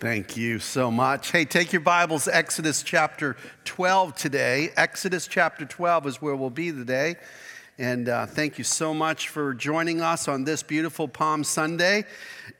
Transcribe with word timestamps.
Thank 0.00 0.36
you 0.36 0.60
so 0.60 0.92
much. 0.92 1.32
Hey, 1.32 1.44
take 1.44 1.72
your 1.72 1.80
Bibles, 1.80 2.28
Exodus 2.28 2.84
chapter 2.84 3.36
12 3.64 4.14
today. 4.14 4.70
Exodus 4.76 5.26
chapter 5.26 5.64
12 5.64 6.06
is 6.06 6.22
where 6.22 6.36
we'll 6.36 6.50
be 6.50 6.70
today. 6.70 7.16
And 7.78 8.08
uh, 8.08 8.26
thank 8.26 8.58
you 8.58 8.64
so 8.64 8.94
much 8.94 9.28
for 9.28 9.54
joining 9.54 10.00
us 10.00 10.28
on 10.28 10.44
this 10.44 10.62
beautiful 10.62 11.08
Palm 11.08 11.42
Sunday. 11.42 12.04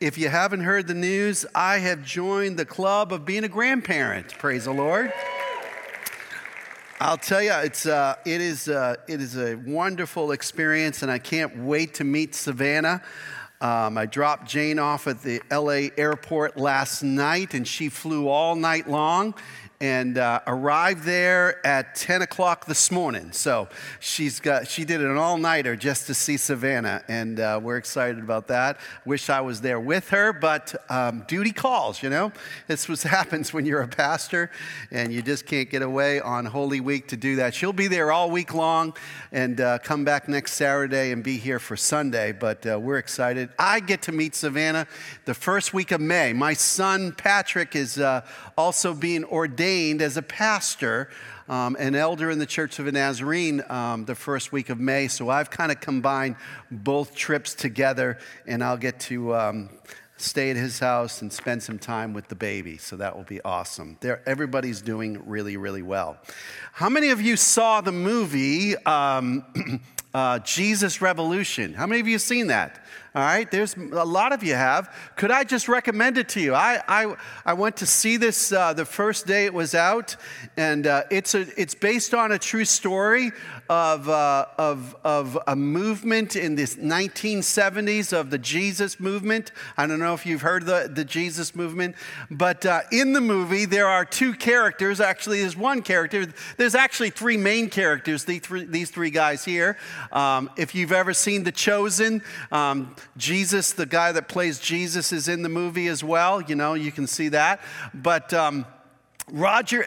If 0.01 0.19
you 0.19 0.29
haven't 0.29 0.62
heard 0.62 0.88
the 0.88 0.95
news, 0.95 1.46
I 1.54 1.79
have 1.79 2.04
joined 2.04 2.59
the 2.59 2.64
club 2.64 3.12
of 3.12 3.24
being 3.24 3.45
a 3.45 3.49
grandparent. 3.49 4.37
Praise 4.39 4.65
the 4.65 4.73
Lord. 4.73 5.13
I'll 7.01 7.19
tell 7.19 7.41
you, 7.41 7.53
it's, 7.53 7.87
uh, 7.87 8.17
it, 8.27 8.41
is, 8.41 8.69
uh, 8.69 8.97
it 9.07 9.21
is 9.21 9.37
a 9.37 9.55
wonderful 9.55 10.33
experience, 10.33 11.05
and 11.05 11.13
I 11.13 11.21
can't 11.21 11.57
wait 11.57 11.95
to 11.95 12.05
meet 12.05 12.35
Savannah. 12.35 13.01
Um, 13.61 13.99
I 13.99 14.06
dropped 14.06 14.47
Jane 14.47 14.79
off 14.79 15.09
at 15.09 15.22
the 15.22 15.43
LA 15.51 15.91
airport 15.97 16.56
last 16.56 17.02
night, 17.02 17.55
and 17.55 17.66
she 17.66 17.88
flew 17.88 18.29
all 18.29 18.55
night 18.55 18.88
long 18.88 19.34
and 19.80 20.18
uh, 20.18 20.41
arrived 20.48 21.05
there 21.05 21.64
at 21.64 21.95
10 21.95 22.23
o'clock 22.23 22.66
this 22.66 22.91
morning. 22.91 23.30
So 23.30 23.68
she's 24.01 24.41
got, 24.41 24.66
she 24.66 24.84
did 24.84 25.01
an 25.01 25.16
all 25.16 25.38
nighter 25.38 25.77
just 25.77 26.09
to 26.09 26.14
see 26.14 26.37
Savannah, 26.37 27.04
and 27.06 27.38
uh, 27.38 27.60
we're 27.62 27.77
excited 27.77 28.18
about 28.18 28.48
that. 28.48 28.80
Wish 29.04 29.30
I 29.30 29.41
was 29.41 29.60
there 29.60 29.78
with 29.78 30.09
her, 30.10 30.32
but 30.32 30.74
um, 30.91 31.24
duty 31.28 31.52
calls, 31.52 32.02
you 32.02 32.10
know? 32.10 32.32
This 32.66 32.88
what 32.88 33.02
happens 33.02 33.52
when 33.52 33.66
you're 33.66 33.82
a 33.82 33.88
pastor 33.88 34.51
and 34.91 35.12
you 35.12 35.23
just 35.23 35.46
can't 35.46 35.70
get 35.70 35.82
away 35.82 36.20
on 36.20 36.46
Holy 36.46 36.80
Week 36.80 37.09
to 37.09 37.16
do 37.16 37.37
that. 37.37 37.54
She'll 37.54 37.73
be 37.73 37.87
there 37.87 38.10
all 38.10 38.30
week 38.30 38.54
long 38.54 38.96
and 39.30 39.60
uh, 39.60 39.79
come 39.79 40.04
back 40.04 40.29
next 40.29 40.54
Saturday 40.54 41.12
and 41.12 41.23
be 41.23 41.37
here 41.37 41.60
for 41.60 41.76
Sunday, 41.76 42.32
but 42.32 42.66
uh, 42.66 42.80
we're 42.80 42.98
excited. 42.98 43.51
I 43.59 43.79
get 43.79 44.02
to 44.02 44.12
meet 44.12 44.34
Savannah 44.34 44.88
the 45.24 45.34
first 45.34 45.73
week 45.73 45.92
of 45.92 46.01
May. 46.01 46.32
My 46.32 46.54
son 46.54 47.12
Patrick 47.12 47.76
is 47.76 47.98
uh, 47.98 48.23
also 48.56 48.92
being 48.92 49.24
ordained 49.24 49.67
ordained 49.68 50.00
as 50.00 50.16
a 50.16 50.22
pastor, 50.22 51.10
um, 51.46 51.76
an 51.79 51.95
elder 51.95 52.30
in 52.30 52.38
the 52.38 52.46
Church 52.46 52.79
of 52.79 52.87
the 52.87 52.93
Nazarene, 52.93 53.62
um, 53.68 54.06
the 54.06 54.15
first 54.15 54.51
week 54.51 54.70
of 54.70 54.80
May. 54.80 55.09
So 55.09 55.29
I've 55.29 55.51
kind 55.51 55.70
of 55.70 55.79
combined 55.79 56.37
both 56.70 57.15
trips 57.15 57.54
together, 57.54 58.16
and 58.46 58.65
I'll 58.65 58.78
get 58.78 58.98
to 59.01 59.34
um, 59.34 59.68
stay 60.16 60.48
at 60.48 60.56
his 60.56 60.78
house 60.78 61.20
and 61.20 61.30
spend 61.30 61.62
some 61.62 61.78
time 61.78 62.15
with 62.15 62.28
the 62.28 62.34
baby. 62.34 62.78
So 62.78 62.96
that 62.96 63.15
will 63.15 63.24
be 63.24 63.43
awesome. 63.43 63.98
There, 64.01 64.23
everybody's 64.25 64.81
doing 64.81 65.20
really, 65.28 65.59
really 65.59 65.83
well. 65.83 66.17
How 66.73 66.89
many 66.89 67.11
of 67.11 67.21
you 67.21 67.37
saw 67.37 67.83
the 67.83 67.93
movie 67.93 68.75
um, 68.87 69.45
uh, 70.15 70.39
Jesus 70.39 71.03
Revolution? 71.03 71.75
How 71.75 71.87
many 71.87 72.00
of 72.00 72.09
you 72.09 72.19
seen 72.19 72.47
that? 72.47 72.83
All 73.19 73.25
right, 73.25 73.51
there's 73.51 73.77
a 73.77 74.05
lot 74.05 74.33
of 74.33 74.45
you 74.45 74.55
have. 74.55 74.95
Could 75.17 75.33
I 75.33 75.43
just 75.43 75.67
recommend 75.67 76.19
it 76.19 76.29
to 76.29 76.41
you? 76.41 76.55
I, 76.55 76.81
I, 76.87 77.17
I 77.45 77.53
went 77.55 77.79
to 77.79 77.87
see 77.87 78.17
this 78.17 78.53
uh, 78.53 78.75
the 78.75 78.85
first 78.85 79.27
day 79.27 79.45
it 79.45 79.53
was 79.53 79.75
out, 79.75 80.15
and 80.57 80.87
uh, 80.87 81.03
it's, 81.11 81.35
a, 81.35 81.41
it's 81.61 81.75
based 81.75 82.15
on 82.15 82.31
a 82.31 82.39
true 82.39 82.65
story 82.65 83.33
of, 83.69 84.09
uh, 84.09 84.47
of, 84.57 84.95
of 85.03 85.37
a 85.49 85.57
movement 85.57 86.37
in 86.37 86.55
the 86.55 86.63
1970s 86.63 88.13
of 88.13 88.31
the 88.31 88.39
Jesus 88.39 89.01
movement. 89.01 89.51
I 89.77 89.89
don't 89.89 89.99
know 89.99 90.15
if 90.15 90.25
you've 90.25 90.43
heard 90.43 90.65
the, 90.65 90.89
the 90.89 91.05
Jesus 91.05 91.57
movement, 91.57 91.97
but 92.31 92.65
uh, 92.65 92.83
in 92.93 93.15
the 93.15 93.21
movie, 93.21 93.65
there 93.65 93.89
are 93.89 94.05
two 94.05 94.33
characters. 94.33 95.01
Actually, 95.01 95.41
there's 95.41 95.57
one 95.57 95.83
character. 95.83 96.27
There's 96.57 96.77
actually 96.77 97.11
three 97.11 97.37
main 97.37 97.69
characters, 97.69 98.25
the 98.25 98.39
three, 98.39 98.65
these 98.65 98.93
three 98.93 99.11
guys 99.11 99.45
here. 99.45 99.77
Um, 100.13 100.51
if 100.57 100.77
you've 100.77 100.93
ever 100.93 101.13
seen 101.13 101.43
The 101.43 101.51
Chosen, 101.51 102.23
um, 102.53 102.95
Jesus, 103.17 103.73
the 103.73 103.87
guy 103.87 104.12
that 104.12 104.28
plays 104.28 104.59
Jesus, 104.59 105.12
is 105.12 105.28
in 105.28 105.42
the 105.42 105.48
movie 105.48 105.89
as 105.89 106.05
well. 106.05 106.41
You 106.41 106.55
know, 106.55 106.75
you 106.75 106.92
can 106.92 107.06
see 107.06 107.28
that. 107.31 107.61
But. 107.95 108.33
Um, 108.34 108.67
Roger 109.31 109.84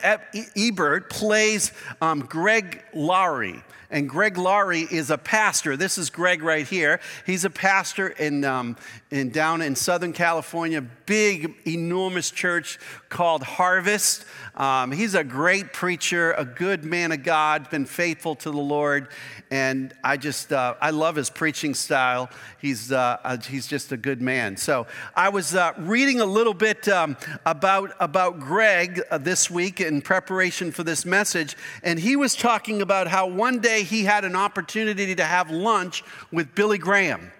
Ebert 0.55 1.09
plays 1.09 1.71
um, 1.99 2.19
Greg 2.19 2.83
Laurie. 2.93 3.63
And 3.89 4.07
Greg 4.07 4.37
Laurie 4.37 4.87
is 4.89 5.09
a 5.09 5.17
pastor. 5.17 5.75
This 5.75 5.97
is 5.97 6.09
Greg 6.09 6.41
right 6.41 6.65
here. 6.65 7.01
He's 7.25 7.43
a 7.43 7.49
pastor 7.49 8.07
in, 8.07 8.45
um, 8.45 8.77
in 9.09 9.31
down 9.31 9.61
in 9.61 9.75
Southern 9.75 10.13
California, 10.13 10.81
big, 11.11 11.53
enormous 11.67 12.31
church 12.31 12.79
called 13.09 13.43
Harvest. 13.43 14.23
Um, 14.55 14.93
he's 14.93 15.13
a 15.13 15.25
great 15.25 15.73
preacher, 15.73 16.31
a 16.31 16.45
good 16.45 16.85
man 16.85 17.11
of 17.11 17.21
God, 17.21 17.69
been 17.69 17.85
faithful 17.85 18.33
to 18.35 18.49
the 18.49 18.57
Lord, 18.57 19.09
and 19.51 19.93
I 20.05 20.15
just 20.15 20.53
uh, 20.53 20.75
I 20.79 20.91
love 20.91 21.17
his 21.17 21.29
preaching 21.29 21.73
style. 21.73 22.29
He's 22.61 22.93
uh, 22.93 23.17
uh, 23.25 23.37
he's 23.39 23.67
just 23.67 23.91
a 23.91 23.97
good 23.97 24.21
man. 24.21 24.55
So 24.55 24.87
I 25.13 25.27
was 25.27 25.53
uh, 25.53 25.73
reading 25.79 26.21
a 26.21 26.25
little 26.25 26.53
bit 26.53 26.87
um, 26.87 27.17
about 27.45 27.91
about 27.99 28.39
Greg 28.39 29.01
uh, 29.11 29.17
this 29.17 29.51
week 29.51 29.81
in 29.81 30.01
preparation 30.01 30.71
for 30.71 30.85
this 30.85 31.05
message, 31.05 31.57
and 31.83 31.99
he 31.99 32.15
was 32.15 32.37
talking 32.37 32.81
about 32.81 33.09
how 33.09 33.27
one 33.27 33.59
day 33.59 33.83
he 33.83 34.05
had 34.05 34.23
an 34.23 34.37
opportunity 34.37 35.13
to 35.15 35.25
have 35.25 35.51
lunch 35.51 36.05
with 36.31 36.55
Billy 36.55 36.77
Graham. 36.77 37.33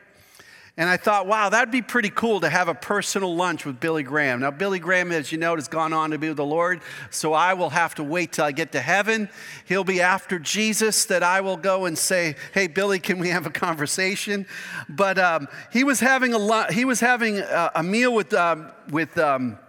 And 0.78 0.90
I 0.90 0.96
thought, 0.96 1.28
wow, 1.28 1.50
that'd 1.50 1.72
be 1.72 1.82
pretty 1.82 2.10
cool 2.10 2.40
to 2.40 2.50
have 2.50 2.70
a 2.70 2.74
personal 2.74 3.36
lunch 3.36 3.66
with 3.66 3.80
Billy 3.80 4.04
Graham. 4.04 4.40
Now, 4.40 4.52
Billy 4.52 4.80
Graham, 4.80 5.12
as 5.12 5.32
you 5.32 5.38
know, 5.38 5.54
has 5.56 5.68
gone 5.68 5.92
on 5.92 6.12
to 6.12 6.18
be 6.18 6.30
with 6.30 6.38
the 6.38 6.46
Lord, 6.46 6.82
so 7.10 7.34
I 7.34 7.54
will 7.56 7.72
have 7.72 7.96
to 7.96 8.04
wait 8.04 8.32
till 8.32 8.46
I 8.46 8.54
get 8.54 8.72
to 8.72 8.80
heaven. 8.80 9.30
He'll 9.66 9.84
be 9.84 10.00
after 10.00 10.40
Jesus 10.40 11.06
that 11.06 11.24
I 11.24 11.42
will 11.42 11.58
go 11.58 11.86
and 11.86 11.98
say, 11.98 12.36
hey, 12.54 12.68
Billy, 12.68 13.00
can 13.00 13.20
we 13.20 13.30
have 13.30 13.46
a 13.46 13.50
conversation? 13.52 14.48
But 14.88 15.20
um, 15.20 15.50
he 15.74 15.84
was 15.84 16.00
having 16.00 16.34
a, 16.34 16.74
he 16.74 16.86
was 16.86 17.02
having 17.02 17.40
a, 17.40 17.72
a 17.76 17.84
meal 17.84 18.14
with, 18.14 18.34
um, 18.34 18.72
with 18.90 19.18
um, 19.18 19.60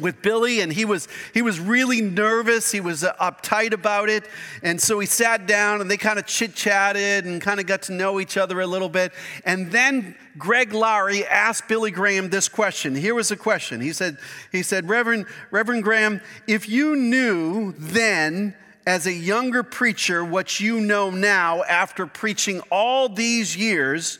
with 0.00 0.22
Billy, 0.22 0.60
and 0.60 0.72
he 0.72 0.84
was, 0.84 1.08
he 1.34 1.42
was 1.42 1.58
really 1.60 2.00
nervous. 2.00 2.70
He 2.70 2.80
was 2.80 3.04
uh, 3.04 3.14
uptight 3.14 3.72
about 3.72 4.08
it. 4.08 4.24
And 4.62 4.80
so 4.80 4.98
he 4.98 5.06
sat 5.06 5.46
down 5.46 5.80
and 5.80 5.90
they 5.90 5.96
kind 5.96 6.18
of 6.18 6.26
chit 6.26 6.54
chatted 6.54 7.24
and 7.24 7.40
kind 7.40 7.60
of 7.60 7.66
got 7.66 7.82
to 7.82 7.92
know 7.92 8.20
each 8.20 8.36
other 8.36 8.60
a 8.60 8.66
little 8.66 8.88
bit. 8.88 9.12
And 9.44 9.70
then 9.70 10.14
Greg 10.38 10.72
Laurie 10.72 11.24
asked 11.26 11.68
Billy 11.68 11.90
Graham 11.90 12.30
this 12.30 12.48
question. 12.48 12.94
Here 12.94 13.14
was 13.14 13.28
the 13.28 13.36
question. 13.36 13.80
He 13.80 13.92
said, 13.92 14.18
he 14.52 14.62
said 14.62 14.88
Reverend, 14.88 15.26
Reverend 15.50 15.82
Graham, 15.82 16.20
if 16.46 16.68
you 16.68 16.96
knew 16.96 17.72
then 17.78 18.54
as 18.86 19.06
a 19.06 19.12
younger 19.12 19.62
preacher 19.62 20.24
what 20.24 20.60
you 20.60 20.80
know 20.80 21.10
now 21.10 21.64
after 21.64 22.06
preaching 22.06 22.60
all 22.70 23.08
these 23.08 23.56
years, 23.56 24.18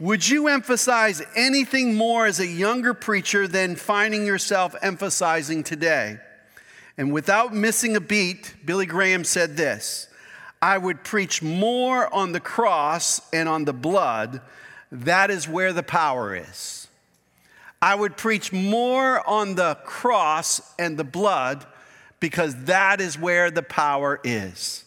would 0.00 0.28
you 0.28 0.48
emphasize 0.48 1.22
anything 1.34 1.94
more 1.94 2.26
as 2.26 2.38
a 2.38 2.46
younger 2.46 2.94
preacher 2.94 3.48
than 3.48 3.74
finding 3.74 4.24
yourself 4.24 4.74
emphasizing 4.80 5.64
today? 5.64 6.18
And 6.96 7.12
without 7.12 7.54
missing 7.54 7.96
a 7.96 8.00
beat, 8.00 8.54
Billy 8.64 8.86
Graham 8.86 9.24
said 9.24 9.56
this 9.56 10.08
I 10.60 10.78
would 10.78 11.04
preach 11.04 11.42
more 11.42 12.12
on 12.12 12.32
the 12.32 12.40
cross 12.40 13.20
and 13.32 13.48
on 13.48 13.64
the 13.64 13.72
blood. 13.72 14.40
That 14.90 15.30
is 15.30 15.48
where 15.48 15.72
the 15.72 15.82
power 15.82 16.34
is. 16.34 16.88
I 17.80 17.94
would 17.94 18.16
preach 18.16 18.52
more 18.52 19.26
on 19.28 19.54
the 19.54 19.76
cross 19.84 20.60
and 20.78 20.96
the 20.96 21.04
blood 21.04 21.64
because 22.18 22.64
that 22.64 23.00
is 23.00 23.18
where 23.18 23.50
the 23.50 23.62
power 23.62 24.20
is. 24.24 24.84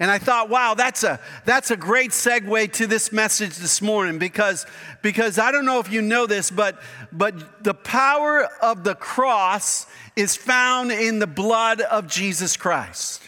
And 0.00 0.10
I 0.10 0.18
thought, 0.18 0.48
wow, 0.48 0.74
that's 0.74 1.04
a, 1.04 1.20
that's 1.44 1.70
a 1.70 1.76
great 1.76 2.10
segue 2.10 2.72
to 2.74 2.86
this 2.86 3.12
message 3.12 3.56
this 3.56 3.80
morning 3.80 4.18
because, 4.18 4.66
because 5.02 5.38
I 5.38 5.52
don't 5.52 5.64
know 5.64 5.78
if 5.78 5.92
you 5.92 6.02
know 6.02 6.26
this, 6.26 6.50
but, 6.50 6.80
but 7.12 7.62
the 7.62 7.74
power 7.74 8.48
of 8.60 8.82
the 8.82 8.96
cross 8.96 9.86
is 10.16 10.34
found 10.36 10.90
in 10.90 11.20
the 11.20 11.26
blood 11.28 11.80
of 11.80 12.08
Jesus 12.08 12.56
Christ. 12.56 13.22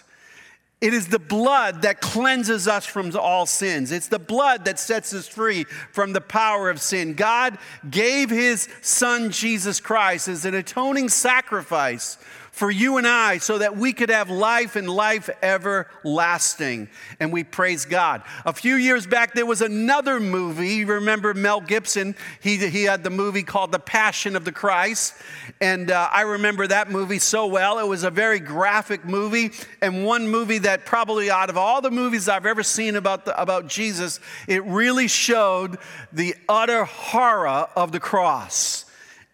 It 0.80 0.92
is 0.92 1.08
the 1.08 1.18
blood 1.18 1.82
that 1.82 2.02
cleanses 2.02 2.68
us 2.68 2.84
from 2.84 3.16
all 3.16 3.46
sins. 3.46 3.92
It's 3.92 4.08
the 4.08 4.18
blood 4.18 4.66
that 4.66 4.78
sets 4.78 5.14
us 5.14 5.26
free 5.26 5.64
from 5.92 6.12
the 6.12 6.20
power 6.20 6.68
of 6.68 6.82
sin. 6.82 7.14
God 7.14 7.56
gave 7.88 8.28
his 8.28 8.68
son 8.82 9.30
Jesus 9.30 9.80
Christ 9.80 10.28
as 10.28 10.44
an 10.44 10.54
atoning 10.54 11.08
sacrifice 11.08 12.18
for 12.56 12.70
you 12.70 12.96
and 12.96 13.06
I 13.06 13.36
so 13.36 13.58
that 13.58 13.76
we 13.76 13.92
could 13.92 14.08
have 14.08 14.30
life 14.30 14.76
and 14.76 14.88
life 14.88 15.28
everlasting. 15.42 16.88
And 17.20 17.30
we 17.30 17.44
praise 17.44 17.84
God. 17.84 18.22
A 18.46 18.52
few 18.54 18.76
years 18.76 19.06
back, 19.06 19.34
there 19.34 19.44
was 19.44 19.60
another 19.60 20.18
movie. 20.18 20.70
You 20.76 20.86
remember 20.86 21.34
Mel 21.34 21.60
Gibson? 21.60 22.16
He, 22.40 22.56
he 22.56 22.84
had 22.84 23.04
the 23.04 23.10
movie 23.10 23.42
called 23.42 23.72
The 23.72 23.78
Passion 23.78 24.36
of 24.36 24.46
the 24.46 24.52
Christ. 24.52 25.20
And 25.60 25.90
uh, 25.90 26.08
I 26.10 26.22
remember 26.22 26.66
that 26.66 26.90
movie 26.90 27.18
so 27.18 27.46
well. 27.46 27.78
It 27.78 27.86
was 27.86 28.04
a 28.04 28.10
very 28.10 28.40
graphic 28.40 29.04
movie, 29.04 29.50
and 29.82 30.06
one 30.06 30.26
movie 30.26 30.58
that 30.60 30.86
probably 30.86 31.30
out 31.30 31.50
of 31.50 31.58
all 31.58 31.82
the 31.82 31.90
movies 31.90 32.26
I've 32.26 32.46
ever 32.46 32.62
seen 32.62 32.96
about, 32.96 33.26
the, 33.26 33.38
about 33.38 33.66
Jesus, 33.68 34.18
it 34.48 34.64
really 34.64 35.08
showed 35.08 35.76
the 36.10 36.34
utter 36.48 36.86
horror 36.86 37.68
of 37.76 37.92
the 37.92 38.00
cross 38.00 38.85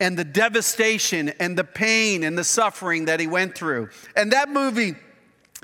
and 0.02 0.18
the 0.18 0.24
devastation 0.24 1.28
and 1.38 1.56
the 1.56 1.62
pain 1.62 2.24
and 2.24 2.36
the 2.36 2.42
suffering 2.42 3.04
that 3.04 3.20
he 3.20 3.28
went 3.28 3.54
through. 3.54 3.88
And 4.16 4.32
that 4.32 4.50
movie 4.50 4.96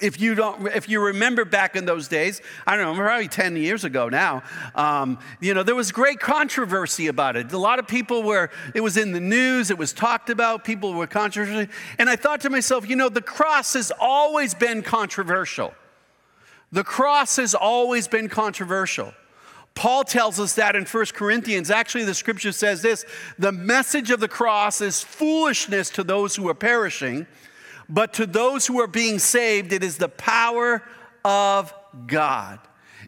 if 0.00 0.20
you 0.20 0.36
don't 0.36 0.64
if 0.68 0.88
you 0.88 1.00
remember 1.00 1.44
back 1.44 1.74
in 1.74 1.84
those 1.84 2.06
days 2.06 2.40
i 2.68 2.76
don't 2.76 2.84
know 2.86 3.02
probably 3.02 3.26
10 3.26 3.56
years 3.56 3.82
ago 3.82 4.08
now 4.08 4.44
um, 4.76 5.18
you 5.40 5.52
know 5.52 5.64
there 5.64 5.74
was 5.74 5.90
great 5.90 6.20
controversy 6.20 7.08
about 7.08 7.34
it. 7.34 7.52
A 7.52 7.58
lot 7.58 7.80
of 7.80 7.88
people 7.88 8.22
were 8.22 8.48
it 8.76 8.80
was 8.80 8.96
in 8.96 9.10
the 9.10 9.18
news 9.18 9.72
it 9.72 9.76
was 9.76 9.92
talked 9.92 10.30
about 10.30 10.62
people 10.62 10.94
were 10.94 11.08
controversial. 11.08 11.66
And 11.98 12.08
i 12.08 12.14
thought 12.14 12.42
to 12.42 12.50
myself 12.50 12.88
you 12.88 12.94
know 12.94 13.08
the 13.08 13.20
cross 13.20 13.72
has 13.72 13.90
always 13.98 14.54
been 14.54 14.82
controversial. 14.82 15.74
The 16.70 16.84
cross 16.84 17.34
has 17.34 17.56
always 17.56 18.06
been 18.06 18.28
controversial 18.28 19.12
Paul 19.78 20.02
tells 20.02 20.40
us 20.40 20.54
that 20.54 20.74
in 20.74 20.84
1 20.84 21.06
Corinthians. 21.14 21.70
Actually, 21.70 22.02
the 22.02 22.12
scripture 22.12 22.50
says 22.50 22.82
this 22.82 23.04
the 23.38 23.52
message 23.52 24.10
of 24.10 24.18
the 24.18 24.26
cross 24.26 24.80
is 24.80 25.04
foolishness 25.04 25.88
to 25.90 26.02
those 26.02 26.34
who 26.34 26.48
are 26.48 26.54
perishing, 26.54 27.28
but 27.88 28.12
to 28.14 28.26
those 28.26 28.66
who 28.66 28.80
are 28.80 28.88
being 28.88 29.20
saved, 29.20 29.72
it 29.72 29.84
is 29.84 29.96
the 29.96 30.08
power 30.08 30.82
of 31.24 31.72
God. 32.08 32.58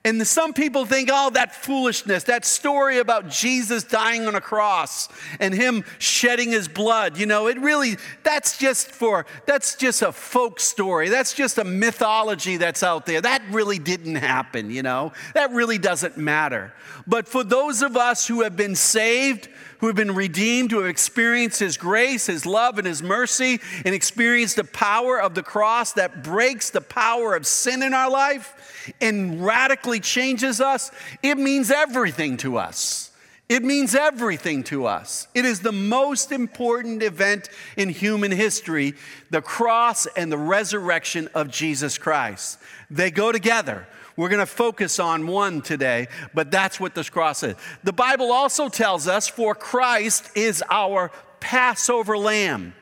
And 0.02 0.26
some 0.26 0.54
people 0.54 0.86
think, 0.86 1.10
oh, 1.12 1.28
that 1.30 1.54
foolishness, 1.54 2.24
that 2.24 2.46
story 2.46 2.98
about 2.98 3.28
Jesus 3.28 3.84
dying 3.84 4.26
on 4.26 4.34
a 4.34 4.40
cross 4.40 5.10
and 5.38 5.52
him 5.52 5.84
shedding 5.98 6.52
his 6.52 6.68
blood, 6.68 7.18
you 7.18 7.26
know, 7.26 7.48
it 7.48 7.60
really, 7.60 7.98
that's 8.22 8.56
just 8.56 8.90
for, 8.90 9.26
that's 9.44 9.74
just 9.74 10.00
a 10.00 10.10
folk 10.10 10.58
story. 10.58 11.10
That's 11.10 11.34
just 11.34 11.58
a 11.58 11.64
mythology 11.64 12.56
that's 12.56 12.82
out 12.82 13.04
there. 13.04 13.20
That 13.20 13.42
really 13.50 13.78
didn't 13.78 14.14
happen, 14.14 14.70
you 14.70 14.82
know, 14.82 15.12
that 15.34 15.50
really 15.50 15.76
doesn't 15.76 16.16
matter. 16.16 16.72
But 17.06 17.28
for 17.28 17.44
those 17.44 17.82
of 17.82 17.94
us 17.94 18.26
who 18.26 18.40
have 18.40 18.56
been 18.56 18.76
saved, 18.76 19.50
who 19.80 19.86
have 19.86 19.96
been 19.96 20.14
redeemed, 20.14 20.70
who 20.70 20.78
have 20.78 20.90
experienced 20.90 21.58
His 21.58 21.76
grace, 21.76 22.26
His 22.26 22.46
love, 22.46 22.78
and 22.78 22.86
His 22.86 23.02
mercy, 23.02 23.60
and 23.84 23.94
experienced 23.94 24.56
the 24.56 24.64
power 24.64 25.20
of 25.20 25.34
the 25.34 25.42
cross 25.42 25.92
that 25.94 26.22
breaks 26.22 26.70
the 26.70 26.80
power 26.80 27.34
of 27.34 27.46
sin 27.46 27.82
in 27.82 27.94
our 27.94 28.10
life 28.10 28.92
and 29.00 29.44
radically 29.44 30.00
changes 30.00 30.60
us, 30.60 30.90
it 31.22 31.38
means 31.38 31.70
everything 31.70 32.36
to 32.38 32.56
us. 32.56 33.10
It 33.48 33.64
means 33.64 33.96
everything 33.96 34.62
to 34.64 34.86
us. 34.86 35.26
It 35.34 35.44
is 35.44 35.58
the 35.58 35.72
most 35.72 36.30
important 36.30 37.02
event 37.02 37.48
in 37.76 37.88
human 37.88 38.30
history 38.30 38.94
the 39.30 39.42
cross 39.42 40.06
and 40.06 40.30
the 40.30 40.38
resurrection 40.38 41.28
of 41.34 41.50
Jesus 41.50 41.98
Christ. 41.98 42.60
They 42.90 43.10
go 43.10 43.32
together. 43.32 43.88
We're 44.20 44.28
going 44.28 44.40
to 44.40 44.44
focus 44.44 44.98
on 44.98 45.26
one 45.26 45.62
today, 45.62 46.08
but 46.34 46.50
that's 46.50 46.78
what 46.78 46.94
this 46.94 47.08
cross 47.08 47.42
is. 47.42 47.54
The 47.84 47.92
Bible 47.94 48.32
also 48.32 48.68
tells 48.68 49.08
us, 49.08 49.28
for 49.28 49.54
Christ 49.54 50.36
is 50.36 50.62
our 50.68 51.10
Passover 51.40 52.18
lamb. 52.18 52.74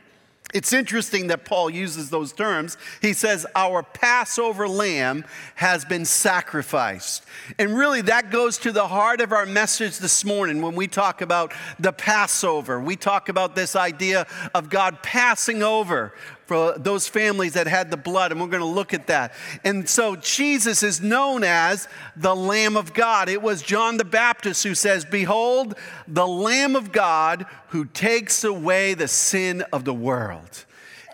It's 0.52 0.72
interesting 0.72 1.28
that 1.28 1.44
Paul 1.44 1.70
uses 1.70 2.10
those 2.10 2.32
terms. 2.32 2.76
He 3.00 3.12
says, 3.12 3.46
Our 3.54 3.84
Passover 3.84 4.66
lamb 4.66 5.24
has 5.54 5.84
been 5.84 6.04
sacrificed. 6.04 7.24
And 7.56 7.76
really, 7.78 8.00
that 8.02 8.32
goes 8.32 8.58
to 8.58 8.72
the 8.72 8.88
heart 8.88 9.20
of 9.20 9.30
our 9.30 9.46
message 9.46 9.98
this 9.98 10.24
morning 10.24 10.60
when 10.60 10.74
we 10.74 10.88
talk 10.88 11.20
about 11.20 11.52
the 11.78 11.92
Passover. 11.92 12.80
We 12.80 12.96
talk 12.96 13.28
about 13.28 13.54
this 13.54 13.76
idea 13.76 14.26
of 14.54 14.70
God 14.70 15.04
passing 15.04 15.62
over 15.62 16.14
for 16.48 16.72
those 16.78 17.06
families 17.06 17.52
that 17.52 17.66
had 17.66 17.90
the 17.90 17.98
blood, 17.98 18.32
and 18.32 18.40
we're 18.40 18.46
going 18.46 18.60
to 18.60 18.66
look 18.66 18.94
at 18.94 19.06
that. 19.08 19.34
And 19.64 19.86
so 19.86 20.16
Jesus 20.16 20.82
is 20.82 21.02
known 21.02 21.44
as 21.44 21.86
the 22.16 22.34
Lamb 22.34 22.74
of 22.74 22.94
God. 22.94 23.28
It 23.28 23.42
was 23.42 23.60
John 23.60 23.98
the 23.98 24.04
Baptist 24.04 24.64
who 24.64 24.74
says, 24.74 25.04
Behold, 25.04 25.74
the 26.08 26.26
Lamb 26.26 26.74
of 26.74 26.90
God 26.90 27.44
who 27.68 27.84
takes 27.84 28.44
away 28.44 28.94
the 28.94 29.08
sin 29.08 29.62
of 29.74 29.84
the 29.84 29.92
world. 29.92 30.64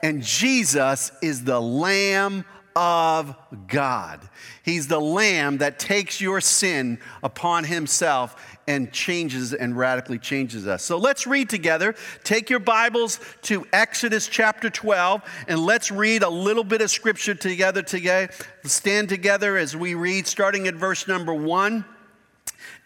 And 0.04 0.22
Jesus 0.22 1.10
is 1.20 1.42
the 1.42 1.60
Lamb 1.60 2.44
of 2.76 3.34
God. 3.66 4.20
He's 4.62 4.86
the 4.86 5.00
Lamb 5.00 5.58
that 5.58 5.80
takes 5.80 6.20
your 6.20 6.40
sin 6.40 7.00
upon 7.24 7.64
himself 7.64 8.53
and 8.66 8.92
changes 8.92 9.52
and 9.52 9.76
radically 9.76 10.18
changes 10.18 10.66
us. 10.66 10.82
So 10.82 10.98
let's 10.98 11.26
read 11.26 11.48
together. 11.48 11.94
Take 12.22 12.50
your 12.50 12.60
Bibles 12.60 13.20
to 13.42 13.66
Exodus 13.72 14.26
chapter 14.26 14.70
12 14.70 15.22
and 15.48 15.60
let's 15.60 15.90
read 15.90 16.22
a 16.22 16.28
little 16.28 16.64
bit 16.64 16.80
of 16.80 16.90
scripture 16.90 17.34
together 17.34 17.82
today. 17.82 18.28
Stand 18.64 19.08
together 19.08 19.56
as 19.56 19.76
we 19.76 19.94
read, 19.94 20.26
starting 20.26 20.66
at 20.68 20.74
verse 20.74 21.06
number 21.06 21.34
1. 21.34 21.84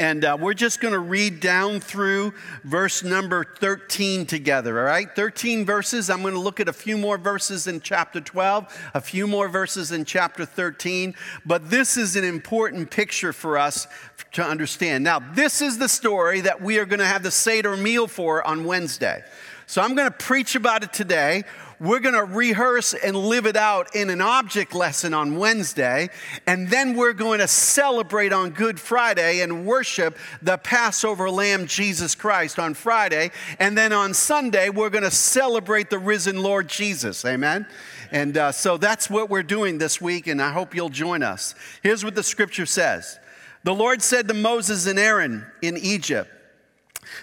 And 0.01 0.25
uh, 0.25 0.37
we're 0.41 0.55
just 0.55 0.81
going 0.81 0.95
to 0.95 1.01
read 1.01 1.41
down 1.41 1.81
through 1.81 2.33
verse 2.63 3.03
number 3.03 3.43
13 3.43 4.27
together, 4.27 4.79
all 4.79 4.85
right? 4.85 5.09
13 5.17 5.67
verses. 5.67 6.09
I'm 6.09 6.23
going 6.23 6.35
to 6.35 6.41
look 6.41 6.61
at 6.61 6.69
a 6.69 6.73
few 6.73 6.97
more 6.97 7.19
verses 7.19 7.67
in 7.67 7.81
chapter 7.81 8.21
12, 8.21 8.91
a 8.95 9.01
few 9.01 9.27
more 9.27 9.49
verses 9.49 9.91
in 9.91 10.05
chapter 10.05 10.45
13. 10.45 11.17
But 11.45 11.69
this 11.69 11.97
is 11.97 12.15
an 12.15 12.23
important 12.23 12.93
picture 12.93 13.33
for 13.33 13.59
us 13.59 13.89
to 14.35 14.45
understand. 14.45 15.03
Now, 15.03 15.19
this 15.19 15.61
is 15.61 15.79
the 15.79 15.89
story 15.89 16.43
that 16.43 16.63
we 16.63 16.79
are 16.79 16.85
going 16.85 17.01
to 17.01 17.07
have 17.07 17.25
the 17.25 17.33
Seder 17.33 17.77
meal 17.77 18.07
for 18.07 18.47
on 18.47 18.63
Wednesday. 18.63 19.25
So 19.67 19.83
I'm 19.83 19.97
going 19.97 20.09
to 20.09 20.17
preach 20.17 20.55
about 20.55 20.85
it 20.85 20.93
today. 20.93 21.43
We're 21.81 22.01
going 22.01 22.17
to 22.17 22.25
rehearse 22.25 22.93
and 22.93 23.17
live 23.17 23.47
it 23.47 23.55
out 23.55 23.95
in 23.95 24.11
an 24.11 24.21
object 24.21 24.75
lesson 24.75 25.15
on 25.15 25.37
Wednesday. 25.37 26.09
And 26.45 26.69
then 26.69 26.97
we're 26.97 27.13
going 27.13 27.39
to 27.39 27.47
celebrate 27.47 28.33
on 28.33 28.51
Good 28.51 28.81
Friday 28.81 29.41
and 29.43 29.65
worship 29.65 30.19
the 30.43 30.59
Passover 30.59 31.31
Lamb, 31.31 31.67
Jesus 31.67 32.17
Christ, 32.17 32.59
on 32.59 32.75
Friday. 32.75 33.31
And 33.61 33.79
then 33.79 33.93
on 33.93 34.13
Sunday, 34.13 34.71
we're 34.71 34.91
going 34.91 35.05
to 35.05 35.11
celebrate 35.13 35.89
the 35.89 36.01
risen 36.01 36.43
Lord 36.43 36.67
Jesus. 36.67 37.25
Amen. 37.25 37.65
And 38.11 38.37
uh, 38.37 38.51
so 38.51 38.77
that's 38.77 39.09
what 39.09 39.31
we're 39.31 39.45
doing 39.45 39.79
this 39.79 40.01
week, 40.01 40.27
and 40.27 40.43
I 40.43 40.51
hope 40.51 40.75
you'll 40.75 40.89
join 40.89 41.23
us. 41.23 41.55
Here's 41.83 42.05
what 42.05 42.15
the 42.15 42.23
scripture 42.23 42.67
says 42.67 43.21
The 43.65 43.75
Lord 43.75 44.03
said 44.03 44.27
to 44.29 44.35
Moses 44.35 44.87
and 44.87 44.99
Aaron 44.99 45.47
in 45.63 45.77
Egypt, 45.77 46.31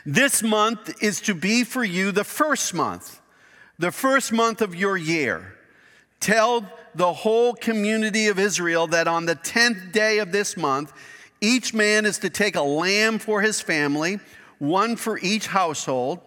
This 0.05 0.41
month 0.41 1.03
is 1.03 1.19
to 1.21 1.33
be 1.33 1.65
for 1.65 1.83
you 1.83 2.13
the 2.13 2.23
first 2.23 2.73
month 2.73 3.19
the 3.77 3.91
first 3.91 4.31
month 4.31 4.61
of 4.61 4.75
your 4.75 4.97
year, 4.97 5.55
tell 6.19 6.65
the 6.93 7.11
whole 7.11 7.53
community 7.53 8.27
of 8.27 8.39
Israel 8.39 8.87
that 8.87 9.07
on 9.07 9.25
the 9.25 9.35
10th 9.35 9.91
day 9.91 10.19
of 10.19 10.31
this 10.31 10.55
month, 10.55 10.93
each 11.41 11.73
man 11.73 12.05
is 12.05 12.17
to 12.19 12.29
take 12.29 12.55
a 12.55 12.61
lamb 12.61 13.19
for 13.19 13.41
his 13.41 13.59
family, 13.61 14.19
one 14.59 14.95
for 14.95 15.19
each 15.19 15.47
household. 15.47 16.21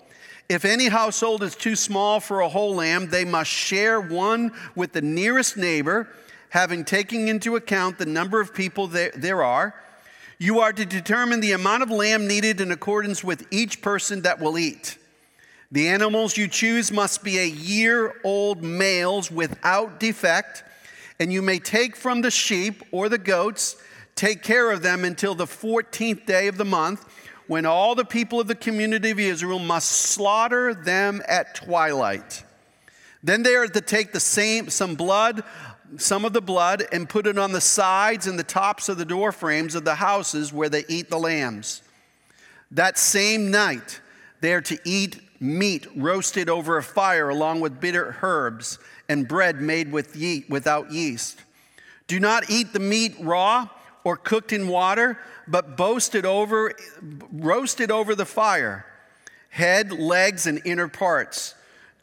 If 0.49 0.65
any 0.65 0.89
household 0.89 1.43
is 1.43 1.57
too 1.57 1.77
small 1.77 2.21
for 2.21 2.41
a 2.41 2.49
whole 2.49 2.75
lamb, 2.75 3.09
they 3.09 3.25
must 3.25 3.51
share 3.51 4.01
one 4.01 4.53
with 4.75 4.93
the 4.93 5.03
nearest 5.03 5.57
neighbor, 5.57 6.09
having 6.51 6.85
taken 6.85 7.29
into 7.29 7.57
account 7.57 7.99
the 7.99 8.07
number 8.07 8.41
of 8.41 8.55
people 8.55 8.87
there, 8.87 9.13
there 9.17 9.43
are. 9.43 9.75
You 10.39 10.61
are 10.61 10.73
to 10.73 10.87
determine 10.87 11.41
the 11.41 11.53
amount 11.53 11.83
of 11.83 11.91
lamb 11.91 12.27
needed 12.27 12.61
in 12.61 12.71
accordance 12.71 13.25
with 13.25 13.47
each 13.51 13.83
person 13.83 14.23
that 14.23 14.39
will 14.39 14.59
eat. 14.59 14.99
The 15.71 15.89
animals 15.89 16.39
you 16.39 16.49
choose 16.49 16.91
must 16.91 17.23
be 17.23 17.39
a 17.39 17.47
year 17.47 18.15
old 18.25 18.63
males 18.63 19.31
without 19.31 20.01
defect, 20.01 20.65
and 21.21 21.31
you 21.31 21.43
may 21.43 21.59
take 21.59 21.95
from 21.95 22.23
the 22.23 22.31
sheep 22.31 22.83
or 22.91 23.11
the 23.11 23.19
goats, 23.19 23.77
take 24.15 24.43
care 24.43 24.71
of 24.71 24.83
them 24.83 25.05
until 25.05 25.35
the 25.35 25.45
14th 25.45 26.25
day 26.25 26.49
of 26.49 26.57
the 26.57 26.65
month, 26.65 27.05
when 27.49 27.67
all 27.67 27.95
the 27.95 28.05
people 28.05 28.41
of 28.41 28.47
the 28.47 28.55
community 28.55 29.11
of 29.11 29.19
Israel 29.19 29.59
must 29.59 29.91
slaughter 29.91 30.73
them 30.73 31.21
at 31.29 31.55
twilight. 31.55 32.45
Then 33.23 33.43
they 33.43 33.55
are 33.55 33.67
to 33.67 33.81
take 33.81 34.13
the 34.13 34.21
same 34.21 34.71
some 34.71 34.95
blood, 34.95 35.43
some 35.99 36.25
of 36.25 36.33
the 36.33 36.41
blood, 36.41 36.87
and 36.93 37.09
put 37.09 37.27
it 37.27 37.37
on 37.37 37.53
the 37.53 37.61
sides 37.61 38.27
and 38.27 38.39
the 38.39 38.45
tops 38.45 38.89
of 38.89 38.97
the 38.97 39.05
door 39.05 39.33
frames 39.33 39.75
of 39.75 39.85
the 39.85 39.97
houses 39.97 40.51
where 40.51 40.69
they 40.71 40.85
eat 40.89 41.11
the 41.11 41.19
lambs. 41.19 41.83
That 42.71 42.97
same 42.97 43.51
night, 43.51 44.01
they 44.41 44.53
are 44.55 44.61
to 44.63 44.79
eat 44.85 45.21
meat 45.41 45.87
roasted 45.95 46.49
over 46.49 46.77
a 46.77 46.83
fire 46.83 47.29
along 47.29 47.61
with 47.61 47.81
bitter 47.81 48.17
herbs, 48.23 48.79
and 49.09 49.29
bread 49.29 49.61
made 49.61 49.93
with 49.93 50.17
ye- 50.17 50.45
without 50.49 50.91
yeast. 50.93 51.41
Do 52.07 52.19
not 52.19 52.51
eat 52.51 52.73
the 52.73 52.81
meat 52.81 53.15
raw 53.21 53.69
or 54.05 54.17
cooked 54.17 54.53
in 54.53 54.69
water, 54.69 55.19
but 55.47 55.77
boasted 55.77 56.25
over, 56.25 56.75
roasted 57.33 57.91
over 57.91 58.15
the 58.15 58.27
fire, 58.27 58.87
head, 59.51 59.93
legs, 59.93 60.47
and 60.47 60.61
inner 60.65 60.89
parts. 60.89 61.55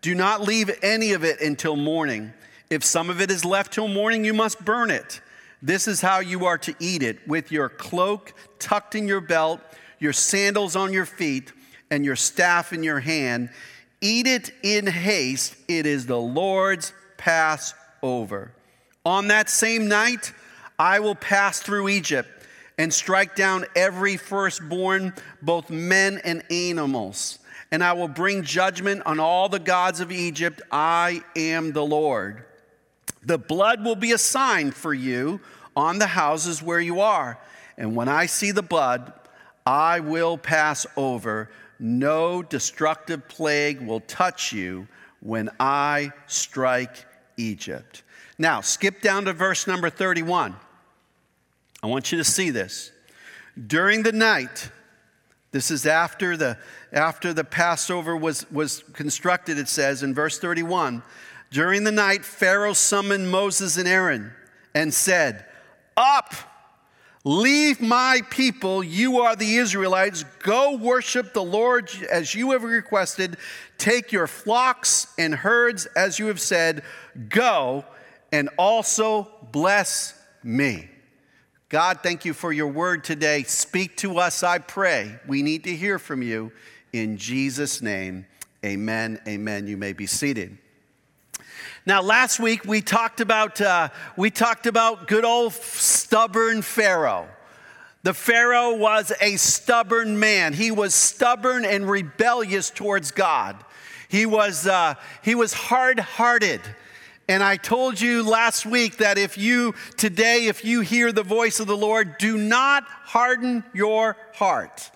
Do 0.01 0.13
not 0.13 0.41
leave 0.41 0.69
any 0.81 1.13
of 1.13 1.23
it 1.23 1.41
until 1.41 1.75
morning. 1.75 2.33
If 2.69 2.83
some 2.83 3.09
of 3.09 3.21
it 3.21 3.31
is 3.31 3.43
left 3.43 3.73
till 3.73 3.87
morning, 3.87 4.23
you 4.23 4.33
must 4.33 4.63
burn 4.63 4.91
it. 4.91 5.21
This 5.61 5.87
is 5.87 6.01
how 6.01 6.19
you 6.19 6.45
are 6.45 6.59
to 6.59 6.75
eat 6.79 7.01
it 7.01 7.27
with 7.27 7.51
your 7.51 7.69
cloak 7.69 8.33
tucked 8.59 8.93
in 8.93 9.07
your 9.07 9.21
belt, 9.21 9.61
your 9.99 10.13
sandals 10.13 10.75
on 10.75 10.93
your 10.93 11.05
feet 11.05 11.51
and 11.91 12.05
your 12.05 12.15
staff 12.15 12.73
in 12.73 12.83
your 12.83 12.99
hand. 12.99 13.49
Eat 14.01 14.27
it 14.27 14.51
in 14.63 14.87
haste. 14.87 15.55
It 15.67 15.85
is 15.85 16.05
the 16.05 16.19
Lord's 16.19 16.93
Passover. 17.17 18.51
On 19.05 19.27
that 19.27 19.49
same 19.49 19.87
night, 19.87 20.33
I 20.77 20.99
will 20.99 21.15
pass 21.15 21.59
through 21.59 21.89
Egypt 21.89 22.29
and 22.77 22.93
strike 22.93 23.35
down 23.35 23.65
every 23.75 24.17
firstborn, 24.17 25.13
both 25.41 25.69
men 25.69 26.19
and 26.23 26.43
animals. 26.51 27.39
And 27.71 27.83
I 27.83 27.93
will 27.93 28.07
bring 28.07 28.43
judgment 28.43 29.03
on 29.05 29.19
all 29.19 29.49
the 29.49 29.59
gods 29.59 29.99
of 29.99 30.11
Egypt. 30.11 30.61
I 30.71 31.21
am 31.35 31.71
the 31.71 31.85
Lord. 31.85 32.43
The 33.23 33.37
blood 33.37 33.83
will 33.83 33.95
be 33.95 34.11
a 34.11 34.17
sign 34.17 34.71
for 34.71 34.93
you 34.93 35.39
on 35.75 35.99
the 35.99 36.07
houses 36.07 36.61
where 36.61 36.79
you 36.79 36.99
are. 37.01 37.39
And 37.77 37.95
when 37.95 38.07
I 38.07 38.27
see 38.27 38.51
the 38.51 38.61
blood, 38.61 39.11
I 39.65 39.99
will 39.99 40.37
pass 40.37 40.85
over. 40.95 41.49
No 41.79 42.41
destructive 42.41 43.27
plague 43.27 43.81
will 43.81 43.99
touch 44.01 44.53
you 44.53 44.87
when 45.19 45.49
I 45.59 46.11
strike 46.27 47.05
Egypt. 47.37 48.03
Now, 48.37 48.61
skip 48.61 49.01
down 49.01 49.25
to 49.25 49.33
verse 49.33 49.67
number 49.67 49.89
31. 49.89 50.55
I 51.81 51.87
want 51.87 52.11
you 52.11 52.17
to 52.17 52.23
see 52.23 52.49
this. 52.49 52.91
During 53.67 54.03
the 54.03 54.11
night, 54.11 54.69
this 55.51 55.71
is 55.71 55.85
after 55.85 56.35
the, 56.35 56.57
after 56.91 57.33
the 57.33 57.43
Passover 57.43 58.17
was, 58.17 58.49
was 58.51 58.83
constructed, 58.93 59.57
it 59.57 59.69
says 59.69 60.03
in 60.03 60.13
verse 60.13 60.37
31. 60.39 61.01
During 61.51 61.85
the 61.85 61.91
night, 61.91 62.25
Pharaoh 62.25 62.73
summoned 62.73 63.31
Moses 63.31 63.77
and 63.77 63.87
Aaron 63.87 64.33
and 64.73 64.93
said, 64.93 65.45
Up! 65.95 66.33
Leave 67.27 67.81
my 67.81 68.21
people, 68.29 68.83
you 68.83 69.21
are 69.21 69.35
the 69.35 69.55
Israelites. 69.55 70.23
Go 70.43 70.77
worship 70.77 71.33
the 71.33 71.43
Lord 71.43 71.89
as 72.11 72.35
you 72.35 72.51
have 72.51 72.63
requested. 72.63 73.37
Take 73.79 74.11
your 74.11 74.27
flocks 74.27 75.11
and 75.17 75.33
herds 75.33 75.87
as 75.87 76.19
you 76.19 76.27
have 76.27 76.39
said. 76.39 76.83
Go 77.29 77.83
and 78.31 78.49
also 78.59 79.27
bless 79.51 80.13
me. 80.43 80.87
God, 81.69 82.01
thank 82.03 82.25
you 82.25 82.33
for 82.33 82.53
your 82.53 82.67
word 82.67 83.03
today. 83.03 83.41
Speak 83.41 83.97
to 83.97 84.19
us, 84.19 84.43
I 84.43 84.59
pray. 84.59 85.19
We 85.27 85.41
need 85.41 85.63
to 85.63 85.75
hear 85.75 85.97
from 85.97 86.21
you. 86.21 86.51
In 86.93 87.17
Jesus' 87.17 87.81
name, 87.81 88.27
amen. 88.63 89.19
Amen. 89.27 89.65
You 89.65 89.77
may 89.77 89.93
be 89.93 90.05
seated. 90.05 90.59
Now, 91.87 92.01
last 92.01 92.39
week 92.39 92.65
we 92.65 92.81
talked 92.81 93.21
about, 93.21 93.61
uh, 93.61 93.89
we 94.17 94.31
talked 94.31 94.65
about 94.65 95.07
good 95.07 95.23
old 95.23 95.53
stubborn 95.53 96.63
Pharaoh. 96.63 97.27
The 98.01 98.15
Pharaoh 98.15 98.75
was 98.75 99.11
a 99.21 99.35
stubborn 99.35 100.19
man. 100.19 100.53
He 100.53 100.71
was 100.71 100.95
stubborn 100.95 101.63
and 101.63 101.87
rebellious 101.87 102.71
towards 102.71 103.11
God. 103.11 103.63
He 104.09 104.25
was, 104.25 104.65
uh, 104.65 104.95
he 105.21 105.35
was 105.35 105.53
hard 105.53 105.99
hearted. 105.99 106.61
And 107.27 107.43
I 107.43 107.55
told 107.55 108.01
you 108.01 108.23
last 108.23 108.65
week 108.65 108.97
that 108.97 109.19
if 109.19 109.37
you, 109.37 109.75
today, 109.95 110.47
if 110.47 110.65
you 110.65 110.81
hear 110.81 111.11
the 111.11 111.21
voice 111.21 111.59
of 111.59 111.67
the 111.67 111.77
Lord, 111.77 112.17
do 112.17 112.35
not 112.35 112.83
harden 112.85 113.63
your 113.75 114.17
heart. 114.33 114.89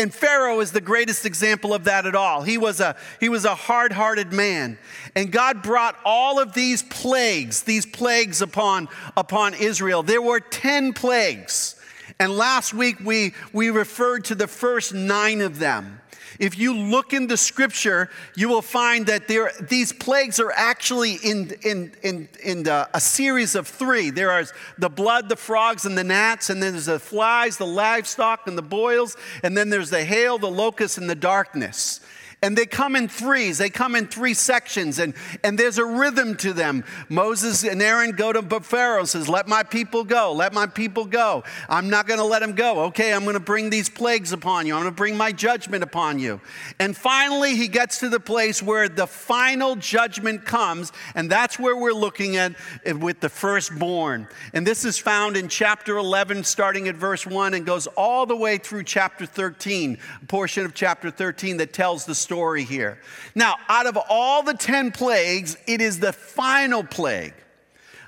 And 0.00 0.14
Pharaoh 0.14 0.60
is 0.60 0.72
the 0.72 0.80
greatest 0.80 1.26
example 1.26 1.74
of 1.74 1.84
that 1.84 2.06
at 2.06 2.14
all. 2.14 2.40
He 2.42 2.56
was 2.56 2.80
a, 2.80 2.96
he 3.20 3.28
was 3.28 3.44
a 3.44 3.54
hard 3.54 3.92
hearted 3.92 4.32
man. 4.32 4.78
And 5.14 5.30
God 5.30 5.62
brought 5.62 5.96
all 6.06 6.40
of 6.40 6.54
these 6.54 6.82
plagues, 6.82 7.62
these 7.64 7.84
plagues 7.84 8.40
upon, 8.40 8.88
upon 9.14 9.52
Israel. 9.52 10.02
There 10.02 10.22
were 10.22 10.40
10 10.40 10.94
plagues. 10.94 11.76
And 12.18 12.32
last 12.32 12.72
week 12.72 12.98
we, 13.00 13.34
we 13.52 13.68
referred 13.68 14.24
to 14.26 14.34
the 14.34 14.46
first 14.46 14.94
nine 14.94 15.42
of 15.42 15.58
them. 15.58 16.00
If 16.40 16.58
you 16.58 16.74
look 16.74 17.12
in 17.12 17.26
the 17.26 17.36
scripture, 17.36 18.08
you 18.34 18.48
will 18.48 18.62
find 18.62 19.04
that 19.06 19.28
there, 19.28 19.52
these 19.60 19.92
plagues 19.92 20.40
are 20.40 20.50
actually 20.50 21.16
in, 21.16 21.52
in, 21.62 21.92
in, 22.02 22.28
in 22.42 22.62
the, 22.62 22.88
a 22.94 23.00
series 23.00 23.54
of 23.54 23.68
three. 23.68 24.08
There 24.08 24.30
are 24.30 24.44
the 24.78 24.88
blood, 24.88 25.28
the 25.28 25.36
frogs, 25.36 25.84
and 25.84 25.98
the 25.98 26.02
gnats, 26.02 26.48
and 26.48 26.62
then 26.62 26.72
there's 26.72 26.86
the 26.86 26.98
flies, 26.98 27.58
the 27.58 27.66
livestock, 27.66 28.46
and 28.46 28.56
the 28.56 28.62
boils, 28.62 29.18
and 29.42 29.54
then 29.54 29.68
there's 29.68 29.90
the 29.90 30.02
hail, 30.02 30.38
the 30.38 30.50
locusts, 30.50 30.96
and 30.96 31.10
the 31.10 31.14
darkness. 31.14 32.00
And 32.42 32.56
they 32.56 32.64
come 32.64 32.96
in 32.96 33.06
threes, 33.06 33.58
they 33.58 33.68
come 33.68 33.94
in 33.94 34.06
three 34.06 34.32
sections, 34.32 34.98
and, 34.98 35.12
and 35.44 35.58
there's 35.58 35.76
a 35.76 35.84
rhythm 35.84 36.36
to 36.36 36.54
them. 36.54 36.84
Moses 37.10 37.64
and 37.64 37.82
Aaron 37.82 38.12
go 38.12 38.32
to 38.32 38.60
Pharaoh 38.60 39.04
says, 39.04 39.28
Let 39.28 39.46
my 39.46 39.62
people 39.62 40.04
go, 40.04 40.32
let 40.32 40.54
my 40.54 40.66
people 40.66 41.04
go. 41.04 41.44
I'm 41.68 41.90
not 41.90 42.06
gonna 42.06 42.24
let 42.24 42.38
them 42.38 42.54
go. 42.54 42.84
Okay, 42.84 43.12
I'm 43.12 43.26
gonna 43.26 43.40
bring 43.40 43.68
these 43.68 43.90
plagues 43.90 44.32
upon 44.32 44.66
you, 44.66 44.74
I'm 44.74 44.80
gonna 44.80 44.92
bring 44.92 45.18
my 45.18 45.32
judgment 45.32 45.84
upon 45.84 46.18
you. 46.18 46.40
And 46.78 46.96
finally, 46.96 47.56
he 47.56 47.68
gets 47.68 47.98
to 47.98 48.08
the 48.08 48.20
place 48.20 48.62
where 48.62 48.88
the 48.88 49.06
final 49.06 49.76
judgment 49.76 50.46
comes, 50.46 50.92
and 51.14 51.30
that's 51.30 51.58
where 51.58 51.76
we're 51.76 51.92
looking 51.92 52.36
at 52.36 52.54
eh, 52.86 52.92
with 52.92 53.20
the 53.20 53.28
firstborn. 53.28 54.26
And 54.54 54.66
this 54.66 54.86
is 54.86 54.96
found 54.96 55.36
in 55.36 55.48
chapter 55.48 55.98
11, 55.98 56.44
starting 56.44 56.88
at 56.88 56.96
verse 56.96 57.26
1, 57.26 57.52
and 57.52 57.66
goes 57.66 57.86
all 57.86 58.24
the 58.24 58.36
way 58.36 58.56
through 58.56 58.84
chapter 58.84 59.26
13, 59.26 59.98
a 60.22 60.24
portion 60.24 60.64
of 60.64 60.72
chapter 60.72 61.10
13 61.10 61.58
that 61.58 61.74
tells 61.74 62.06
the 62.06 62.14
story 62.14 62.29
story 62.30 62.62
here. 62.62 62.96
Now, 63.34 63.56
out 63.68 63.86
of 63.86 63.98
all 64.08 64.44
the 64.44 64.54
10 64.54 64.92
plagues, 64.92 65.56
it 65.66 65.80
is 65.80 65.98
the 65.98 66.12
final 66.12 66.84
plague, 66.84 67.34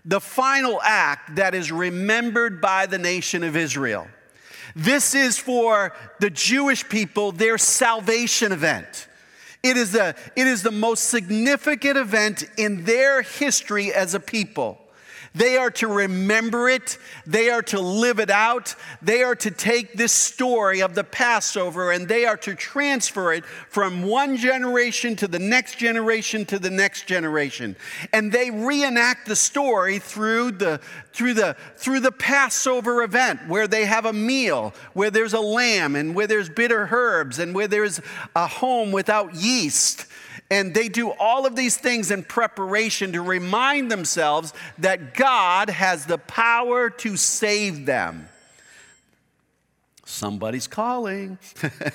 the 0.05 0.21
final 0.21 0.81
act 0.81 1.35
that 1.35 1.57
is 1.57 1.73
remembered 1.73 2.61
by 2.61 2.87
the 2.87 2.99
nation 2.99 3.43
of 3.43 3.57
Israel. 3.57 4.07
This 4.77 5.17
is 5.17 5.39
for 5.39 5.93
the 6.21 6.31
Jewish 6.31 6.89
people, 6.89 7.33
their 7.33 7.59
salvation 7.59 8.53
event. 8.53 9.09
It 9.65 9.77
is, 9.77 9.91
the, 9.91 10.15
it 10.37 10.47
is 10.47 10.63
the 10.63 10.71
most 10.71 11.09
significant 11.09 11.97
event 11.97 12.45
in 12.57 12.85
their 12.85 13.23
history 13.23 13.93
as 13.93 14.15
a 14.15 14.21
people. 14.21 14.79
They 15.35 15.57
are 15.57 15.71
to 15.73 15.89
remember 15.89 16.69
it. 16.69 16.99
They 17.27 17.49
are 17.49 17.63
to 17.63 17.81
live 17.81 18.19
it 18.19 18.31
out. 18.31 18.75
They 19.01 19.23
are 19.23 19.35
to 19.37 19.51
take 19.51 19.95
this 19.95 20.13
story 20.13 20.83
of 20.83 20.95
the 20.95 21.05
Passover 21.05 21.91
and 21.91 22.07
they 22.07 22.27
are 22.27 22.37
to 22.39 22.55
transfer 22.55 23.33
it 23.33 23.45
from 23.45 24.03
one 24.03 24.37
generation 24.37 25.17
to 25.17 25.29
the 25.29 25.39
next 25.39 25.79
generation 25.79 26.45
to 26.47 26.59
the 26.59 26.71
next 26.71 27.07
generation. 27.07 27.77
And 28.13 28.31
they 28.31 28.51
reenact 28.51 29.27
the 29.27 29.37
story 29.37 29.99
through 29.99 30.53
the, 30.53 30.81
through 31.13 31.35
the, 31.35 31.57
through 31.77 32.01
the 32.01 32.13
Passover 32.13 33.03
event 33.03 33.49
where 33.49 33.67
they 33.67 33.87
have 33.87 34.05
a 34.05 34.13
meal, 34.13 34.75
where 34.93 35.11
there's 35.11 35.33
a 35.33 35.41
lamb 35.41 35.97
and 35.97 36.15
where 36.15 36.27
there's 36.27 36.51
bitter 36.51 36.89
herbs 36.91 37.39
and 37.39 37.55
where 37.55 37.69
there's 37.69 38.01
a 38.37 38.47
home 38.47 38.93
without 38.93 39.35
yeast 39.35 40.07
and 40.53 40.75
they 40.75 40.91
do 40.91 41.11
all 41.13 41.47
of 41.47 41.57
these 41.57 41.79
things 41.79 42.11
in 42.11 42.23
preparation 42.23 43.13
to 43.13 43.23
remind 43.23 43.91
themselves 43.91 44.53
that 44.77 45.15
God 45.15 45.71
has 45.71 46.05
the 46.05 46.19
power 46.19 46.91
to 46.91 47.17
save 47.17 47.87
them. 47.87 48.29
Somebody's 50.05 50.67
calling. 50.67 51.39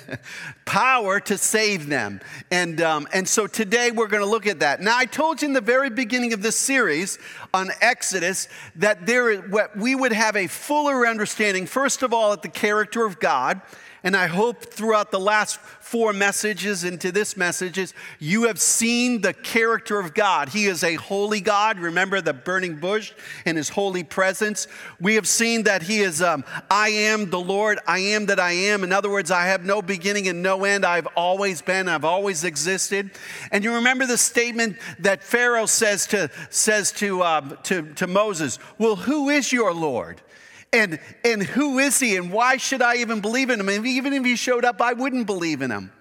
Power 0.64 1.20
to 1.20 1.38
save 1.38 1.86
them. 1.86 2.20
And, 2.50 2.80
um, 2.80 3.06
and 3.12 3.28
so 3.28 3.46
today 3.46 3.92
we're 3.92 4.08
going 4.08 4.24
to 4.24 4.28
look 4.28 4.48
at 4.48 4.58
that. 4.58 4.80
Now, 4.80 4.98
I 4.98 5.04
told 5.04 5.40
you 5.40 5.46
in 5.46 5.54
the 5.54 5.60
very 5.60 5.88
beginning 5.88 6.32
of 6.32 6.42
this 6.42 6.56
series 6.56 7.16
on 7.54 7.70
Exodus 7.80 8.48
that 8.74 9.06
there, 9.06 9.48
we 9.76 9.94
would 9.94 10.12
have 10.12 10.34
a 10.34 10.48
fuller 10.48 11.06
understanding, 11.06 11.64
first 11.64 12.02
of 12.02 12.12
all, 12.12 12.32
at 12.32 12.42
the 12.42 12.48
character 12.48 13.04
of 13.04 13.20
God 13.20 13.62
and 14.04 14.16
I 14.16 14.28
hope 14.28 14.64
throughout 14.64 15.10
the 15.10 15.18
last 15.18 15.58
four 15.88 16.12
messages 16.12 16.84
into 16.84 17.10
this 17.10 17.36
messages, 17.36 17.94
you 18.18 18.44
have 18.44 18.60
seen 18.60 19.22
the 19.22 19.32
character 19.32 19.98
of 19.98 20.14
God. 20.14 20.50
He 20.50 20.66
is 20.66 20.84
a 20.84 20.94
holy 20.94 21.40
God. 21.40 21.78
Remember 21.78 22.20
the 22.20 22.34
burning 22.34 22.76
bush 22.76 23.12
and 23.44 23.56
his 23.56 23.70
holy 23.70 24.04
presence. 24.04 24.68
We 25.00 25.14
have 25.14 25.26
seen 25.26 25.64
that 25.64 25.82
he 25.82 26.00
is, 26.00 26.22
um, 26.22 26.44
I 26.70 26.90
am 26.90 27.30
the 27.30 27.40
Lord, 27.40 27.78
I 27.86 27.98
am 28.00 28.26
that 28.26 28.38
I 28.38 28.52
am. 28.52 28.84
In 28.84 28.92
other 28.92 29.10
words, 29.10 29.30
I 29.30 29.46
have 29.46 29.64
no 29.64 29.82
beginning 29.82 30.28
and 30.28 30.42
no 30.42 30.64
end. 30.64 30.84
I've 30.84 31.08
always 31.16 31.62
been, 31.62 31.88
I've 31.88 32.04
always 32.04 32.44
existed. 32.44 33.10
And 33.50 33.64
you 33.64 33.74
remember 33.74 34.06
the 34.06 34.18
statement 34.18 34.76
that 35.00 35.24
Pharaoh 35.24 35.66
says 35.66 36.06
to, 36.08 36.30
says 36.50 36.92
to, 36.92 37.22
um, 37.24 37.58
to, 37.64 37.94
to 37.94 38.06
Moses, 38.06 38.58
Well, 38.76 38.96
who 38.96 39.30
is 39.30 39.52
your 39.52 39.72
Lord? 39.72 40.20
And, 40.72 40.98
and 41.24 41.42
who 41.42 41.78
is 41.78 41.98
he? 41.98 42.16
And 42.16 42.30
why 42.30 42.58
should 42.58 42.82
I 42.82 42.96
even 42.96 43.20
believe 43.20 43.50
in 43.50 43.58
him? 43.60 43.68
And 43.68 43.86
even 43.86 44.12
if 44.12 44.24
he 44.24 44.36
showed 44.36 44.64
up, 44.64 44.82
I 44.82 44.92
wouldn't 44.92 45.26
believe 45.26 45.62
in 45.62 45.70
him. 45.70 45.92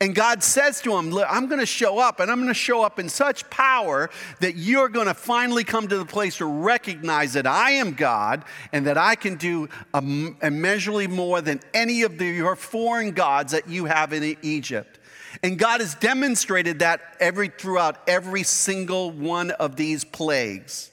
And 0.00 0.14
God 0.14 0.42
says 0.42 0.80
to 0.82 0.96
him, 0.96 1.16
I'm 1.16 1.46
going 1.46 1.60
to 1.60 1.66
show 1.66 1.98
up, 1.98 2.18
and 2.18 2.30
I'm 2.30 2.38
going 2.38 2.48
to 2.48 2.54
show 2.54 2.82
up 2.82 2.98
in 2.98 3.08
such 3.08 3.48
power 3.48 4.10
that 4.40 4.56
you're 4.56 4.88
going 4.88 5.06
to 5.06 5.14
finally 5.14 5.62
come 5.62 5.86
to 5.86 5.96
the 5.96 6.04
place 6.04 6.38
to 6.38 6.46
recognize 6.46 7.34
that 7.34 7.46
I 7.46 7.72
am 7.72 7.92
God 7.92 8.44
and 8.72 8.86
that 8.86 8.98
I 8.98 9.14
can 9.14 9.36
do 9.36 9.68
immeasurably 9.94 11.06
more 11.06 11.40
than 11.40 11.60
any 11.72 12.02
of 12.02 12.18
the, 12.18 12.26
your 12.26 12.56
foreign 12.56 13.12
gods 13.12 13.52
that 13.52 13.68
you 13.68 13.84
have 13.84 14.12
in 14.12 14.36
Egypt. 14.42 14.98
And 15.42 15.58
God 15.58 15.80
has 15.80 15.94
demonstrated 15.94 16.80
that 16.80 17.16
every, 17.20 17.48
throughout 17.48 17.98
every 18.08 18.42
single 18.42 19.10
one 19.10 19.52
of 19.52 19.76
these 19.76 20.04
plagues. 20.04 20.90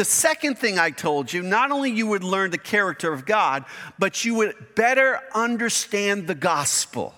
The 0.00 0.06
second 0.06 0.56
thing 0.56 0.78
I 0.78 0.92
told 0.92 1.30
you, 1.30 1.42
not 1.42 1.70
only 1.70 1.90
you 1.90 2.06
would 2.06 2.24
learn 2.24 2.52
the 2.52 2.56
character 2.56 3.12
of 3.12 3.26
God, 3.26 3.66
but 3.98 4.24
you 4.24 4.34
would 4.36 4.74
better 4.74 5.20
understand 5.34 6.26
the 6.26 6.34
gospel. 6.34 7.12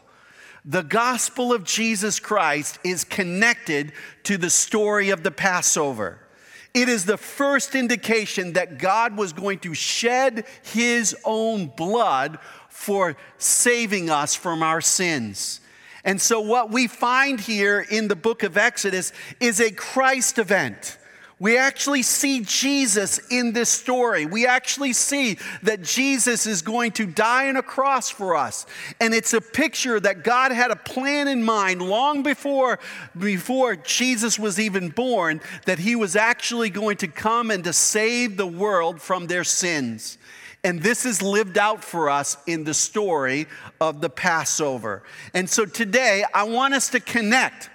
The 0.64 0.82
gospel 0.82 1.52
of 1.52 1.62
Jesus 1.62 2.18
Christ 2.18 2.80
is 2.82 3.04
connected 3.04 3.92
to 4.24 4.36
the 4.36 4.50
story 4.50 5.10
of 5.10 5.22
the 5.22 5.30
Passover. 5.30 6.18
It 6.74 6.88
is 6.88 7.04
the 7.04 7.16
first 7.16 7.76
indication 7.76 8.54
that 8.54 8.78
God 8.78 9.16
was 9.16 9.32
going 9.32 9.60
to 9.60 9.74
shed 9.74 10.44
his 10.64 11.14
own 11.24 11.68
blood 11.68 12.40
for 12.68 13.16
saving 13.38 14.10
us 14.10 14.34
from 14.34 14.60
our 14.60 14.80
sins. 14.80 15.60
And 16.02 16.20
so, 16.20 16.40
what 16.40 16.72
we 16.72 16.88
find 16.88 17.38
here 17.38 17.86
in 17.88 18.08
the 18.08 18.16
book 18.16 18.42
of 18.42 18.56
Exodus 18.56 19.12
is 19.38 19.60
a 19.60 19.70
Christ 19.70 20.40
event 20.40 20.98
We 21.42 21.58
actually 21.58 22.02
see 22.04 22.42
Jesus 22.42 23.18
in 23.28 23.52
this 23.52 23.68
story. 23.68 24.26
We 24.26 24.46
actually 24.46 24.92
see 24.92 25.38
that 25.64 25.82
Jesus 25.82 26.46
is 26.46 26.62
going 26.62 26.92
to 26.92 27.04
die 27.04 27.48
on 27.48 27.56
a 27.56 27.64
cross 27.64 28.08
for 28.08 28.36
us. 28.36 28.64
And 29.00 29.12
it's 29.12 29.34
a 29.34 29.40
picture 29.40 29.98
that 29.98 30.22
God 30.22 30.52
had 30.52 30.70
a 30.70 30.76
plan 30.76 31.26
in 31.26 31.42
mind 31.42 31.82
long 31.82 32.22
before, 32.22 32.78
before 33.18 33.74
Jesus 33.74 34.38
was 34.38 34.60
even 34.60 34.90
born, 34.90 35.40
that 35.66 35.80
he 35.80 35.96
was 35.96 36.14
actually 36.14 36.70
going 36.70 36.98
to 36.98 37.08
come 37.08 37.50
and 37.50 37.64
to 37.64 37.72
save 37.72 38.36
the 38.36 38.46
world 38.46 39.02
from 39.02 39.26
their 39.26 39.42
sins. 39.42 40.18
And 40.62 40.80
this 40.80 41.04
is 41.04 41.22
lived 41.22 41.58
out 41.58 41.82
for 41.82 42.08
us 42.08 42.36
in 42.46 42.62
the 42.62 42.72
story 42.72 43.48
of 43.80 44.00
the 44.00 44.10
Passover. 44.10 45.02
And 45.34 45.50
so 45.50 45.66
today, 45.66 46.24
I 46.32 46.44
want 46.44 46.74
us 46.74 46.90
to 46.90 47.00
connect 47.00 47.68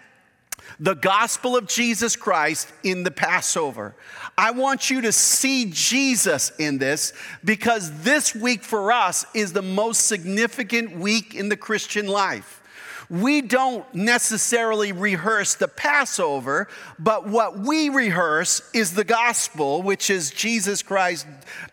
the 0.79 0.93
gospel 0.93 1.57
of 1.57 1.67
Jesus 1.67 2.15
Christ 2.15 2.71
in 2.83 3.03
the 3.03 3.11
Passover. 3.11 3.95
I 4.37 4.51
want 4.51 4.89
you 4.89 5.01
to 5.01 5.11
see 5.11 5.71
Jesus 5.71 6.51
in 6.59 6.77
this 6.77 7.13
because 7.43 8.03
this 8.03 8.35
week 8.35 8.63
for 8.63 8.91
us 8.91 9.25
is 9.33 9.53
the 9.53 9.61
most 9.61 10.07
significant 10.07 10.97
week 10.97 11.33
in 11.33 11.49
the 11.49 11.57
Christian 11.57 12.07
life 12.07 12.56
we 13.09 13.41
don't 13.41 13.85
necessarily 13.95 14.91
rehearse 14.91 15.55
the 15.55 15.67
Passover, 15.67 16.67
but 16.99 17.27
what 17.27 17.57
we 17.57 17.87
rehearse 17.89 18.61
is 18.73 18.93
the 18.93 19.05
gospel, 19.05 19.81
which 19.81 20.09
is 20.09 20.29
Jesus 20.29 20.83
Christ 20.83 21.25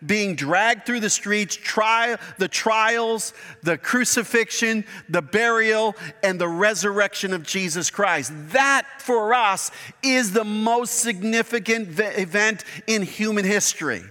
being 0.05 0.35
dragged 0.35 0.85
through 0.85 1.01
the 1.01 1.09
streets, 1.09 1.55
trial, 1.55 2.17
the 2.37 2.47
trials, 2.47 3.33
the 3.63 3.77
crucifixion, 3.77 4.85
the 5.09 5.21
burial, 5.21 5.95
and 6.23 6.39
the 6.39 6.47
resurrection 6.47 7.33
of 7.33 7.43
Jesus 7.43 7.89
Christ. 7.89 8.31
That 8.51 8.87
for 8.99 9.33
us 9.33 9.71
is 10.01 10.31
the 10.31 10.45
most 10.45 10.95
significant 10.95 11.99
event 11.99 12.63
in 12.87 13.01
human 13.01 13.43
history, 13.43 14.03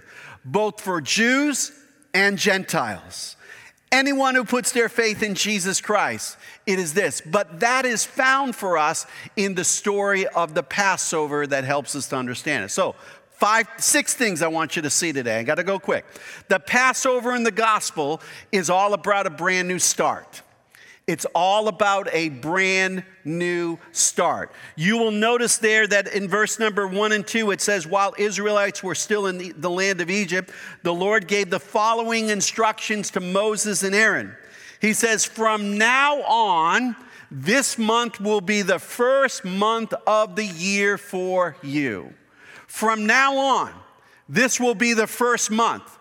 both 0.43 0.79
for 0.79 1.01
Jews 1.01 1.71
and 2.13 2.37
Gentiles. 2.37 3.35
Anyone 3.91 4.35
who 4.35 4.43
puts 4.43 4.71
their 4.71 4.89
faith 4.89 5.23
in 5.23 5.35
Jesus 5.35 5.79
Christ, 5.79 6.37
it 6.65 6.79
is 6.79 6.93
this. 6.93 7.21
But 7.21 7.59
that 7.59 7.85
is 7.85 8.05
found 8.05 8.55
for 8.55 8.77
us 8.77 9.05
in 9.35 9.55
the 9.55 9.63
story 9.63 10.27
of 10.27 10.53
the 10.53 10.63
Passover 10.63 11.45
that 11.47 11.63
helps 11.63 11.95
us 11.95 12.07
to 12.09 12.15
understand 12.15 12.65
it. 12.65 12.69
So, 12.69 12.95
five, 13.31 13.67
six 13.77 14.13
things 14.13 14.41
I 14.41 14.47
want 14.47 14.75
you 14.75 14.81
to 14.81 14.89
see 14.89 15.11
today. 15.13 15.39
I 15.39 15.43
got 15.43 15.55
to 15.55 15.63
go 15.63 15.77
quick. 15.77 16.05
The 16.47 16.59
Passover 16.59 17.35
in 17.35 17.43
the 17.43 17.51
gospel 17.51 18.21
is 18.51 18.69
all 18.69 18.93
about 18.93 19.27
a 19.27 19.29
brand 19.29 19.67
new 19.67 19.79
start. 19.79 20.41
It's 21.07 21.25
all 21.35 21.67
about 21.67 22.09
a 22.11 22.29
brand 22.29 23.03
new 23.23 23.77
start. 23.91 24.51
You 24.75 24.97
will 24.97 25.11
notice 25.11 25.57
there 25.57 25.85
that 25.85 26.07
in 26.15 26.27
verse 26.27 26.57
number 26.57 26.87
one 26.87 27.11
and 27.11 27.25
two, 27.25 27.51
it 27.51 27.61
says, 27.61 27.85
While 27.85 28.15
Israelites 28.17 28.81
were 28.81 28.95
still 28.95 29.27
in 29.27 29.37
the, 29.37 29.51
the 29.51 29.69
land 29.69 30.01
of 30.01 30.09
Egypt, 30.09 30.49
the 30.81 30.93
Lord 30.93 31.27
gave 31.27 31.51
the 31.51 31.59
following 31.59 32.29
instructions 32.29 33.11
to 33.11 33.19
Moses 33.19 33.83
and 33.83 33.93
Aaron. 33.93 34.35
He 34.85 34.93
says, 34.93 35.25
From 35.25 35.79
now 35.79 36.21
on, 36.21 36.95
this 37.31 37.79
month 37.79 38.21
will 38.21 38.39
be 38.39 38.61
the 38.61 38.77
first 38.77 39.43
month 39.43 39.95
of 40.05 40.35
the 40.35 40.45
year 40.45 40.99
for 40.99 41.55
you. 41.63 42.13
From 42.67 43.07
now 43.07 43.35
on, 43.35 43.73
this 44.29 44.59
will 44.59 44.75
be 44.75 44.93
the 44.93 45.07
first 45.07 45.49
month. 45.49 45.97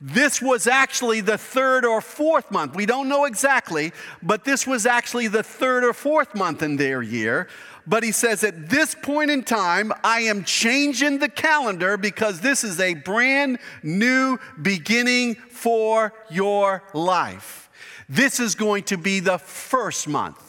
This 0.00 0.40
was 0.40 0.68
actually 0.68 1.20
the 1.20 1.36
third 1.36 1.84
or 1.84 2.00
fourth 2.00 2.52
month. 2.52 2.76
We 2.76 2.86
don't 2.86 3.08
know 3.08 3.24
exactly, 3.24 3.90
but 4.22 4.44
this 4.44 4.68
was 4.68 4.86
actually 4.86 5.26
the 5.26 5.42
third 5.42 5.82
or 5.82 5.92
fourth 5.92 6.36
month 6.36 6.62
in 6.62 6.76
their 6.76 7.02
year. 7.02 7.48
But 7.88 8.04
he 8.04 8.12
says, 8.12 8.44
at 8.44 8.68
this 8.68 8.94
point 8.94 9.32
in 9.32 9.42
time, 9.42 9.92
I 10.04 10.20
am 10.20 10.44
changing 10.44 11.18
the 11.18 11.28
calendar 11.28 11.96
because 11.96 12.40
this 12.40 12.62
is 12.62 12.78
a 12.78 12.94
brand 12.94 13.58
new 13.82 14.38
beginning 14.62 15.34
for 15.34 16.12
your 16.30 16.84
life. 16.94 17.67
This 18.08 18.40
is 18.40 18.54
going 18.54 18.84
to 18.84 18.96
be 18.96 19.20
the 19.20 19.38
first 19.38 20.08
month. 20.08 20.42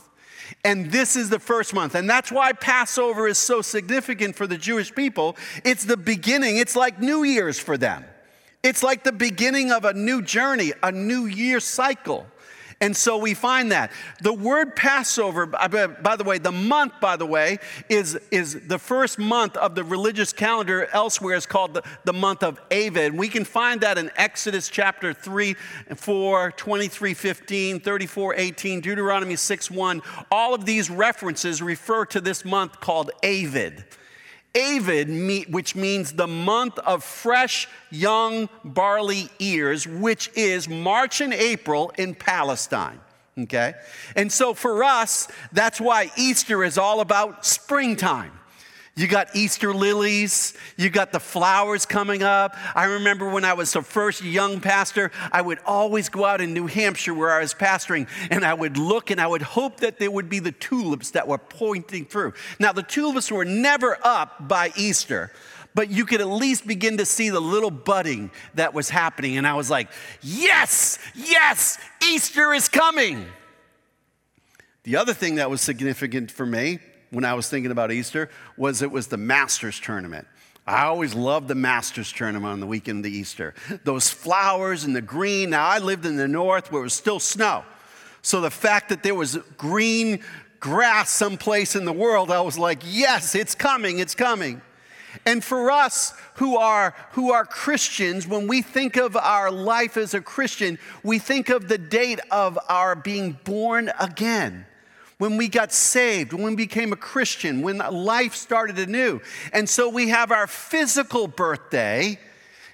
And 0.63 0.91
this 0.91 1.15
is 1.15 1.29
the 1.29 1.39
first 1.39 1.73
month. 1.73 1.95
And 1.95 2.09
that's 2.09 2.31
why 2.31 2.53
Passover 2.53 3.27
is 3.27 3.37
so 3.37 3.61
significant 3.61 4.35
for 4.35 4.47
the 4.47 4.57
Jewish 4.57 4.93
people. 4.93 5.35
It's 5.63 5.85
the 5.85 5.97
beginning, 5.97 6.57
it's 6.57 6.75
like 6.75 6.99
New 6.99 7.23
Year's 7.23 7.59
for 7.59 7.77
them. 7.77 8.05
It's 8.63 8.83
like 8.83 9.03
the 9.03 9.13
beginning 9.13 9.71
of 9.71 9.85
a 9.85 9.93
new 9.93 10.21
journey, 10.21 10.73
a 10.83 10.91
new 10.91 11.25
year 11.25 11.59
cycle. 11.59 12.25
And 12.81 12.95
so 12.95 13.17
we 13.17 13.33
find 13.33 13.73
that. 13.73 13.91
The 14.21 14.31
word 14.31 14.73
Passover, 14.75 15.45
by 15.45 15.67
the 15.67 16.23
way, 16.23 16.37
the 16.37 16.51
month, 16.51 16.93
by 17.01 17.17
the 17.17 17.25
way, 17.25 17.59
is, 17.89 18.17
is 18.31 18.67
the 18.67 18.79
first 18.79 19.19
month 19.19 19.57
of 19.57 19.75
the 19.75 19.83
religious 19.83 20.31
calendar 20.31 20.87
elsewhere 20.93 21.35
is 21.35 21.45
called 21.45 21.73
the, 21.73 21.83
the 22.05 22.13
month 22.13 22.41
of 22.41 22.57
Aviv. 22.69 23.17
We 23.17 23.27
can 23.27 23.43
find 23.43 23.81
that 23.81 23.97
in 23.97 24.09
Exodus 24.15 24.69
chapter 24.69 25.13
3, 25.13 25.55
4, 25.93 26.51
23, 26.53 27.13
15, 27.13 27.79
34, 27.81 28.35
18, 28.35 28.81
Deuteronomy 28.81 29.35
6, 29.35 29.71
1. 29.71 30.01
All 30.31 30.53
of 30.53 30.63
these 30.63 30.89
references 30.89 31.61
refer 31.61 32.05
to 32.05 32.21
this 32.21 32.45
month 32.45 32.79
called 32.79 33.11
Aviv. 33.23 33.83
Aviv, 34.53 35.49
which 35.49 35.75
means 35.75 36.13
the 36.13 36.27
month 36.27 36.79
of 36.79 37.03
fresh 37.03 37.67
young 37.91 38.49
barley 38.63 39.29
ears, 39.39 39.87
which 39.87 40.31
is 40.35 40.67
March 40.67 41.21
and 41.21 41.33
April 41.33 41.91
in 41.97 42.15
Palestine. 42.15 42.99
Okay? 43.37 43.73
And 44.15 44.31
so 44.31 44.53
for 44.53 44.83
us, 44.83 45.27
that's 45.51 45.79
why 45.79 46.11
Easter 46.17 46.63
is 46.63 46.77
all 46.77 46.99
about 46.99 47.45
springtime. 47.45 48.38
You 48.99 49.07
got 49.07 49.33
Easter 49.33 49.73
lilies. 49.73 50.53
You 50.75 50.89
got 50.89 51.13
the 51.13 51.21
flowers 51.21 51.85
coming 51.85 52.21
up. 52.21 52.57
I 52.75 52.83
remember 52.83 53.29
when 53.29 53.45
I 53.45 53.53
was 53.53 53.71
the 53.71 53.81
first 53.81 54.21
young 54.21 54.59
pastor, 54.59 55.09
I 55.31 55.41
would 55.41 55.59
always 55.65 56.09
go 56.09 56.25
out 56.25 56.41
in 56.41 56.53
New 56.53 56.67
Hampshire 56.67 57.13
where 57.13 57.31
I 57.31 57.39
was 57.39 57.53
pastoring, 57.53 58.09
and 58.29 58.43
I 58.43 58.53
would 58.53 58.75
look 58.75 59.09
and 59.09 59.21
I 59.21 59.27
would 59.27 59.41
hope 59.41 59.79
that 59.79 59.99
there 59.99 60.11
would 60.11 60.27
be 60.27 60.39
the 60.39 60.51
tulips 60.51 61.11
that 61.11 61.29
were 61.29 61.37
pointing 61.37 62.07
through. 62.07 62.33
Now, 62.59 62.73
the 62.73 62.83
tulips 62.83 63.31
were 63.31 63.45
never 63.45 63.97
up 64.03 64.49
by 64.49 64.73
Easter, 64.75 65.31
but 65.73 65.89
you 65.89 66.05
could 66.05 66.19
at 66.19 66.27
least 66.27 66.67
begin 66.67 66.97
to 66.97 67.05
see 67.05 67.29
the 67.29 67.39
little 67.39 67.71
budding 67.71 68.31
that 68.55 68.73
was 68.73 68.89
happening. 68.89 69.37
And 69.37 69.47
I 69.47 69.53
was 69.53 69.69
like, 69.69 69.87
yes, 70.21 70.99
yes, 71.15 71.79
Easter 72.03 72.53
is 72.53 72.67
coming. 72.67 73.27
The 74.83 74.97
other 74.97 75.13
thing 75.13 75.35
that 75.35 75.49
was 75.49 75.61
significant 75.61 76.31
for 76.31 76.45
me 76.45 76.79
when 77.11 77.25
I 77.25 77.33
was 77.33 77.49
thinking 77.49 77.71
about 77.71 77.91
Easter 77.91 78.29
was 78.57 78.81
it 78.81 78.91
was 78.91 79.07
the 79.07 79.17
Masters 79.17 79.79
tournament. 79.79 80.27
I 80.67 80.85
always 80.85 81.15
loved 81.15 81.47
the 81.47 81.55
Masters 81.55 82.11
tournament 82.11 82.51
on 82.51 82.59
the 82.59 82.67
weekend 82.67 83.03
of 83.03 83.11
Easter. 83.11 83.55
Those 83.83 84.09
flowers 84.09 84.83
and 84.83 84.95
the 84.95 85.01
green. 85.01 85.49
Now, 85.49 85.65
I 85.65 85.79
lived 85.79 86.05
in 86.05 86.15
the 86.15 86.27
north 86.27 86.71
where 86.71 86.81
it 86.81 86.83
was 86.83 86.93
still 86.93 87.19
snow. 87.19 87.63
So 88.21 88.41
the 88.41 88.51
fact 88.51 88.89
that 88.89 89.01
there 89.01 89.15
was 89.15 89.37
green 89.57 90.19
grass 90.59 91.09
someplace 91.09 91.75
in 91.75 91.85
the 91.85 91.93
world, 91.93 92.29
I 92.29 92.41
was 92.41 92.59
like, 92.59 92.83
yes, 92.85 93.33
it's 93.33 93.55
coming, 93.55 93.97
it's 93.97 94.13
coming. 94.13 94.61
And 95.25 95.43
for 95.43 95.71
us 95.71 96.13
who 96.35 96.57
are, 96.57 96.93
who 97.13 97.31
are 97.31 97.45
Christians, 97.45 98.27
when 98.27 98.45
we 98.45 98.61
think 98.61 98.95
of 98.95 99.17
our 99.17 99.49
life 99.49 99.97
as 99.97 100.13
a 100.13 100.21
Christian, 100.21 100.77
we 101.01 101.17
think 101.17 101.49
of 101.49 101.67
the 101.67 101.79
date 101.79 102.19
of 102.29 102.59
our 102.69 102.95
being 102.95 103.39
born 103.43 103.91
again 103.99 104.67
when 105.19 105.35
we 105.35 105.49
got 105.49 105.71
saved, 105.71 106.33
when 106.33 106.43
we 106.43 106.55
became 106.55 106.91
a 106.91 106.95
Christian, 106.95 107.61
when 107.61 107.77
life 107.77 108.33
started 108.33 108.79
anew. 108.79 109.21
And 109.53 109.69
so 109.69 109.89
we 109.89 110.09
have 110.09 110.31
our 110.31 110.47
physical 110.47 111.27
birthday. 111.27 112.17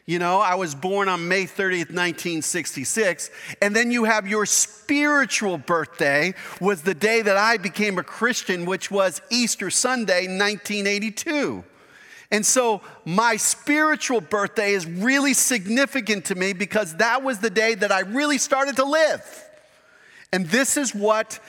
You 0.05 0.19
know, 0.19 0.39
I 0.39 0.53
was 0.53 0.75
born 0.75 1.09
on 1.09 1.27
May 1.27 1.45
30th, 1.45 1.89
1966. 1.89 3.31
And 3.63 3.75
then 3.75 3.89
you 3.89 4.03
have 4.03 4.27
your 4.27 4.45
spiritual 4.45 5.57
birthday, 5.57 6.35
was 6.61 6.83
the 6.83 6.93
day 6.93 7.23
that 7.23 7.35
I 7.35 7.57
became 7.57 7.97
a 7.97 8.03
Christian, 8.03 8.65
which 8.65 8.91
was 8.91 9.23
Easter 9.31 9.71
Sunday, 9.71 10.27
1982. 10.27 11.63
And 12.29 12.45
so 12.45 12.81
my 13.05 13.37
spiritual 13.37 14.21
birthday 14.21 14.73
is 14.73 14.85
really 14.85 15.33
significant 15.33 16.25
to 16.25 16.35
me 16.35 16.53
because 16.53 16.97
that 16.97 17.23
was 17.23 17.39
the 17.39 17.49
day 17.49 17.73
that 17.73 17.91
I 17.91 18.01
really 18.01 18.37
started 18.37 18.75
to 18.75 18.85
live. 18.85 19.43
And 20.31 20.45
this 20.47 20.77
is 20.77 20.93
what 20.93 21.39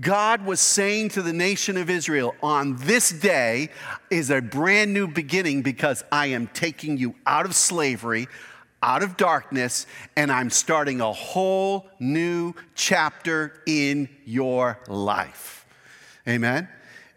God 0.00 0.46
was 0.46 0.60
saying 0.60 1.10
to 1.10 1.22
the 1.22 1.34
nation 1.34 1.76
of 1.76 1.90
Israel, 1.90 2.34
on 2.42 2.76
this 2.76 3.10
day 3.10 3.68
is 4.10 4.30
a 4.30 4.40
brand 4.40 4.94
new 4.94 5.06
beginning 5.06 5.62
because 5.62 6.02
I 6.10 6.28
am 6.28 6.46
taking 6.48 6.96
you 6.96 7.14
out 7.26 7.44
of 7.44 7.54
slavery, 7.54 8.26
out 8.82 9.02
of 9.02 9.18
darkness, 9.18 9.86
and 10.16 10.32
I'm 10.32 10.48
starting 10.48 11.02
a 11.02 11.12
whole 11.12 11.88
new 12.00 12.54
chapter 12.74 13.60
in 13.66 14.08
your 14.24 14.78
life. 14.88 15.66
Amen. 16.26 16.68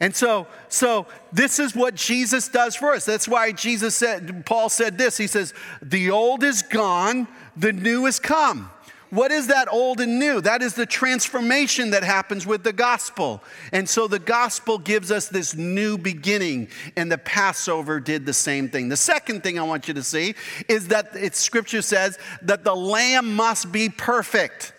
And 0.02 0.14
so, 0.14 0.46
so 0.68 1.08
this 1.32 1.60
is 1.60 1.74
what 1.74 1.96
Jesus 1.96 2.50
does 2.50 2.76
for 2.76 2.92
us. 2.92 3.06
That's 3.06 3.28
why 3.28 3.54
Jesus 3.54 3.96
said, 3.96 4.46
Paul 4.46 4.68
said 4.68 4.98
this. 4.98 5.16
He 5.16 5.28
says, 5.28 5.54
The 5.82 6.12
old 6.12 6.44
is 6.44 6.62
gone, 6.62 7.30
the 7.56 7.72
new 7.72 8.06
is 8.06 8.20
come. 8.20 8.70
What 9.10 9.32
is 9.32 9.48
that 9.48 9.72
old 9.72 10.02
and 10.02 10.20
new? 10.20 10.42
That 10.42 10.62
is 10.62 10.74
the 10.74 10.86
transformation 10.86 11.92
that 11.92 12.04
happens 12.04 12.46
with 12.46 12.64
the 12.64 12.74
gospel. 12.74 13.44
And 13.72 13.88
so 13.88 14.08
the 14.08 14.20
gospel 14.20 14.78
gives 14.78 15.12
us 15.12 15.28
this 15.28 15.56
new 15.56 15.98
beginning, 15.98 16.70
and 16.96 17.12
the 17.12 17.18
Passover 17.18 18.00
did 18.00 18.26
the 18.26 18.34
same 18.34 18.68
thing. 18.70 18.90
The 18.90 18.98
second 18.98 19.44
thing 19.44 19.60
I 19.60 19.64
want 19.64 19.88
you 19.88 19.94
to 19.94 20.04
see 20.04 20.36
is 20.68 20.88
that 20.90 21.16
it, 21.16 21.36
scripture 21.36 21.82
says 21.82 22.18
that 22.42 22.64
the 22.64 22.76
lamb 22.76 23.36
must 23.36 23.72
be 23.72 23.90
perfect. 23.90 24.74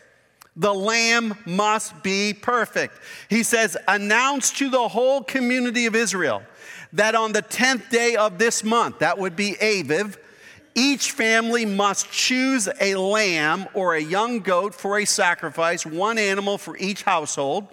The 0.57 0.75
lamb 0.75 1.37
must 1.45 2.03
be 2.03 2.33
perfect. 2.33 2.99
He 3.29 3.43
says, 3.43 3.77
announce 3.87 4.51
to 4.53 4.71
the 4.71 4.89
whole 4.89 5.23
community 5.23 5.87
of 5.87 5.95
Israel 5.95 6.43
that 6.93 7.15
on 7.15 7.33
the 7.33 7.43
10th 7.43 7.91
day 7.91 8.17
of 8.17 8.39
this 8.39 8.65
month, 8.65 9.01
that 9.01 9.19
would 9.19 9.37
be 9.37 9.53
Aviv, 9.61 10.17
each 10.77 11.13
family 11.13 11.65
must 11.65 12.13
choose 12.13 12.69
a 12.81 12.95
lamb 12.97 13.67
or 13.73 13.95
a 13.95 14.01
young 14.01 14.41
goat 14.41 14.75
for 14.75 14.99
a 14.99 15.07
sacrifice, 15.07 15.87
one 15.87 16.19
animal 16.19 16.59
for 16.59 16.77
each 16.77 17.03
household. 17.03 17.67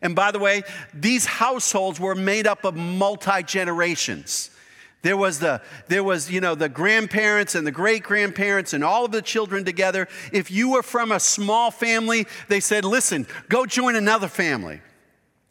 And 0.00 0.14
by 0.14 0.30
the 0.30 0.38
way, 0.38 0.62
these 0.94 1.26
households 1.26 1.98
were 1.98 2.14
made 2.14 2.46
up 2.46 2.64
of 2.64 2.76
multi 2.76 3.42
generations. 3.42 4.50
There 5.02 5.16
was 5.16 5.40
the 5.40 5.60
there 5.88 6.04
was 6.04 6.30
you 6.30 6.40
know 6.40 6.54
the 6.54 6.68
grandparents 6.68 7.56
and 7.56 7.66
the 7.66 7.72
great 7.72 8.04
grandparents 8.04 8.72
and 8.72 8.84
all 8.84 9.04
of 9.04 9.10
the 9.10 9.20
children 9.20 9.64
together. 9.64 10.08
If 10.32 10.50
you 10.50 10.70
were 10.70 10.82
from 10.82 11.10
a 11.10 11.20
small 11.20 11.72
family, 11.72 12.26
they 12.48 12.60
said, 12.60 12.84
"Listen, 12.84 13.26
go 13.48 13.66
join 13.66 13.96
another 13.96 14.28
family." 14.28 14.80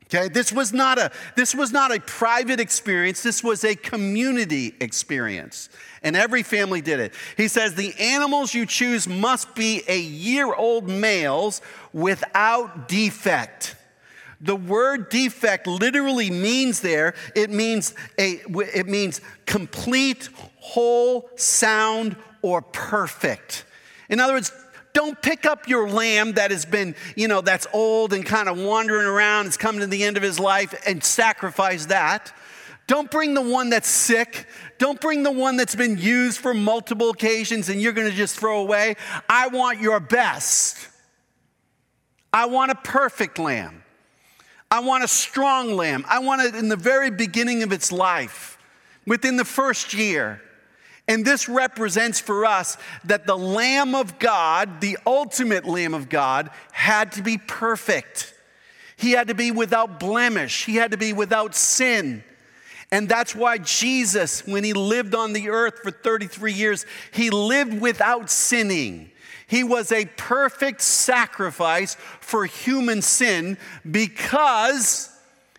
Okay? 0.05 0.27
This 0.27 0.51
was 0.51 0.73
not 0.73 0.97
a 0.99 1.11
this 1.35 1.55
was 1.55 1.71
not 1.71 1.95
a 1.95 1.99
private 1.99 2.59
experience. 2.59 3.23
This 3.23 3.43
was 3.43 3.63
a 3.63 3.75
community 3.75 4.75
experience 4.79 5.69
and 6.03 6.15
every 6.15 6.43
family 6.43 6.81
did 6.81 6.99
it. 6.99 7.13
He 7.37 7.47
says, 7.47 7.75
The 7.75 7.93
animals 7.99 8.53
you 8.53 8.65
choose 8.65 9.07
must 9.07 9.55
be 9.55 9.81
a 9.87 9.99
year 9.99 10.53
old 10.53 10.87
males 10.87 11.61
without 11.93 12.87
defect. 12.87 13.75
The 14.41 14.55
word 14.55 15.09
defect 15.09 15.67
literally 15.67 16.29
means 16.29 16.81
there, 16.81 17.15
it 17.33 17.49
means 17.49 17.95
a 18.19 18.41
it 18.75 18.87
means 18.87 19.21
complete, 19.45 20.27
whole, 20.57 21.29
sound, 21.37 22.17
or 22.41 22.61
perfect. 22.61 23.63
In 24.09 24.19
other 24.19 24.33
words, 24.33 24.51
don't 24.93 25.19
pick 25.21 25.45
up 25.45 25.67
your 25.67 25.89
lamb 25.89 26.33
that 26.33 26.51
has 26.51 26.65
been, 26.65 26.95
you 27.15 27.27
know, 27.27 27.41
that's 27.41 27.67
old 27.73 28.13
and 28.13 28.25
kind 28.25 28.47
of 28.47 28.57
wandering 28.57 29.07
around, 29.07 29.47
it's 29.47 29.57
coming 29.57 29.81
to 29.81 29.87
the 29.87 30.03
end 30.03 30.17
of 30.17 30.23
his 30.23 30.39
life, 30.39 30.73
and 30.85 31.03
sacrifice 31.03 31.87
that. 31.87 32.31
Don't 32.85 33.09
bring 33.09 33.33
the 33.33 33.41
one 33.41 33.69
that's 33.69 33.87
sick. 33.87 34.45
Don't 34.77 34.99
bring 34.99 35.23
the 35.23 35.31
one 35.31 35.57
that's 35.57 35.75
been 35.75 35.97
used 35.97 36.39
for 36.39 36.53
multiple 36.53 37.09
occasions 37.09 37.69
and 37.69 37.81
you're 37.81 37.93
going 37.93 38.09
to 38.09 38.15
just 38.15 38.37
throw 38.37 38.59
away. 38.59 38.95
I 39.29 39.47
want 39.47 39.79
your 39.79 39.99
best. 40.01 40.89
I 42.33 42.47
want 42.47 42.71
a 42.71 42.75
perfect 42.75 43.39
lamb. 43.39 43.83
I 44.69 44.81
want 44.81 45.03
a 45.03 45.07
strong 45.07 45.75
lamb. 45.75 46.03
I 46.09 46.19
want 46.19 46.41
it 46.41 46.55
in 46.55 46.67
the 46.67 46.75
very 46.75 47.09
beginning 47.11 47.63
of 47.63 47.71
its 47.71 47.91
life, 47.91 48.57
within 49.05 49.37
the 49.37 49.45
first 49.45 49.93
year. 49.93 50.41
And 51.07 51.25
this 51.25 51.49
represents 51.49 52.19
for 52.19 52.45
us 52.45 52.77
that 53.05 53.27
the 53.27 53.37
Lamb 53.37 53.93
of 53.93 54.19
God, 54.19 54.79
the 54.79 54.97
ultimate 55.05 55.65
Lamb 55.65 55.93
of 55.93 56.07
God, 56.07 56.49
had 56.71 57.11
to 57.13 57.23
be 57.23 57.37
perfect. 57.37 58.33
He 58.95 59.11
had 59.11 59.27
to 59.27 59.35
be 59.35 59.51
without 59.51 59.99
blemish, 59.99 60.65
he 60.65 60.75
had 60.75 60.91
to 60.91 60.97
be 60.97 61.13
without 61.13 61.55
sin. 61.55 62.23
And 62.91 63.09
that's 63.09 63.35
why 63.35 63.57
Jesus, 63.57 64.45
when 64.45 64.63
he 64.63 64.73
lived 64.73 65.15
on 65.15 65.33
the 65.33 65.49
earth 65.49 65.79
for 65.81 65.89
33 65.89 66.53
years, 66.53 66.85
he 67.11 67.31
lived 67.31 67.81
without 67.81 68.29
sinning. 68.29 69.09
He 69.47 69.63
was 69.63 69.91
a 69.91 70.05
perfect 70.05 70.81
sacrifice 70.81 71.95
for 72.19 72.45
human 72.45 73.01
sin 73.01 73.57
because 73.89 75.09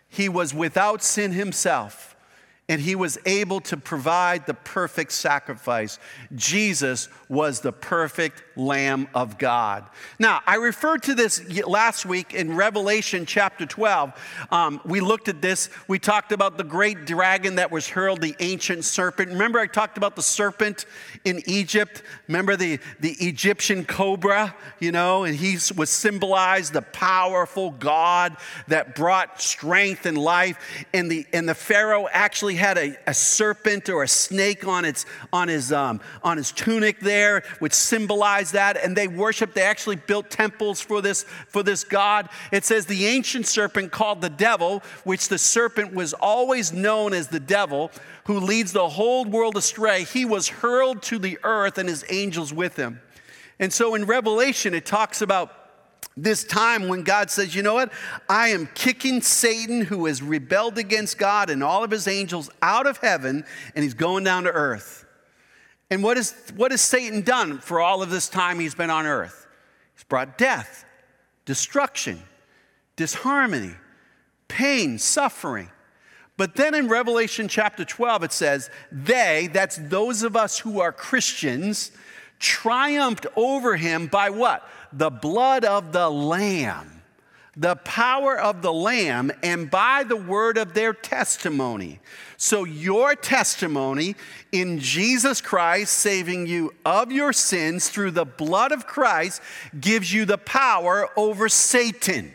he 0.09 0.29
was 0.29 0.55
without 0.55 1.03
sin 1.03 1.33
himself 1.33 2.14
and 2.69 2.81
he 2.81 2.95
was 2.95 3.19
able 3.27 3.61
to 3.61 3.77
provide 3.77 4.47
the 4.47 4.55
perfect 4.55 5.13
sacrifice. 5.13 5.99
Jesus 6.35 7.09
was 7.29 7.61
the 7.61 7.73
perfect 7.73 8.44
Lamb 8.57 9.09
of 9.15 9.39
God. 9.39 9.85
Now, 10.19 10.41
I 10.47 10.57
referred 10.57 11.03
to 11.05 11.15
this 11.15 11.65
last 11.67 12.07
week 12.07 12.35
in 12.35 12.57
Revelation 12.57 13.27
chapter 13.27 13.67
12. 13.67 14.13
Um, 14.51 14.81
we 14.85 15.01
looked 15.01 15.29
at 15.29 15.43
this. 15.43 15.71
We 15.89 15.99
talked 15.99 16.33
about 16.33 16.57
the 16.57 16.65
great 16.65 17.05
dragon 17.05 17.57
that 17.57 17.71
was 17.71 17.89
hurled, 17.89 18.21
the 18.21 18.37
ancient 18.41 18.85
serpent. 18.85 19.31
Remember, 19.31 19.59
I 19.59 19.67
talked 19.67 19.97
about 19.97 20.17
the 20.17 20.23
serpent 20.23 20.87
in 21.25 21.43
Egypt? 21.47 22.03
Remember 22.29 22.57
the, 22.57 22.79
the 23.01 23.13
Egyptian 23.21 23.85
cobra, 23.85 24.55
you 24.79 24.93
know, 24.93 25.25
and 25.25 25.35
he 25.35 25.55
was 25.77 25.91
symbolized 25.91 26.73
the 26.73 26.83
powerful 26.83 27.71
God 27.71 28.37
that 28.69 28.95
brought 28.95 29.41
strength 29.41 30.07
and 30.07 30.19
life. 30.19 30.59
And 30.93 31.11
the, 31.11 31.27
and 31.33 31.49
the 31.49 31.55
Pharaoh 31.55 32.09
actually 32.11 32.57
had 32.57 32.79
a, 32.79 32.97
a 33.07 33.15
serpent 33.15 33.89
or 33.89 34.03
a 34.03 34.09
snake 34.09 34.67
on, 34.67 34.85
its, 34.85 35.07
on, 35.33 35.49
his, 35.49 35.73
um, 35.73 36.01
on 36.23 36.37
his 36.37 36.53
tunic 36.53 37.01
there, 37.01 37.43
which 37.59 37.73
symbolized 37.73 38.44
that. 38.53 38.77
And 38.77 38.97
they 38.97 39.09
worshiped, 39.09 39.55
they 39.55 39.63
actually 39.63 39.97
built 39.97 40.31
temples 40.31 40.81
for 40.81 41.01
this, 41.01 41.25
for 41.49 41.63
this 41.63 41.85
god. 41.85 42.29
It 42.53 42.65
says 42.65 42.87
the 42.87 43.07
ancient 43.07 43.47
serpent 43.47 43.93
called 43.93 44.21
the 44.21 44.31
devil, 44.31 44.83
which 45.05 45.29
the 45.29 45.39
serpent 45.39 45.95
was 45.95 46.13
always 46.15 46.73
known 46.73 47.13
as 47.13 47.29
the 47.29 47.41
devil, 47.41 47.91
who 48.27 48.41
leads 48.41 48.73
the 48.73 48.89
whole 48.89 49.25
world 49.25 49.57
astray. 49.57 50.05
He 50.05 50.25
was 50.25 50.49
hurled 50.49 51.03
to 51.03 51.19
the 51.19 51.39
earth 51.43 51.79
and 51.79 51.89
his 51.89 52.05
angels 52.09 52.53
with 52.53 52.77
him. 52.77 53.01
And 53.59 53.73
so 53.73 53.95
in 53.95 54.05
Revelation, 54.05 54.75
it 54.75 54.87
talks 54.87 55.23
about 55.23 55.53
this 56.17 56.45
time 56.45 56.89
when 56.89 57.03
God 57.03 57.31
says, 57.31 57.55
you 57.55 57.63
know 57.63 57.75
what? 57.75 57.93
I 58.29 58.49
am 58.49 58.69
kicking 58.75 59.21
Satan, 59.21 59.81
who 59.81 60.07
has 60.07 60.23
rebelled 60.23 60.79
against 60.79 61.19
God 61.19 61.51
and 61.51 61.63
all 61.63 61.83
of 61.83 61.91
his 61.91 62.07
angels, 62.07 62.51
out 62.63 62.87
of 62.87 62.99
heaven, 62.99 63.45
and 63.75 63.83
he's 63.83 63.95
going 63.95 64.25
down 64.25 64.45
to 64.45 64.51
earth. 64.51 65.04
And 65.95 66.03
what, 66.03 66.19
is, 66.19 66.35
what 66.57 66.73
has 66.73 66.81
Satan 66.81 67.23
done 67.23 67.59
for 67.59 67.81
all 67.81 68.03
of 68.03 68.11
this 68.11 68.29
time 68.29 68.59
he's 68.59 68.75
been 68.75 68.91
on 68.91 69.07
earth? 69.07 69.47
He's 69.95 70.03
brought 70.03 70.37
death, 70.37 70.85
destruction, 71.45 72.21
disharmony, 72.97 73.75
pain, 74.49 74.99
suffering. 74.99 75.71
But 76.37 76.57
then 76.57 76.75
in 76.75 76.89
Revelation 76.89 77.47
chapter 77.47 77.85
12, 77.85 78.25
it 78.25 78.33
says, 78.33 78.71
They, 78.91 79.49
that's 79.53 79.77
those 79.77 80.25
of 80.25 80.35
us 80.35 80.59
who 80.59 80.81
are 80.81 80.91
Christians, 80.91 81.93
triumphed 82.41 83.27
over 83.37 83.77
him 83.77 84.09
by 84.09 84.31
what? 84.31 84.69
the 84.97 85.11
blood 85.11 85.65
of 85.65 85.93
the 85.93 86.09
Lamb, 86.09 87.03
the 87.57 87.77
power 87.77 88.39
of 88.39 88.63
the 88.63 88.73
Lamb, 88.73 89.31
and 89.43 89.71
by 89.71 90.05
the 90.05 90.17
word 90.17 90.57
of 90.57 90.75
their 90.75 90.93
testimony. 90.93 92.01
So, 92.37 92.65
your 92.65 93.15
testimony 93.15 94.17
in 94.53 94.79
Jesus 94.81 95.41
Christ 95.41 95.95
saving 95.95 96.47
you 96.47 96.75
of 96.85 97.13
your 97.13 97.33
sins 97.33 97.89
through 97.89 98.13
the 98.13 98.25
blood 98.25 98.73
of 98.73 98.87
Christ 98.87 99.41
gives 99.79 100.13
you 100.13 100.25
the 100.25 100.39
power 100.39 101.09
over 101.17 101.49
Satan, 101.49 102.35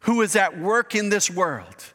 who 0.00 0.22
is 0.22 0.36
at 0.36 0.58
work 0.58 0.94
in 0.94 1.08
this 1.08 1.30
world. 1.30 1.92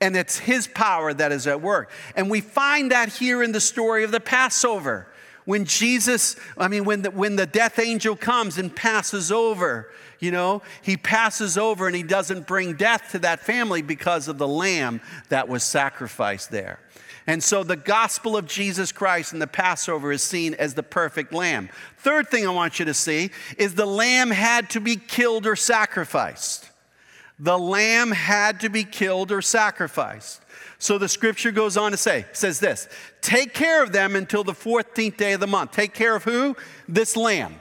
And 0.00 0.16
it's 0.16 0.38
his 0.38 0.66
power 0.66 1.14
that 1.14 1.30
is 1.30 1.46
at 1.46 1.60
work. 1.60 1.90
And 2.16 2.28
we 2.28 2.40
find 2.40 2.90
that 2.90 3.12
here 3.12 3.40
in 3.40 3.52
the 3.52 3.60
story 3.60 4.02
of 4.02 4.10
the 4.10 4.18
Passover 4.18 5.06
when 5.44 5.64
Jesus, 5.64 6.36
I 6.56 6.68
mean, 6.68 6.84
when 6.84 7.02
the, 7.02 7.10
when 7.10 7.36
the 7.36 7.46
death 7.46 7.78
angel 7.78 8.16
comes 8.16 8.58
and 8.58 8.74
passes 8.74 9.32
over, 9.32 9.90
you 10.22 10.30
know, 10.30 10.62
he 10.82 10.96
passes 10.96 11.58
over 11.58 11.88
and 11.88 11.96
he 11.96 12.04
doesn't 12.04 12.46
bring 12.46 12.74
death 12.74 13.10
to 13.10 13.18
that 13.18 13.40
family 13.40 13.82
because 13.82 14.28
of 14.28 14.38
the 14.38 14.46
lamb 14.46 15.00
that 15.30 15.48
was 15.48 15.64
sacrificed 15.64 16.52
there. 16.52 16.78
And 17.26 17.42
so 17.42 17.64
the 17.64 17.74
gospel 17.76 18.36
of 18.36 18.46
Jesus 18.46 18.92
Christ 18.92 19.32
and 19.32 19.42
the 19.42 19.48
Passover 19.48 20.12
is 20.12 20.22
seen 20.22 20.54
as 20.54 20.74
the 20.74 20.82
perfect 20.84 21.32
lamb. 21.32 21.70
Third 21.98 22.28
thing 22.28 22.46
I 22.46 22.50
want 22.50 22.78
you 22.78 22.84
to 22.84 22.94
see 22.94 23.30
is 23.58 23.74
the 23.74 23.84
lamb 23.84 24.30
had 24.30 24.70
to 24.70 24.80
be 24.80 24.94
killed 24.94 25.44
or 25.44 25.56
sacrificed. 25.56 26.70
The 27.40 27.58
lamb 27.58 28.12
had 28.12 28.60
to 28.60 28.68
be 28.68 28.84
killed 28.84 29.32
or 29.32 29.42
sacrificed. 29.42 30.40
So 30.78 30.98
the 30.98 31.08
scripture 31.08 31.50
goes 31.50 31.76
on 31.76 31.90
to 31.90 31.96
say, 31.96 32.26
says 32.32 32.60
this 32.60 32.88
take 33.22 33.54
care 33.54 33.82
of 33.82 33.90
them 33.90 34.14
until 34.14 34.44
the 34.44 34.52
14th 34.52 35.16
day 35.16 35.32
of 35.32 35.40
the 35.40 35.48
month. 35.48 35.72
Take 35.72 35.94
care 35.94 36.14
of 36.14 36.22
who? 36.22 36.56
This 36.88 37.16
lamb. 37.16 37.56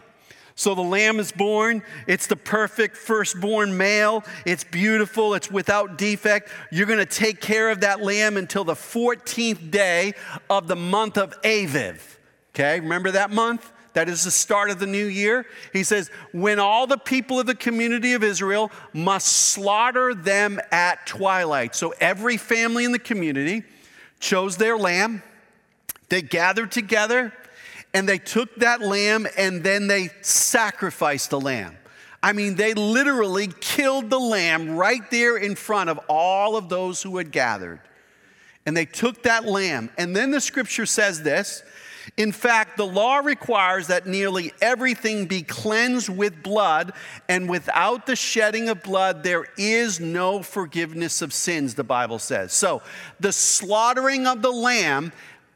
So 0.61 0.75
the 0.75 0.81
lamb 0.83 1.19
is 1.19 1.31
born. 1.31 1.81
It's 2.05 2.27
the 2.27 2.35
perfect 2.35 2.95
firstborn 2.95 3.75
male. 3.75 4.23
It's 4.45 4.63
beautiful. 4.63 5.33
It's 5.33 5.49
without 5.49 5.97
defect. 5.97 6.49
You're 6.71 6.85
going 6.85 6.99
to 6.99 7.05
take 7.07 7.41
care 7.41 7.71
of 7.71 7.81
that 7.81 8.03
lamb 8.03 8.37
until 8.37 8.63
the 8.63 8.75
14th 8.75 9.71
day 9.71 10.13
of 10.51 10.67
the 10.67 10.75
month 10.75 11.17
of 11.17 11.33
Aviv. 11.41 11.99
Okay, 12.53 12.79
remember 12.79 13.09
that 13.09 13.31
month? 13.31 13.71
That 13.93 14.07
is 14.07 14.23
the 14.23 14.29
start 14.29 14.69
of 14.69 14.77
the 14.77 14.85
new 14.85 15.07
year. 15.07 15.47
He 15.73 15.83
says, 15.83 16.11
when 16.31 16.59
all 16.59 16.85
the 16.85 16.99
people 16.99 17.39
of 17.39 17.47
the 17.47 17.55
community 17.55 18.13
of 18.13 18.23
Israel 18.23 18.71
must 18.93 19.29
slaughter 19.29 20.13
them 20.13 20.59
at 20.71 21.07
twilight. 21.07 21.73
So 21.73 21.95
every 21.99 22.37
family 22.37 22.85
in 22.85 22.91
the 22.91 22.99
community 22.99 23.63
chose 24.19 24.57
their 24.57 24.77
lamb. 24.77 25.23
They 26.09 26.21
gathered 26.21 26.71
together 26.71 27.33
and 27.93 28.07
they 28.07 28.17
took 28.17 28.55
that 28.57 28.81
lamb 28.81 29.27
and 29.37 29.63
then 29.63 29.87
they 29.87 30.09
sacrificed 30.21 31.29
the 31.29 31.39
lamb. 31.39 31.77
I 32.23 32.33
mean, 32.33 32.55
they 32.55 32.73
literally 32.73 33.49
killed 33.59 34.09
the 34.09 34.19
lamb 34.19 34.77
right 34.77 35.09
there 35.09 35.37
in 35.37 35.55
front 35.55 35.89
of 35.89 35.99
all 36.07 36.55
of 36.55 36.69
those 36.69 37.01
who 37.01 37.17
had 37.17 37.31
gathered. 37.31 37.79
And 38.65 38.77
they 38.77 38.85
took 38.85 39.23
that 39.23 39.45
lamb. 39.45 39.89
And 39.97 40.15
then 40.15 40.29
the 40.29 40.39
scripture 40.39 40.85
says 40.85 41.23
this 41.23 41.63
in 42.17 42.31
fact, 42.31 42.77
the 42.77 42.85
law 42.85 43.17
requires 43.17 43.87
that 43.87 44.07
nearly 44.07 44.51
everything 44.61 45.27
be 45.27 45.43
cleansed 45.43 46.09
with 46.09 46.43
blood, 46.43 46.93
and 47.29 47.49
without 47.49 48.05
the 48.05 48.15
shedding 48.15 48.69
of 48.69 48.83
blood, 48.83 49.23
there 49.23 49.47
is 49.57 49.99
no 49.99 50.41
forgiveness 50.41 51.21
of 51.21 51.31
sins, 51.31 51.75
the 51.75 51.83
Bible 51.83 52.19
says. 52.19 52.53
So 52.53 52.81
the 53.19 53.31
slaughtering 53.31 54.27
of 54.27 54.41
the 54.41 54.51
lamb 54.51 55.13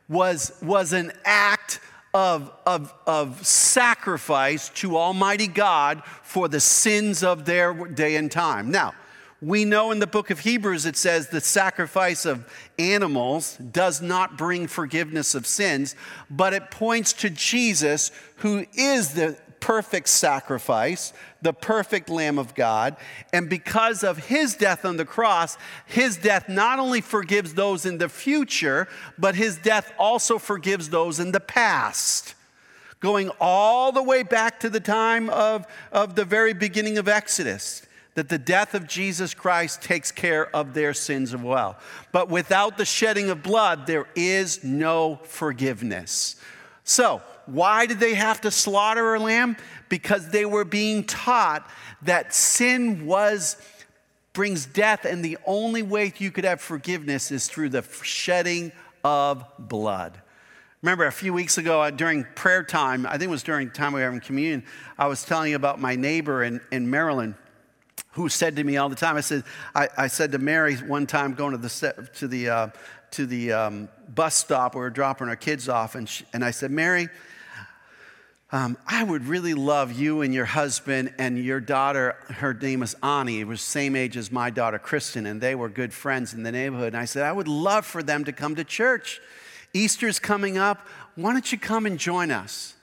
was, 0.08 0.58
was 0.62 0.94
an 0.94 1.12
act 1.26 1.80
of, 2.16 2.50
of, 2.66 2.94
of 3.06 3.46
sacrifice 3.46 4.70
to 4.70 4.96
Almighty 4.96 5.48
God 5.48 6.02
for 6.24 6.48
the 6.48 6.62
sins 6.62 7.24
of 7.24 7.44
their 7.44 7.74
day 7.74 8.16
and 8.16 8.32
time. 8.32 8.72
Now, 8.72 8.94
we 9.42 9.66
know 9.66 9.92
in 9.92 10.00
the 10.00 10.08
book 10.08 10.30
of 10.30 10.40
Hebrews 10.40 10.86
it 10.86 10.96
says 10.96 11.28
the 11.28 11.42
sacrifice 11.42 12.26
of 12.26 12.50
animals 12.80 13.58
does 13.58 14.02
not 14.02 14.38
bring 14.38 14.68
forgiveness 14.68 15.36
of 15.36 15.46
sins, 15.46 15.94
but 16.30 16.54
it 16.54 16.72
points 16.72 17.12
to 17.14 17.30
Jesus, 17.30 18.12
who 18.38 18.66
is 18.74 19.14
the 19.14 19.38
perfect 19.66 20.08
sacrifice, 20.08 21.12
the 21.42 21.52
perfect 21.52 22.08
Lamb 22.08 22.38
of 22.38 22.54
God. 22.54 22.96
And 23.34 23.50
because 23.50 24.04
of 24.04 24.28
his 24.28 24.54
death 24.54 24.86
on 24.86 24.98
the 24.98 25.06
cross, 25.06 25.58
his 25.88 26.18
death 26.18 26.48
not 26.48 26.78
only 26.78 27.02
forgives 27.02 27.56
those 27.56 27.84
in 27.84 27.98
the 27.98 28.08
future, 28.08 28.88
but 29.18 29.34
his 29.34 29.58
death 29.58 29.92
also 29.98 30.38
forgives 30.38 30.92
those 30.92 31.20
in 31.20 31.32
the 31.32 31.40
past. 31.40 32.36
Going 33.00 33.32
all 33.42 33.92
the 33.92 34.04
way 34.04 34.22
back 34.22 34.60
to 34.60 34.70
the 34.70 34.80
time 34.80 35.32
of, 35.32 35.66
of 35.92 36.14
the 36.14 36.26
very 36.26 36.54
beginning 36.54 37.00
of 37.00 37.08
Exodus 37.08 37.82
that 38.14 38.30
the 38.30 38.38
death 38.38 38.76
of 38.76 38.88
Jesus 38.88 39.34
Christ 39.34 39.82
takes 39.82 40.12
care 40.12 40.56
of 40.56 40.76
their 40.76 40.94
sins 40.94 41.34
as 41.34 41.42
well. 41.42 41.80
But 42.12 42.30
without 42.30 42.78
the 42.78 42.86
shedding 42.86 43.32
of 43.32 43.42
blood, 43.42 43.88
there 43.88 44.06
is 44.16 44.64
no 44.64 45.22
forgiveness. 45.24 46.36
So, 46.84 47.24
why 47.48 47.86
did 47.86 48.00
they 48.00 48.14
have 48.14 48.42
to 48.42 48.52
slaughter 48.52 49.16
a 49.16 49.20
lamb? 49.20 49.58
Because 49.90 50.30
they 50.30 50.46
were 50.46 50.66
being 50.66 51.04
taught 51.04 51.70
that 52.04 52.34
sin 52.34 53.06
was 53.06 53.58
brings 54.34 54.66
death 54.66 55.06
and 55.06 55.24
the 55.24 55.38
only 55.46 55.82
way 55.82 56.14
you 56.18 56.30
could 56.30 56.44
have 56.44 56.60
forgiveness 56.60 57.32
is 57.32 57.48
through 57.48 57.70
the 57.70 57.82
shedding 58.04 58.72
of 59.04 59.46
blood. 59.58 60.22
Remember 60.82 61.06
a 61.06 61.12
few 61.12 61.34
weeks 61.34 61.58
ago 61.58 61.82
uh, 61.82 61.90
during 61.90 62.26
prayer 62.36 62.62
time, 62.62 63.08
I 63.08 63.12
think 63.12 63.24
it 63.24 63.30
was 63.30 63.44
during 63.44 63.72
time 63.72 63.94
we 63.94 64.02
were 64.02 64.06
having 64.06 64.20
communion, 64.20 64.64
I 65.00 65.08
was 65.08 65.24
telling 65.24 65.52
you 65.52 65.56
about 65.56 65.80
my 65.80 65.96
neighbor 65.96 66.44
in, 66.44 66.60
in 66.72 66.90
Maryland 66.90 67.36
who 68.12 68.30
said 68.30 68.56
to 68.56 68.64
me 68.64 68.78
all 68.78 68.88
the 68.88 68.96
time, 68.96 69.18
I 69.18 69.22
said, 69.22 69.44
I, 69.74 69.90
I 69.98 70.08
said 70.08 70.32
to 70.34 70.38
Mary 70.38 70.76
one 70.76 71.06
time 71.06 71.34
going 71.34 71.52
to 71.52 71.58
the, 71.58 72.10
to 72.16 72.28
the, 72.28 72.50
uh, 72.50 72.68
to 73.12 73.26
the 73.26 73.52
um, 73.52 73.90
bus 74.14 74.36
stop 74.36 74.76
we 74.76 74.82
were 74.82 74.90
dropping 74.90 75.28
our 75.28 75.36
kids 75.36 75.68
off, 75.68 75.96
and, 75.96 76.08
she, 76.08 76.26
and 76.34 76.44
I 76.44 76.52
said, 76.52 76.72
Mary, 76.72 77.10
um, 78.56 78.78
I 78.88 79.04
would 79.04 79.28
really 79.28 79.54
love 79.54 79.92
you 79.92 80.22
and 80.22 80.34
your 80.34 80.46
husband 80.46 81.14
and 81.18 81.38
your 81.38 81.60
daughter. 81.60 82.16
Her 82.30 82.54
name 82.54 82.84
is 82.84 82.96
Ani. 83.04 83.42
It 83.42 83.48
was 83.48 83.60
same 83.60 83.98
age 83.98 84.16
as 84.16 84.32
my 84.32 84.50
daughter, 84.50 84.80
Kristen, 84.80 85.26
and 85.26 85.42
they 85.42 85.56
were 85.56 85.68
good 85.68 85.94
friends 85.94 86.34
in 86.34 86.44
the 86.44 86.54
neighborhood. 86.54 86.94
And 86.94 86.98
I 86.98 87.04
said, 87.04 87.24
I 87.24 87.34
would 87.34 87.50
love 87.50 87.86
for 87.86 88.02
them 88.02 88.24
to 88.24 88.32
come 88.32 88.56
to 88.56 88.64
church. 88.64 89.20
Easter's 89.74 90.20
coming 90.20 90.58
up. 90.58 90.88
Why 91.16 91.34
don't 91.34 91.52
you 91.52 91.58
come 91.58 91.86
and 91.86 92.00
join 92.00 92.32
us? 92.32 92.76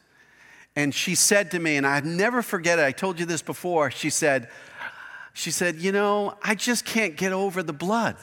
And 0.76 0.94
she 0.94 1.14
said 1.14 1.50
to 1.52 1.58
me, 1.58 1.78
and 1.78 1.87
I'd 1.87 2.04
never 2.04 2.42
forget 2.42 2.78
it. 2.78 2.85
I 2.85 2.92
told 2.92 3.18
you 3.18 3.24
this 3.24 3.40
before. 3.40 3.90
She 3.90 4.11
said, 4.11 4.50
she 5.32 5.50
said, 5.50 5.76
You 5.76 5.90
know, 5.90 6.37
I 6.42 6.54
just 6.54 6.85
can't 6.85 7.16
get 7.16 7.32
over 7.32 7.62
the 7.62 7.72
blood. 7.72 8.16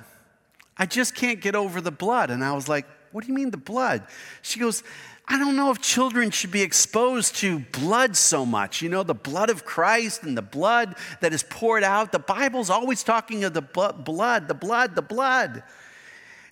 I 0.77 0.85
just 0.85 1.15
can't 1.15 1.41
get 1.41 1.55
over 1.55 1.81
the 1.81 1.89
blood. 1.89 2.29
And 2.29 2.43
I 2.43 2.53
was 2.53 2.69
like, 2.69 2.85
What 3.12 3.23
do 3.23 3.27
you 3.27 3.33
mean 3.33 3.49
the 3.49 3.57
blood? 3.57 4.03
She 4.43 4.59
goes, 4.59 4.83
I 5.31 5.37
don't 5.37 5.55
know 5.55 5.69
if 5.69 5.79
children 5.79 6.31
should 6.31 6.49
be 6.49 6.63
exposed 6.63 7.35
to 7.37 7.59
blood 7.59 8.15
so 8.15 8.47
much. 8.47 8.81
You 8.81 8.89
know, 8.89 9.03
the 9.03 9.13
blood 9.13 9.51
of 9.51 9.63
Christ 9.63 10.23
and 10.23 10.35
the 10.35 10.41
blood 10.41 10.95
that 11.21 11.33
is 11.33 11.43
poured 11.43 11.83
out. 11.83 12.11
The 12.11 12.17
Bible's 12.17 12.71
always 12.71 13.03
talking 13.03 13.43
of 13.43 13.53
the 13.53 13.61
blood, 13.61 14.47
the 14.47 14.55
blood, 14.55 14.95
the 14.95 15.03
blood. 15.03 15.61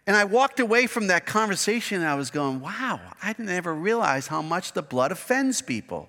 And 0.05 0.15
I 0.15 0.25
walked 0.25 0.59
away 0.59 0.85
from 0.85 1.07
that 1.07 1.25
conversation 1.25 2.01
and 2.01 2.07
I 2.07 2.13
was 2.13 2.29
going, 2.29 2.61
wow, 2.61 3.01
I 3.21 3.33
didn't 3.33 3.49
ever 3.49 3.73
realize 3.73 4.27
how 4.27 4.43
much 4.43 4.73
the 4.73 4.83
blood 4.83 5.11
offends 5.11 5.61
people. 5.61 6.07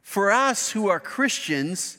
For 0.00 0.32
us 0.32 0.70
who 0.70 0.88
are 0.88 0.98
Christians, 0.98 1.98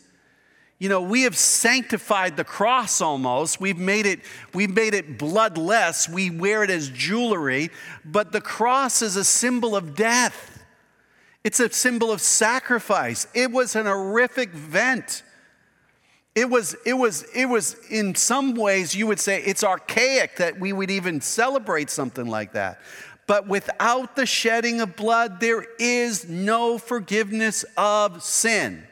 you 0.83 0.89
know, 0.89 1.01
we 1.01 1.21
have 1.21 1.37
sanctified 1.37 2.35
the 2.35 2.43
cross 2.43 2.99
almost. 2.99 3.61
We've 3.61 3.77
made 3.77 4.05
it, 4.05 4.19
we've 4.53 4.75
made 4.75 4.93
it 4.93 5.17
bloodless. 5.17 6.09
We 6.09 6.29
wear 6.29 6.61
it 6.61 6.69
as 6.69 6.89
jewelry, 6.89 7.69
but 8.03 8.33
the 8.33 8.41
cross 8.41 9.01
is 9.01 9.15
a 9.15 9.23
symbol 9.23 9.77
of 9.77 9.95
death. 9.95 10.61
It's 11.45 11.61
a 11.61 11.71
symbol 11.71 12.11
of 12.11 12.19
sacrifice. 12.19 13.27
It 13.33 13.49
was 13.49 13.77
an 13.77 13.85
horrific 13.85 14.49
event. 14.49 15.23
It 16.35 16.49
was, 16.49 16.75
it 16.85 16.95
was, 16.95 17.23
it 17.33 17.45
was, 17.45 17.77
in 17.89 18.13
some 18.13 18.53
ways, 18.53 18.93
you 18.93 19.07
would 19.07 19.21
say 19.21 19.41
it's 19.41 19.63
archaic 19.63 20.35
that 20.35 20.59
we 20.59 20.73
would 20.73 20.91
even 20.91 21.21
celebrate 21.21 21.91
something 21.91 22.25
like 22.25 22.51
that. 22.51 22.81
But 23.25 23.47
without 23.47 24.17
the 24.17 24.25
shedding 24.25 24.81
of 24.81 24.97
blood, 24.97 25.39
there 25.39 25.65
is 25.79 26.27
no 26.27 26.77
forgiveness 26.77 27.63
of 27.77 28.21
sin. 28.21 28.85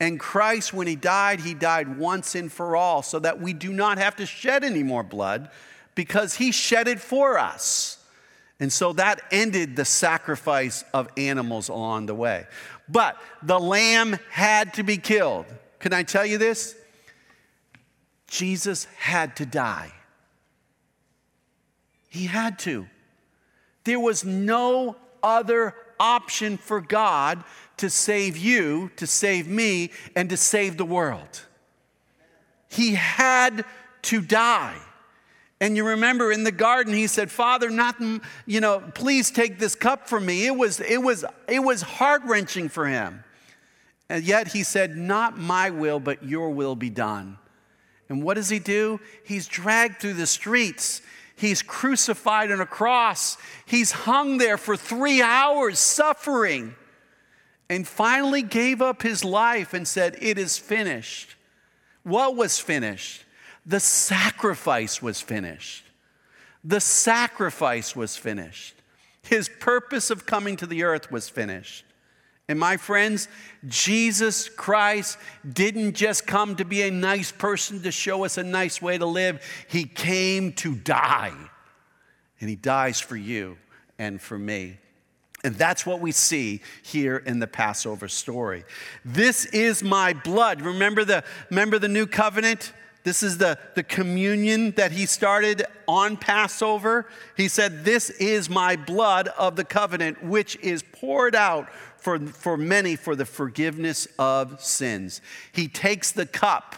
And 0.00 0.18
Christ, 0.18 0.72
when 0.72 0.86
he 0.86 0.96
died, 0.96 1.40
he 1.40 1.52
died 1.52 1.98
once 1.98 2.34
and 2.34 2.50
for 2.50 2.74
all 2.74 3.02
so 3.02 3.18
that 3.18 3.40
we 3.40 3.52
do 3.52 3.70
not 3.70 3.98
have 3.98 4.16
to 4.16 4.26
shed 4.26 4.64
any 4.64 4.82
more 4.82 5.02
blood 5.02 5.50
because 5.94 6.36
he 6.36 6.50
shed 6.50 6.88
it 6.88 6.98
for 6.98 7.38
us. 7.38 7.98
And 8.58 8.72
so 8.72 8.94
that 8.94 9.20
ended 9.30 9.76
the 9.76 9.84
sacrifice 9.84 10.84
of 10.94 11.08
animals 11.18 11.68
along 11.68 12.06
the 12.06 12.14
way. 12.14 12.46
But 12.88 13.18
the 13.42 13.60
lamb 13.60 14.18
had 14.30 14.74
to 14.74 14.82
be 14.82 14.96
killed. 14.96 15.46
Can 15.78 15.92
I 15.92 16.02
tell 16.02 16.24
you 16.24 16.38
this? 16.38 16.74
Jesus 18.26 18.84
had 18.96 19.36
to 19.36 19.46
die. 19.46 19.92
He 22.08 22.26
had 22.26 22.58
to. 22.60 22.86
There 23.84 24.00
was 24.00 24.24
no 24.24 24.96
other 25.22 25.74
option 25.98 26.56
for 26.56 26.80
God 26.80 27.44
to 27.80 27.90
save 27.90 28.36
you, 28.36 28.90
to 28.96 29.06
save 29.06 29.48
me, 29.48 29.90
and 30.14 30.30
to 30.30 30.36
save 30.36 30.76
the 30.76 30.84
world. 30.84 31.46
He 32.68 32.94
had 32.94 33.64
to 34.02 34.20
die. 34.20 34.76
And 35.62 35.76
you 35.76 35.86
remember 35.86 36.30
in 36.32 36.44
the 36.44 36.52
garden, 36.52 36.94
he 36.94 37.06
said, 37.06 37.30
Father, 37.30 37.68
not, 37.68 37.96
you 38.46 38.60
know, 38.60 38.80
please 38.94 39.30
take 39.30 39.58
this 39.58 39.74
cup 39.74 40.08
from 40.08 40.24
me. 40.24 40.46
It 40.46 40.56
was, 40.56 40.80
it 40.80 41.02
was, 41.02 41.24
it 41.48 41.60
was 41.60 41.82
heart 41.82 42.22
wrenching 42.24 42.68
for 42.68 42.86
him. 42.86 43.24
And 44.08 44.24
yet 44.24 44.48
he 44.48 44.62
said, 44.62 44.96
Not 44.96 45.38
my 45.38 45.70
will, 45.70 46.00
but 46.00 46.24
your 46.24 46.50
will 46.50 46.76
be 46.76 46.90
done. 46.90 47.38
And 48.08 48.22
what 48.22 48.34
does 48.34 48.48
he 48.48 48.58
do? 48.58 49.00
He's 49.24 49.46
dragged 49.46 50.00
through 50.00 50.14
the 50.14 50.26
streets. 50.26 51.02
He's 51.36 51.62
crucified 51.62 52.50
on 52.50 52.60
a 52.60 52.66
cross. 52.66 53.38
He's 53.64 53.92
hung 53.92 54.38
there 54.38 54.58
for 54.58 54.76
three 54.76 55.22
hours 55.22 55.78
suffering 55.78 56.74
and 57.70 57.86
finally 57.86 58.42
gave 58.42 58.82
up 58.82 59.00
his 59.00 59.24
life 59.24 59.72
and 59.72 59.86
said, 59.86 60.18
It 60.20 60.36
is 60.36 60.58
finished. 60.58 61.36
What 62.02 62.36
was 62.36 62.58
finished? 62.58 63.24
The 63.64 63.80
sacrifice 63.80 65.00
was 65.00 65.20
finished. 65.20 65.84
The 66.64 66.80
sacrifice 66.80 67.94
was 67.94 68.16
finished. 68.16 68.74
His 69.22 69.48
purpose 69.60 70.10
of 70.10 70.26
coming 70.26 70.56
to 70.56 70.66
the 70.66 70.82
earth 70.82 71.12
was 71.12 71.28
finished. 71.28 71.84
And 72.48 72.58
my 72.58 72.76
friends, 72.76 73.28
Jesus 73.68 74.48
Christ 74.48 75.16
didn't 75.48 75.94
just 75.94 76.26
come 76.26 76.56
to 76.56 76.64
be 76.64 76.82
a 76.82 76.90
nice 76.90 77.30
person 77.30 77.82
to 77.82 77.92
show 77.92 78.24
us 78.24 78.36
a 78.36 78.42
nice 78.42 78.82
way 78.82 78.98
to 78.98 79.06
live, 79.06 79.40
He 79.68 79.84
came 79.84 80.52
to 80.54 80.74
die. 80.74 81.36
And 82.40 82.50
He 82.50 82.56
dies 82.56 82.98
for 82.98 83.16
you 83.16 83.56
and 83.96 84.20
for 84.20 84.36
me. 84.36 84.78
And 85.42 85.54
that's 85.54 85.86
what 85.86 86.00
we 86.00 86.12
see 86.12 86.60
here 86.82 87.16
in 87.16 87.38
the 87.38 87.46
Passover 87.46 88.08
story. 88.08 88.64
This 89.04 89.46
is 89.46 89.82
my 89.82 90.12
blood. 90.12 90.60
Remember 90.60 91.04
the, 91.04 91.24
remember 91.48 91.78
the 91.78 91.88
new 91.88 92.06
covenant? 92.06 92.72
This 93.02 93.22
is 93.22 93.38
the, 93.38 93.58
the 93.74 93.82
communion 93.82 94.72
that 94.72 94.92
he 94.92 95.06
started 95.06 95.64
on 95.88 96.18
Passover. 96.18 97.06
He 97.36 97.48
said, 97.48 97.84
This 97.84 98.10
is 98.10 98.50
my 98.50 98.76
blood 98.76 99.28
of 99.28 99.56
the 99.56 99.64
covenant, 99.64 100.22
which 100.22 100.56
is 100.56 100.82
poured 100.82 101.34
out 101.34 101.70
for, 101.96 102.18
for 102.18 102.58
many 102.58 102.96
for 102.96 103.16
the 103.16 103.24
forgiveness 103.24 104.06
of 104.18 104.60
sins. 104.62 105.22
He 105.52 105.68
takes 105.68 106.12
the 106.12 106.26
cup 106.26 106.76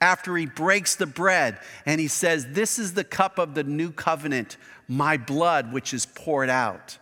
after 0.00 0.36
he 0.36 0.46
breaks 0.46 0.96
the 0.96 1.06
bread 1.06 1.58
and 1.86 2.00
he 2.00 2.08
says, 2.08 2.48
This 2.50 2.76
is 2.76 2.94
the 2.94 3.04
cup 3.04 3.38
of 3.38 3.54
the 3.54 3.62
new 3.62 3.92
covenant, 3.92 4.56
my 4.88 5.16
blood, 5.16 5.72
which 5.72 5.94
is 5.94 6.06
poured 6.06 6.50
out. 6.50 6.98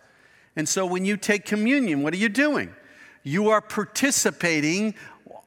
And 0.59 0.67
so 0.67 0.85
when 0.85 1.05
you 1.05 1.15
take 1.15 1.45
communion, 1.45 2.03
what 2.03 2.13
are 2.13 2.17
you 2.17 2.27
doing? 2.27 2.75
You 3.23 3.47
are 3.51 3.61
participating 3.61 4.93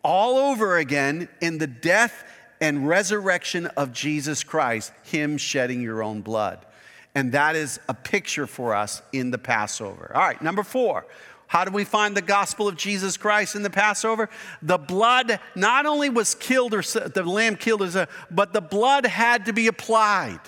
all 0.03 0.39
over 0.39 0.79
again 0.79 1.29
in 1.43 1.59
the 1.59 1.67
death 1.67 2.25
and 2.63 2.89
resurrection 2.89 3.67
of 3.67 3.93
Jesus 3.93 4.43
Christ, 4.43 4.91
Him 5.03 5.37
shedding 5.37 5.83
your 5.83 6.03
own 6.03 6.23
blood. 6.23 6.65
And 7.15 7.33
that 7.33 7.57
is 7.57 7.79
a 7.91 7.93
picture 7.93 8.47
for 8.47 8.75
us 8.75 9.03
in 9.13 9.31
the 9.31 9.37
Passover. 9.37 10.13
All 10.15 10.23
right, 10.23 10.41
number 10.41 10.63
four. 10.63 11.05
How 11.47 11.67
do 11.67 11.73
we 11.73 11.85
find 11.85 12.17
the 12.17 12.23
gospel 12.23 12.67
of 12.67 12.77
Jesus 12.79 13.19
Christ 13.19 13.55
in 13.55 13.63
the 13.63 13.69
Passover? 13.69 14.31
The 14.63 14.79
blood 14.79 15.39
not 15.55 15.85
only 15.85 16.09
was 16.09 16.35
killed, 16.35 16.73
or 16.73 16.81
the 16.81 17.23
lamb 17.23 17.57
killed, 17.57 17.83
but 18.31 18.55
the 18.55 18.63
blood 18.63 19.05
had 19.05 19.45
to 19.45 19.53
be 19.53 19.67
applied. 19.67 20.41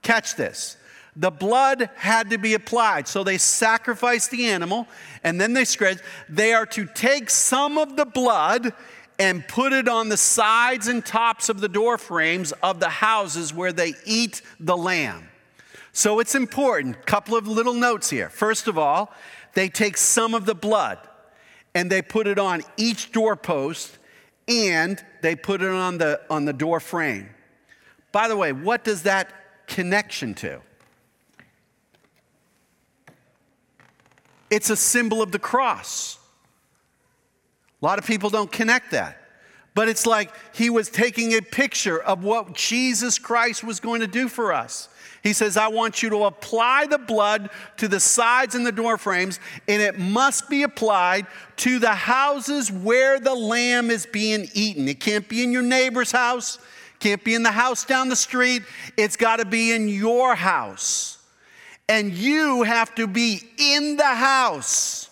Catch 0.00 0.36
this. 0.36 0.78
The 1.16 1.30
blood 1.30 1.88
had 1.96 2.30
to 2.30 2.38
be 2.38 2.54
applied. 2.54 3.08
So 3.08 3.24
they 3.24 3.38
sacrificed 3.38 4.30
the 4.30 4.46
animal 4.46 4.86
and 5.24 5.40
then 5.40 5.54
they 5.54 5.64
spread. 5.64 6.02
They 6.28 6.52
are 6.52 6.66
to 6.66 6.84
take 6.86 7.30
some 7.30 7.78
of 7.78 7.96
the 7.96 8.04
blood 8.04 8.74
and 9.18 9.48
put 9.48 9.72
it 9.72 9.88
on 9.88 10.10
the 10.10 10.16
sides 10.18 10.88
and 10.88 11.04
tops 11.04 11.48
of 11.48 11.60
the 11.60 11.68
door 11.68 11.96
frames 11.96 12.52
of 12.62 12.80
the 12.80 12.90
houses 12.90 13.54
where 13.54 13.72
they 13.72 13.94
eat 14.04 14.42
the 14.60 14.76
lamb. 14.76 15.30
So 15.92 16.20
it's 16.20 16.34
important. 16.34 17.06
Couple 17.06 17.34
of 17.34 17.48
little 17.48 17.72
notes 17.72 18.10
here. 18.10 18.28
First 18.28 18.68
of 18.68 18.76
all, 18.76 19.10
they 19.54 19.70
take 19.70 19.96
some 19.96 20.34
of 20.34 20.44
the 20.44 20.54
blood 20.54 20.98
and 21.74 21.90
they 21.90 22.02
put 22.02 22.26
it 22.26 22.38
on 22.38 22.62
each 22.76 23.10
doorpost 23.10 23.96
and 24.46 25.02
they 25.22 25.34
put 25.34 25.62
it 25.62 25.70
on 25.70 25.96
the 25.96 26.20
on 26.28 26.44
the 26.44 26.52
door 26.52 26.78
frame. 26.78 27.30
By 28.12 28.28
the 28.28 28.36
way, 28.36 28.52
what 28.52 28.84
does 28.84 29.02
that 29.04 29.32
connection 29.66 30.34
to? 30.34 30.60
It's 34.50 34.70
a 34.70 34.76
symbol 34.76 35.22
of 35.22 35.32
the 35.32 35.38
cross. 35.38 36.18
A 37.82 37.84
lot 37.84 37.98
of 37.98 38.06
people 38.06 38.30
don't 38.30 38.50
connect 38.50 38.92
that. 38.92 39.22
But 39.74 39.88
it's 39.88 40.06
like 40.06 40.32
he 40.54 40.70
was 40.70 40.88
taking 40.88 41.34
a 41.34 41.42
picture 41.42 42.00
of 42.00 42.24
what 42.24 42.54
Jesus 42.54 43.18
Christ 43.18 43.62
was 43.62 43.78
going 43.78 44.00
to 44.00 44.06
do 44.06 44.26
for 44.26 44.52
us. 44.52 44.88
He 45.22 45.34
says, 45.34 45.58
I 45.58 45.68
want 45.68 46.02
you 46.02 46.08
to 46.10 46.24
apply 46.24 46.86
the 46.86 46.96
blood 46.96 47.50
to 47.76 47.86
the 47.86 48.00
sides 48.00 48.54
and 48.54 48.64
the 48.64 48.72
door 48.72 48.96
frames, 48.96 49.38
and 49.68 49.82
it 49.82 49.98
must 49.98 50.48
be 50.48 50.62
applied 50.62 51.26
to 51.56 51.78
the 51.78 51.94
houses 51.94 52.72
where 52.72 53.20
the 53.20 53.34
lamb 53.34 53.90
is 53.90 54.06
being 54.06 54.48
eaten. 54.54 54.88
It 54.88 55.00
can't 55.00 55.28
be 55.28 55.42
in 55.42 55.52
your 55.52 55.62
neighbor's 55.62 56.12
house, 56.12 56.58
can't 56.98 57.22
be 57.22 57.34
in 57.34 57.42
the 57.42 57.50
house 57.50 57.84
down 57.84 58.08
the 58.08 58.16
street. 58.16 58.62
It's 58.96 59.16
got 59.16 59.36
to 59.40 59.44
be 59.44 59.72
in 59.72 59.88
your 59.88 60.34
house 60.34 61.15
and 61.88 62.12
you 62.12 62.62
have 62.62 62.94
to 62.96 63.06
be 63.06 63.40
in 63.58 63.96
the 63.96 64.04
house. 64.04 65.10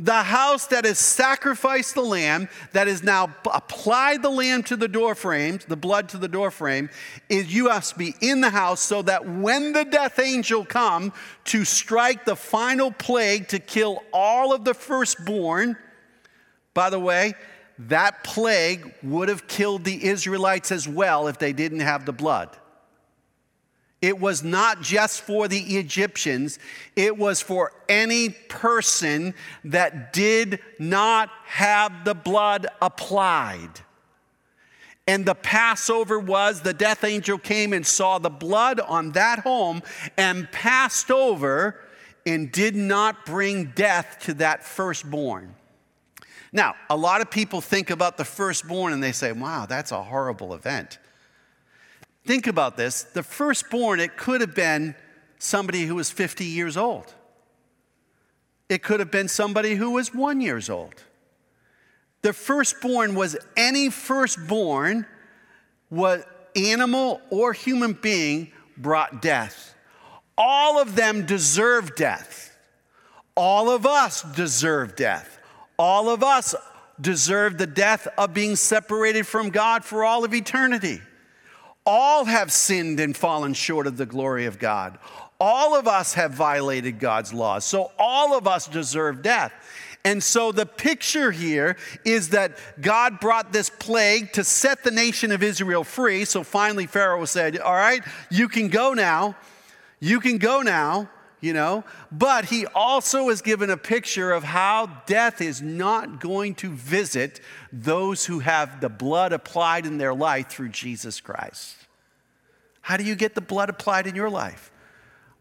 The 0.00 0.22
house 0.22 0.68
that 0.68 0.84
has 0.84 0.98
sacrificed 0.98 1.96
the 1.96 2.02
lamb, 2.02 2.48
that 2.72 2.86
has 2.86 3.02
now 3.02 3.34
applied 3.52 4.22
the 4.22 4.30
lamb 4.30 4.62
to 4.64 4.76
the 4.76 4.86
door 4.86 5.16
frames, 5.16 5.64
the 5.64 5.76
blood 5.76 6.08
to 6.10 6.18
the 6.18 6.28
door 6.28 6.52
frame, 6.52 6.88
is 7.28 7.52
you 7.52 7.68
have 7.68 7.88
to 7.88 7.98
be 7.98 8.14
in 8.20 8.40
the 8.40 8.50
house 8.50 8.80
so 8.80 9.02
that 9.02 9.28
when 9.28 9.72
the 9.72 9.84
death 9.84 10.20
angel 10.20 10.64
come 10.64 11.12
to 11.46 11.64
strike 11.64 12.24
the 12.24 12.36
final 12.36 12.92
plague 12.92 13.48
to 13.48 13.58
kill 13.58 14.04
all 14.12 14.54
of 14.54 14.64
the 14.64 14.74
firstborn, 14.74 15.76
by 16.74 16.90
the 16.90 17.00
way, 17.00 17.34
that 17.80 18.22
plague 18.22 18.94
would 19.02 19.28
have 19.28 19.48
killed 19.48 19.82
the 19.82 20.04
Israelites 20.04 20.70
as 20.70 20.86
well 20.86 21.26
if 21.26 21.40
they 21.40 21.52
didn't 21.52 21.80
have 21.80 22.06
the 22.06 22.12
blood. 22.12 22.56
It 24.00 24.20
was 24.20 24.44
not 24.44 24.80
just 24.80 25.22
for 25.22 25.48
the 25.48 25.76
Egyptians, 25.76 26.58
it 26.94 27.16
was 27.18 27.40
for 27.40 27.72
any 27.88 28.30
person 28.30 29.34
that 29.64 30.12
did 30.12 30.60
not 30.78 31.30
have 31.46 32.04
the 32.04 32.14
blood 32.14 32.68
applied. 32.80 33.80
And 35.08 35.24
the 35.24 35.34
Passover 35.34 36.18
was 36.18 36.60
the 36.60 36.74
death 36.74 37.02
angel 37.02 37.38
came 37.38 37.72
and 37.72 37.84
saw 37.84 38.18
the 38.18 38.30
blood 38.30 38.78
on 38.78 39.12
that 39.12 39.40
home 39.40 39.82
and 40.16 40.50
passed 40.52 41.10
over 41.10 41.80
and 42.26 42.52
did 42.52 42.76
not 42.76 43.24
bring 43.24 43.72
death 43.74 44.18
to 44.24 44.34
that 44.34 44.62
firstborn. 44.62 45.54
Now, 46.52 46.74
a 46.88 46.96
lot 46.96 47.20
of 47.20 47.30
people 47.30 47.60
think 47.60 47.90
about 47.90 48.16
the 48.16 48.24
firstborn 48.24 48.92
and 48.92 49.02
they 49.02 49.12
say, 49.12 49.32
wow, 49.32 49.66
that's 49.66 49.92
a 49.92 50.02
horrible 50.02 50.54
event. 50.54 50.98
Think 52.28 52.46
about 52.46 52.76
this 52.76 53.04
the 53.04 53.22
firstborn, 53.22 54.00
it 54.00 54.18
could 54.18 54.42
have 54.42 54.54
been 54.54 54.94
somebody 55.38 55.86
who 55.86 55.94
was 55.94 56.10
50 56.10 56.44
years 56.44 56.76
old, 56.76 57.14
it 58.68 58.82
could 58.82 59.00
have 59.00 59.10
been 59.10 59.28
somebody 59.28 59.76
who 59.76 59.92
was 59.92 60.12
one 60.12 60.42
years 60.42 60.68
old. 60.68 60.92
The 62.20 62.34
firstborn 62.34 63.14
was 63.14 63.34
any 63.56 63.88
firstborn, 63.88 65.06
what 65.88 66.50
animal 66.54 67.22
or 67.30 67.54
human 67.54 67.94
being 67.94 68.52
brought 68.76 69.22
death. 69.22 69.74
All 70.36 70.78
of 70.82 70.96
them 70.96 71.24
deserve 71.24 71.96
death. 71.96 72.54
All 73.38 73.70
of 73.70 73.86
us 73.86 74.20
deserve 74.36 74.96
death. 74.96 75.38
All 75.78 76.10
of 76.10 76.22
us 76.22 76.54
deserve 77.00 77.56
the 77.56 77.66
death 77.66 78.06
of 78.18 78.34
being 78.34 78.54
separated 78.54 79.26
from 79.26 79.48
God 79.48 79.82
for 79.82 80.04
all 80.04 80.26
of 80.26 80.34
eternity. 80.34 81.00
All 81.90 82.26
have 82.26 82.52
sinned 82.52 83.00
and 83.00 83.16
fallen 83.16 83.54
short 83.54 83.86
of 83.86 83.96
the 83.96 84.04
glory 84.04 84.44
of 84.44 84.58
God. 84.58 84.98
All 85.40 85.74
of 85.74 85.88
us 85.88 86.12
have 86.14 86.32
violated 86.32 87.00
God's 87.00 87.32
laws. 87.32 87.64
So 87.64 87.92
all 87.98 88.36
of 88.36 88.46
us 88.46 88.68
deserve 88.68 89.22
death. 89.22 89.54
And 90.04 90.22
so 90.22 90.52
the 90.52 90.66
picture 90.66 91.30
here 91.30 91.78
is 92.04 92.28
that 92.28 92.58
God 92.82 93.20
brought 93.20 93.54
this 93.54 93.70
plague 93.70 94.34
to 94.34 94.44
set 94.44 94.84
the 94.84 94.90
nation 94.90 95.32
of 95.32 95.42
Israel 95.42 95.82
free. 95.82 96.26
So 96.26 96.44
finally, 96.44 96.86
Pharaoh 96.86 97.24
said, 97.24 97.58
All 97.58 97.74
right, 97.74 98.02
you 98.30 98.48
can 98.48 98.68
go 98.68 98.92
now. 98.92 99.34
You 99.98 100.20
can 100.20 100.36
go 100.36 100.60
now 100.60 101.08
you 101.40 101.52
know? 101.52 101.84
But 102.10 102.46
he 102.46 102.66
also 102.66 103.28
is 103.28 103.42
given 103.42 103.70
a 103.70 103.76
picture 103.76 104.32
of 104.32 104.44
how 104.44 105.02
death 105.06 105.40
is 105.40 105.62
not 105.62 106.20
going 106.20 106.54
to 106.56 106.70
visit 106.70 107.40
those 107.72 108.26
who 108.26 108.40
have 108.40 108.80
the 108.80 108.88
blood 108.88 109.32
applied 109.32 109.86
in 109.86 109.98
their 109.98 110.14
life 110.14 110.48
through 110.48 110.70
Jesus 110.70 111.20
Christ. 111.20 111.77
How 112.88 112.96
do 112.96 113.04
you 113.04 113.16
get 113.16 113.34
the 113.34 113.42
blood 113.42 113.68
applied 113.68 114.06
in 114.06 114.14
your 114.14 114.30
life? 114.30 114.70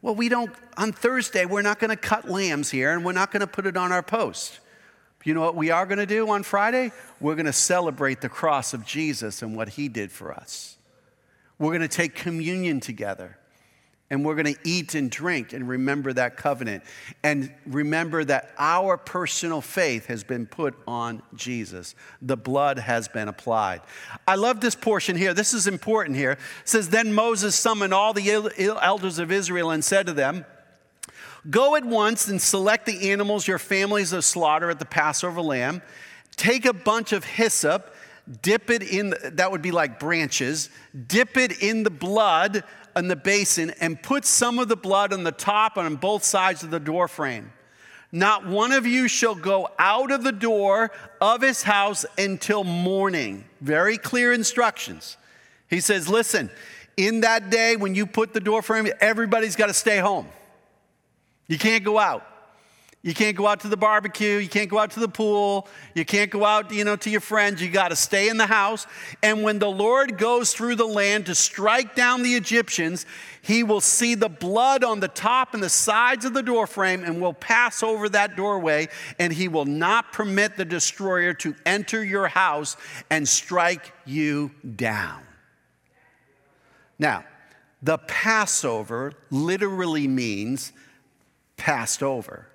Well, 0.01 0.15
we 0.15 0.27
don't, 0.27 0.51
on 0.75 0.91
Thursday, 0.91 1.45
we're 1.45 1.61
not 1.61 1.79
going 1.79 1.91
to 1.91 1.95
cut 1.95 2.29
lambs 2.29 2.69
here 2.69 2.91
and 2.91 3.05
we're 3.05 3.13
not 3.13 3.31
going 3.31 3.39
to 3.39 3.47
put 3.47 3.65
it 3.65 3.77
on 3.77 3.93
our 3.93 4.03
post. 4.03 4.59
You 5.23 5.33
know 5.33 5.39
what 5.39 5.55
we 5.55 5.71
are 5.71 5.85
going 5.85 5.99
to 5.99 6.05
do 6.05 6.29
on 6.29 6.43
Friday? 6.43 6.91
We're 7.21 7.35
going 7.35 7.45
to 7.45 7.53
celebrate 7.53 8.19
the 8.19 8.27
cross 8.27 8.73
of 8.73 8.85
Jesus 8.85 9.41
and 9.41 9.55
what 9.55 9.69
he 9.69 9.87
did 9.87 10.11
for 10.11 10.33
us. 10.33 10.77
We're 11.57 11.69
going 11.69 11.79
to 11.79 11.87
take 11.87 12.15
communion 12.15 12.81
together. 12.81 13.36
And 14.09 14.23
we're 14.23 14.35
going 14.35 14.53
to 14.53 14.59
eat 14.63 14.95
and 14.95 15.11
drink 15.11 15.51
and 15.51 15.67
remember 15.67 16.13
that 16.13 16.37
covenant. 16.37 16.83
And 17.23 17.53
remember 17.65 18.23
that 18.23 18.51
our 18.57 18.95
personal 18.95 19.59
faith 19.59 20.05
has 20.05 20.23
been 20.23 20.45
put 20.45 20.75
on 20.87 21.21
Jesus. 21.35 21.93
The 22.21 22.37
blood 22.37 22.79
has 22.79 23.09
been 23.09 23.27
applied. 23.27 23.81
I 24.25 24.35
love 24.35 24.61
this 24.61 24.75
portion 24.75 25.17
here. 25.17 25.33
This 25.33 25.53
is 25.53 25.67
important 25.67 26.15
here. 26.15 26.31
It 26.31 26.39
says, 26.63 26.89
Then 26.89 27.13
Moses 27.13 27.55
summoned 27.55 27.93
all 27.93 28.13
the 28.13 28.77
elders 28.81 29.19
of 29.19 29.29
Israel 29.29 29.71
and 29.71 29.83
said 29.83 30.05
to 30.07 30.13
them, 30.13 30.45
Go 31.49 31.75
at 31.75 31.85
once 31.85 32.27
and 32.27 32.41
select 32.41 32.85
the 32.85 33.11
animals 33.11 33.47
your 33.47 33.59
families 33.59 34.13
of 34.13 34.23
slaughter 34.23 34.69
at 34.69 34.79
the 34.79 34.85
Passover 34.85 35.41
lamb. 35.41 35.81
Take 36.35 36.65
a 36.65 36.73
bunch 36.73 37.13
of 37.13 37.23
hyssop, 37.23 37.93
dip 38.41 38.69
it 38.69 38.83
in, 38.83 39.13
that 39.23 39.51
would 39.51 39.61
be 39.61 39.71
like 39.71 39.99
branches, 39.99 40.69
dip 41.07 41.37
it 41.37 41.61
in 41.61 41.83
the 41.83 41.89
blood 41.89 42.63
in 42.97 43.07
the 43.07 43.15
basin 43.15 43.73
and 43.79 44.01
put 44.01 44.25
some 44.25 44.59
of 44.59 44.67
the 44.67 44.75
blood 44.75 45.13
on 45.13 45.23
the 45.23 45.31
top 45.31 45.77
and 45.77 45.85
on 45.85 45.95
both 45.95 46.23
sides 46.23 46.63
of 46.63 46.71
the 46.71 46.79
door 46.79 47.07
frame. 47.07 47.51
Not 48.11 48.45
one 48.45 48.71
of 48.71 48.85
you 48.85 49.07
shall 49.07 49.35
go 49.35 49.69
out 49.77 50.11
of 50.11 50.23
the 50.23 50.31
door 50.31 50.91
of 51.19 51.41
his 51.41 51.63
house 51.63 52.05
until 52.17 52.63
morning. 52.63 53.43
Very 53.59 53.97
clear 53.97 54.31
instructions. 54.31 55.17
He 55.69 55.81
says, 55.81 56.07
Listen, 56.07 56.49
in 56.95 57.21
that 57.21 57.49
day 57.49 57.75
when 57.75 57.95
you 57.95 58.05
put 58.05 58.33
the 58.33 58.39
door 58.39 58.61
frame, 58.61 58.87
everybody's 59.01 59.55
got 59.55 59.67
to 59.67 59.73
stay 59.73 59.97
home. 59.97 60.27
You 61.47 61.57
can't 61.57 61.83
go 61.83 61.99
out. 61.99 62.25
You 63.03 63.13
can't 63.13 63.37
go 63.37 63.47
out 63.47 63.61
to 63.61 63.69
the 63.69 63.77
barbecue. 63.77 64.37
You 64.37 64.49
can't 64.49 64.69
go 64.69 64.79
out 64.79 64.91
to 64.91 64.99
the 64.99 65.07
pool. 65.07 65.67
You 65.93 66.03
can't 66.03 66.31
go 66.31 66.43
out, 66.43 66.71
you 66.73 66.83
know, 66.83 66.95
to 66.97 67.09
your 67.09 67.21
friends. 67.21 67.61
You 67.61 67.69
got 67.69 67.89
to 67.89 67.95
stay 67.95 68.27
in 68.27 68.37
the 68.37 68.47
house. 68.47 68.87
And 69.21 69.43
when 69.43 69.59
the 69.59 69.69
Lord 69.69 70.17
goes 70.17 70.51
through 70.53 70.75
the 70.75 70.85
land 70.85 71.27
to 71.27 71.35
strike 71.35 71.95
down 71.95 72.23
the 72.23 72.33
Egyptians, 72.33 73.05
he 73.41 73.63
will 73.63 73.81
see 73.81 74.15
the 74.15 74.29
blood 74.29 74.83
on 74.83 74.99
the 74.99 75.07
top 75.07 75.53
and 75.53 75.61
the 75.61 75.69
sides 75.69 76.25
of 76.25 76.33
the 76.33 76.43
doorframe 76.43 77.03
and 77.03 77.21
will 77.21 77.33
pass 77.33 77.83
over 77.83 78.09
that 78.09 78.35
doorway. 78.35 78.89
And 79.19 79.31
he 79.31 79.47
will 79.47 79.65
not 79.65 80.11
permit 80.11 80.57
the 80.57 80.65
destroyer 80.65 81.33
to 81.35 81.55
enter 81.65 82.03
your 82.03 82.27
house 82.27 82.77
and 83.09 83.27
strike 83.27 83.93
you 84.05 84.51
down. 84.75 85.21
Now, 86.99 87.25
the 87.81 87.99
Passover 87.99 89.13
literally 89.29 90.07
means 90.07 90.73
passed 91.57 92.01
over, 92.01 92.46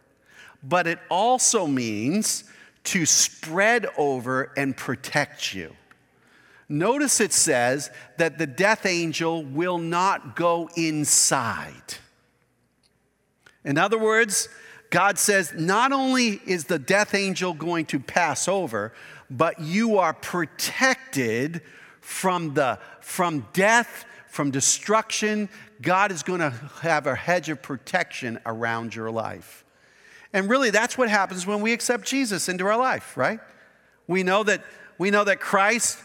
but 0.62 0.86
it 0.86 0.98
also 1.10 1.66
means 1.66 2.44
to 2.84 3.06
spread 3.06 3.86
over 3.96 4.52
and 4.56 4.76
protect 4.76 5.54
you. 5.54 5.74
Notice 6.68 7.20
it 7.20 7.32
says 7.32 7.90
that 8.16 8.38
the 8.38 8.46
death 8.46 8.86
angel 8.86 9.44
will 9.44 9.78
not 9.78 10.36
go 10.36 10.70
inside. 10.76 11.94
In 13.64 13.78
other 13.78 13.98
words, 13.98 14.48
God 14.90 15.18
says 15.18 15.52
not 15.56 15.92
only 15.92 16.40
is 16.46 16.64
the 16.64 16.78
death 16.78 17.14
angel 17.14 17.54
going 17.54 17.86
to 17.86 18.00
pass 18.00 18.48
over, 18.48 18.92
but 19.30 19.60
you 19.60 19.98
are 19.98 20.12
protected 20.12 21.62
from 22.00 22.54
the 22.54 22.78
from 23.00 23.46
death, 23.52 24.04
from 24.28 24.50
destruction. 24.50 25.48
God 25.80 26.12
is 26.12 26.22
going 26.22 26.40
to 26.40 26.50
have 26.82 27.06
a 27.06 27.14
hedge 27.14 27.48
of 27.48 27.62
protection 27.62 28.38
around 28.44 28.94
your 28.94 29.10
life. 29.10 29.64
And 30.33 30.49
really 30.49 30.70
that's 30.70 30.97
what 30.97 31.09
happens 31.09 31.47
when 31.47 31.61
we 31.61 31.72
accept 31.72 32.07
Jesus 32.07 32.49
into 32.49 32.64
our 32.66 32.78
life, 32.78 33.16
right? 33.16 33.41
We 34.07 34.22
know 34.22 34.43
that 34.45 34.62
we 34.99 35.11
know 35.11 35.24
that 35.24 35.41
Christ 35.41 35.99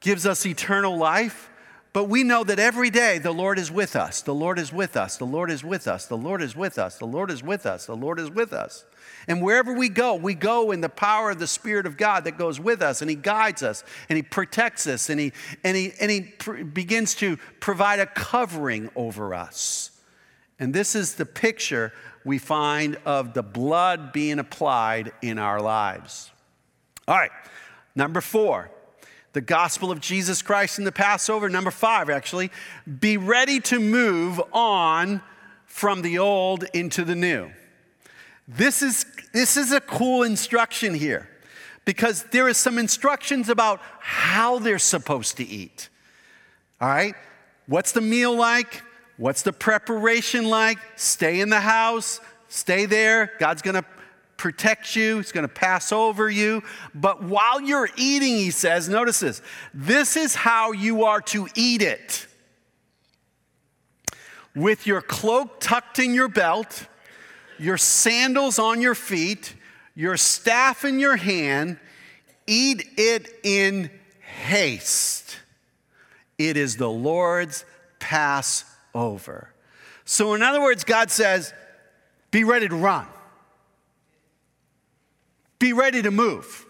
gives 0.00 0.26
us 0.26 0.46
eternal 0.46 0.96
life. 0.96 1.50
But 1.94 2.04
we 2.04 2.22
know 2.22 2.44
that 2.44 2.58
every 2.58 2.90
day 2.90 3.18
the 3.18 3.32
Lord 3.32 3.58
is 3.58 3.72
with 3.72 3.96
us. 3.96 4.20
The 4.20 4.34
Lord 4.34 4.58
is 4.58 4.72
with 4.72 4.96
us. 4.96 5.16
The 5.16 5.24
Lord 5.24 5.50
is 5.50 5.64
with 5.64 5.88
us. 5.88 6.06
The 6.06 6.16
Lord 6.16 6.42
is 6.42 6.54
with 6.54 6.78
us. 6.78 6.98
The 6.98 7.06
Lord 7.06 7.30
is 7.30 7.42
with 7.42 7.66
us. 7.66 7.86
The 7.86 7.96
Lord 7.96 8.20
is 8.20 8.30
with 8.30 8.52
us. 8.52 8.84
And 9.26 9.42
wherever 9.42 9.72
we 9.72 9.88
go, 9.88 10.14
we 10.14 10.34
go 10.34 10.70
in 10.70 10.80
the 10.80 10.88
power 10.88 11.30
of 11.30 11.38
the 11.38 11.46
Spirit 11.46 11.86
of 11.86 11.96
God 11.96 12.24
that 12.24 12.38
goes 12.38 12.60
with 12.60 12.82
us, 12.82 13.00
and 13.00 13.10
He 13.10 13.16
guides 13.16 13.62
us, 13.62 13.84
and 14.08 14.16
He 14.16 14.22
protects 14.22 14.86
us, 14.86 15.10
and 15.10 15.18
He, 15.18 15.32
and 15.64 15.76
he, 15.76 15.92
and 16.00 16.10
he 16.10 16.20
pr- 16.20 16.62
begins 16.62 17.14
to 17.16 17.36
provide 17.58 18.00
a 18.00 18.06
covering 18.06 18.90
over 18.94 19.34
us. 19.34 19.90
And 20.58 20.74
this 20.74 20.94
is 20.94 21.14
the 21.14 21.26
picture 21.26 21.92
we 22.28 22.38
find 22.38 22.96
of 23.06 23.32
the 23.32 23.42
blood 23.42 24.12
being 24.12 24.38
applied 24.38 25.12
in 25.22 25.38
our 25.38 25.60
lives. 25.60 26.30
All 27.08 27.16
right, 27.16 27.32
number 27.96 28.20
four 28.20 28.70
the 29.34 29.40
gospel 29.42 29.90
of 29.92 30.00
Jesus 30.00 30.42
Christ 30.42 30.78
in 30.78 30.84
the 30.84 30.92
Passover. 30.92 31.48
Number 31.48 31.70
five, 31.70 32.10
actually, 32.10 32.50
be 32.98 33.16
ready 33.16 33.60
to 33.60 33.78
move 33.78 34.40
on 34.52 35.22
from 35.66 36.02
the 36.02 36.18
old 36.18 36.64
into 36.74 37.04
the 37.04 37.14
new. 37.14 37.50
This 38.48 38.82
is, 38.82 39.06
this 39.32 39.56
is 39.56 39.70
a 39.70 39.80
cool 39.80 40.22
instruction 40.22 40.94
here 40.94 41.28
because 41.84 42.24
there 42.24 42.48
is 42.48 42.56
some 42.56 42.78
instructions 42.78 43.48
about 43.48 43.80
how 44.00 44.58
they're 44.58 44.78
supposed 44.78 45.36
to 45.36 45.46
eat. 45.46 45.88
All 46.80 46.88
right? 46.88 47.14
What's 47.66 47.92
the 47.92 48.00
meal 48.00 48.34
like? 48.34 48.82
What's 49.18 49.42
the 49.42 49.52
preparation 49.52 50.48
like? 50.48 50.78
Stay 50.94 51.40
in 51.40 51.50
the 51.50 51.60
house, 51.60 52.20
stay 52.48 52.86
there. 52.86 53.32
God's 53.40 53.62
going 53.62 53.74
to 53.74 53.84
protect 54.36 54.94
you, 54.94 55.16
He's 55.16 55.32
going 55.32 55.46
to 55.46 55.52
pass 55.52 55.90
over 55.92 56.30
you. 56.30 56.62
But 56.94 57.24
while 57.24 57.60
you're 57.60 57.90
eating, 57.96 58.36
he 58.36 58.52
says, 58.52 58.88
notice 58.88 59.20
this 59.20 59.42
this 59.74 60.16
is 60.16 60.36
how 60.36 60.72
you 60.72 61.04
are 61.04 61.20
to 61.22 61.48
eat 61.56 61.82
it. 61.82 62.26
With 64.54 64.86
your 64.86 65.02
cloak 65.02 65.60
tucked 65.60 65.98
in 65.98 66.14
your 66.14 66.28
belt, 66.28 66.86
your 67.58 67.76
sandals 67.76 68.60
on 68.60 68.80
your 68.80 68.94
feet, 68.94 69.54
your 69.96 70.16
staff 70.16 70.84
in 70.84 71.00
your 71.00 71.16
hand, 71.16 71.78
eat 72.46 72.88
it 72.96 73.28
in 73.42 73.90
haste. 74.20 75.36
It 76.38 76.56
is 76.56 76.76
the 76.76 76.88
Lord's 76.88 77.64
Passover. 77.98 78.67
So, 80.04 80.34
in 80.34 80.42
other 80.42 80.60
words, 80.60 80.84
God 80.84 81.10
says, 81.10 81.52
be 82.30 82.44
ready 82.44 82.68
to 82.68 82.76
run. 82.76 83.06
Be 85.58 85.72
ready 85.72 86.02
to 86.02 86.10
move. 86.10 86.66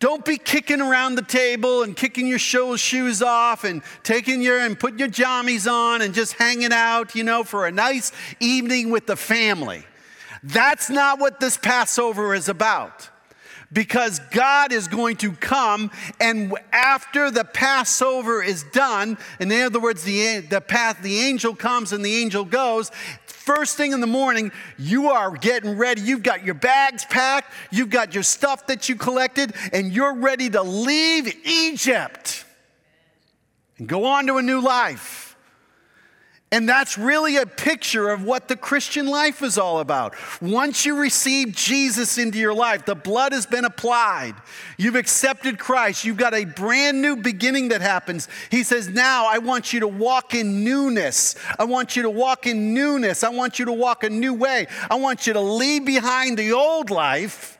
Don't 0.00 0.24
be 0.24 0.38
kicking 0.38 0.80
around 0.80 1.16
the 1.16 1.22
table 1.22 1.82
and 1.82 1.94
kicking 1.94 2.26
your 2.26 2.38
shoes 2.38 3.20
off 3.22 3.64
and 3.64 3.82
taking 4.02 4.40
your 4.40 4.58
and 4.58 4.80
putting 4.80 4.98
your 4.98 5.10
jammies 5.10 5.70
on 5.70 6.00
and 6.00 6.14
just 6.14 6.32
hanging 6.32 6.72
out, 6.72 7.14
you 7.14 7.22
know, 7.22 7.44
for 7.44 7.66
a 7.66 7.70
nice 7.70 8.10
evening 8.40 8.90
with 8.90 9.06
the 9.06 9.16
family. 9.16 9.84
That's 10.42 10.88
not 10.88 11.20
what 11.20 11.38
this 11.38 11.58
Passover 11.58 12.34
is 12.34 12.48
about. 12.48 13.09
Because 13.72 14.18
God 14.30 14.72
is 14.72 14.88
going 14.88 15.16
to 15.18 15.30
come, 15.32 15.92
and 16.20 16.52
after 16.72 17.30
the 17.30 17.44
Passover 17.44 18.42
is 18.42 18.64
done, 18.72 19.16
in 19.38 19.52
other 19.52 19.78
words, 19.78 20.02
the, 20.02 20.40
the 20.40 20.60
path, 20.60 21.02
the 21.02 21.20
angel 21.20 21.54
comes 21.54 21.92
and 21.92 22.04
the 22.04 22.16
angel 22.16 22.44
goes, 22.44 22.90
First 23.26 23.76
thing 23.76 23.92
in 23.92 24.00
the 24.00 24.06
morning, 24.06 24.52
you 24.78 25.08
are 25.08 25.30
getting 25.30 25.78
ready. 25.78 26.02
You've 26.02 26.22
got 26.22 26.44
your 26.44 26.54
bags 26.54 27.04
packed, 27.06 27.52
you've 27.70 27.90
got 27.90 28.12
your 28.12 28.22
stuff 28.22 28.66
that 28.66 28.88
you 28.88 28.96
collected, 28.96 29.54
and 29.72 29.92
you're 29.92 30.14
ready 30.14 30.50
to 30.50 30.62
leave 30.62 31.34
Egypt 31.46 32.44
and 33.78 33.88
go 33.88 34.04
on 34.04 34.26
to 34.26 34.36
a 34.36 34.42
new 34.42 34.60
life. 34.60 35.29
And 36.52 36.68
that's 36.68 36.98
really 36.98 37.36
a 37.36 37.46
picture 37.46 38.08
of 38.08 38.24
what 38.24 38.48
the 38.48 38.56
Christian 38.56 39.06
life 39.06 39.40
is 39.40 39.56
all 39.56 39.78
about. 39.78 40.16
Once 40.42 40.84
you 40.84 40.96
receive 40.96 41.54
Jesus 41.54 42.18
into 42.18 42.38
your 42.38 42.54
life, 42.54 42.84
the 42.84 42.96
blood 42.96 43.32
has 43.32 43.46
been 43.46 43.64
applied. 43.64 44.34
You've 44.76 44.96
accepted 44.96 45.60
Christ. 45.60 46.04
You've 46.04 46.16
got 46.16 46.34
a 46.34 46.44
brand 46.44 47.00
new 47.00 47.14
beginning 47.14 47.68
that 47.68 47.82
happens. 47.82 48.26
He 48.50 48.64
says, 48.64 48.88
Now 48.88 49.28
I 49.28 49.38
want 49.38 49.72
you 49.72 49.80
to 49.80 49.88
walk 49.88 50.34
in 50.34 50.64
newness. 50.64 51.36
I 51.56 51.64
want 51.64 51.94
you 51.94 52.02
to 52.02 52.10
walk 52.10 52.48
in 52.48 52.74
newness. 52.74 53.22
I 53.22 53.28
want 53.28 53.60
you 53.60 53.66
to 53.66 53.72
walk 53.72 54.02
a 54.02 54.10
new 54.10 54.34
way. 54.34 54.66
I 54.90 54.96
want 54.96 55.28
you 55.28 55.34
to 55.34 55.40
leave 55.40 55.84
behind 55.84 56.36
the 56.36 56.52
old 56.52 56.90
life, 56.90 57.58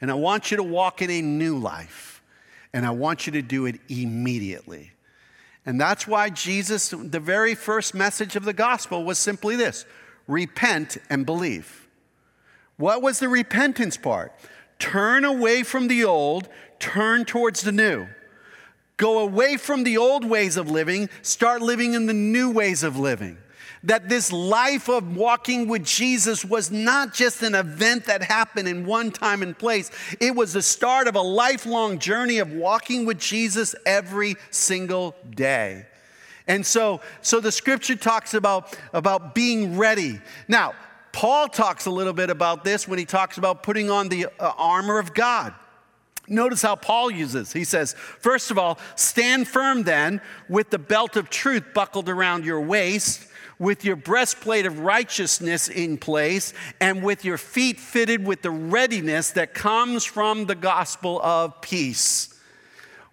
and 0.00 0.10
I 0.10 0.14
want 0.14 0.50
you 0.50 0.56
to 0.56 0.64
walk 0.64 1.02
in 1.02 1.10
a 1.10 1.22
new 1.22 1.56
life. 1.56 2.20
And 2.72 2.84
I 2.84 2.90
want 2.90 3.26
you 3.26 3.32
to 3.34 3.42
do 3.42 3.66
it 3.66 3.80
immediately. 3.88 4.90
And 5.68 5.78
that's 5.78 6.06
why 6.06 6.30
Jesus, 6.30 6.88
the 6.88 7.20
very 7.20 7.54
first 7.54 7.94
message 7.94 8.36
of 8.36 8.46
the 8.46 8.54
gospel 8.54 9.04
was 9.04 9.18
simply 9.18 9.54
this 9.54 9.84
repent 10.26 10.96
and 11.10 11.26
believe. 11.26 11.86
What 12.78 13.02
was 13.02 13.18
the 13.18 13.28
repentance 13.28 13.98
part? 13.98 14.32
Turn 14.78 15.26
away 15.26 15.62
from 15.62 15.88
the 15.88 16.04
old, 16.04 16.48
turn 16.78 17.26
towards 17.26 17.60
the 17.60 17.72
new. 17.72 18.06
Go 18.96 19.18
away 19.18 19.58
from 19.58 19.84
the 19.84 19.98
old 19.98 20.24
ways 20.24 20.56
of 20.56 20.70
living, 20.70 21.10
start 21.20 21.60
living 21.60 21.92
in 21.92 22.06
the 22.06 22.14
new 22.14 22.50
ways 22.50 22.82
of 22.82 22.98
living 22.98 23.36
that 23.84 24.08
this 24.08 24.32
life 24.32 24.88
of 24.88 25.16
walking 25.16 25.68
with 25.68 25.84
Jesus 25.84 26.44
was 26.44 26.70
not 26.70 27.14
just 27.14 27.42
an 27.42 27.54
event 27.54 28.06
that 28.06 28.22
happened 28.22 28.68
in 28.68 28.86
one 28.86 29.10
time 29.10 29.42
and 29.42 29.56
place. 29.56 29.90
It 30.20 30.34
was 30.34 30.52
the 30.52 30.62
start 30.62 31.06
of 31.06 31.14
a 31.14 31.20
lifelong 31.20 31.98
journey 31.98 32.38
of 32.38 32.52
walking 32.52 33.06
with 33.06 33.18
Jesus 33.18 33.74
every 33.86 34.36
single 34.50 35.14
day. 35.30 35.86
And 36.46 36.64
so, 36.64 37.00
so 37.20 37.40
the 37.40 37.52
scripture 37.52 37.94
talks 37.94 38.34
about, 38.34 38.76
about 38.92 39.34
being 39.34 39.76
ready. 39.76 40.20
Now, 40.48 40.72
Paul 41.12 41.48
talks 41.48 41.86
a 41.86 41.90
little 41.90 42.12
bit 42.12 42.30
about 42.30 42.64
this 42.64 42.88
when 42.88 42.98
he 42.98 43.04
talks 43.04 43.38
about 43.38 43.62
putting 43.62 43.90
on 43.90 44.08
the 44.08 44.26
uh, 44.26 44.52
armor 44.56 44.98
of 44.98 45.14
God. 45.14 45.54
Notice 46.26 46.62
how 46.62 46.76
Paul 46.76 47.10
uses. 47.10 47.52
He 47.52 47.64
says, 47.64 47.94
first 47.94 48.50
of 48.50 48.58
all, 48.58 48.78
stand 48.96 49.48
firm 49.48 49.82
then 49.84 50.20
with 50.48 50.70
the 50.70 50.78
belt 50.78 51.16
of 51.16 51.30
truth 51.30 51.64
buckled 51.74 52.08
around 52.08 52.44
your 52.44 52.60
waist 52.60 53.27
with 53.58 53.84
your 53.84 53.96
breastplate 53.96 54.66
of 54.66 54.80
righteousness 54.80 55.68
in 55.68 55.98
place, 55.98 56.52
and 56.80 57.02
with 57.02 57.24
your 57.24 57.38
feet 57.38 57.80
fitted 57.80 58.24
with 58.24 58.42
the 58.42 58.50
readiness 58.50 59.32
that 59.32 59.54
comes 59.54 60.04
from 60.04 60.46
the 60.46 60.54
gospel 60.54 61.20
of 61.22 61.60
peace. 61.60 62.34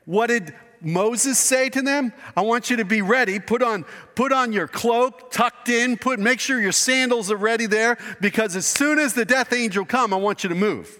What 0.05 0.27
did 0.27 0.53
Moses 0.81 1.39
say 1.39 1.69
to 1.69 1.81
them? 1.81 2.13
I 2.37 2.41
want 2.41 2.69
you 2.69 2.77
to 2.77 2.85
be 2.85 3.01
ready. 3.01 3.39
Put 3.39 3.63
on, 3.63 3.85
put 4.13 4.31
on 4.31 4.53
your 4.53 4.67
cloak, 4.67 5.31
tucked 5.31 5.69
in, 5.69 5.97
put, 5.97 6.19
make 6.19 6.39
sure 6.39 6.61
your 6.61 6.71
sandals 6.71 7.31
are 7.31 7.37
ready 7.37 7.65
there, 7.65 7.97
because 8.21 8.55
as 8.55 8.67
soon 8.67 8.99
as 8.99 9.13
the 9.13 9.25
death 9.25 9.51
angel 9.51 9.83
come, 9.83 10.13
I 10.13 10.17
want 10.17 10.43
you 10.43 10.49
to 10.49 10.55
move. 10.55 10.99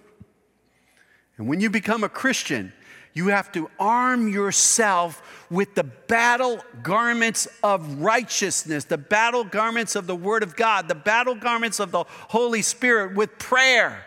And 1.37 1.47
when 1.47 1.59
you 1.59 1.69
become 1.69 2.03
a 2.03 2.09
Christian, 2.09 2.73
you 3.13 3.27
have 3.27 3.51
to 3.51 3.69
arm 3.79 4.27
yourself 4.27 5.34
with 5.49 5.75
the 5.75 5.83
battle 5.83 6.59
garments 6.81 7.47
of 7.63 8.01
righteousness, 8.01 8.85
the 8.85 8.97
battle 8.97 9.43
garments 9.43 9.95
of 9.95 10.07
the 10.07 10.15
Word 10.15 10.43
of 10.43 10.55
God, 10.55 10.87
the 10.87 10.95
battle 10.95 11.35
garments 11.35 11.79
of 11.79 11.91
the 11.91 12.03
Holy 12.07 12.61
Spirit 12.61 13.15
with 13.15 13.37
prayer, 13.37 14.05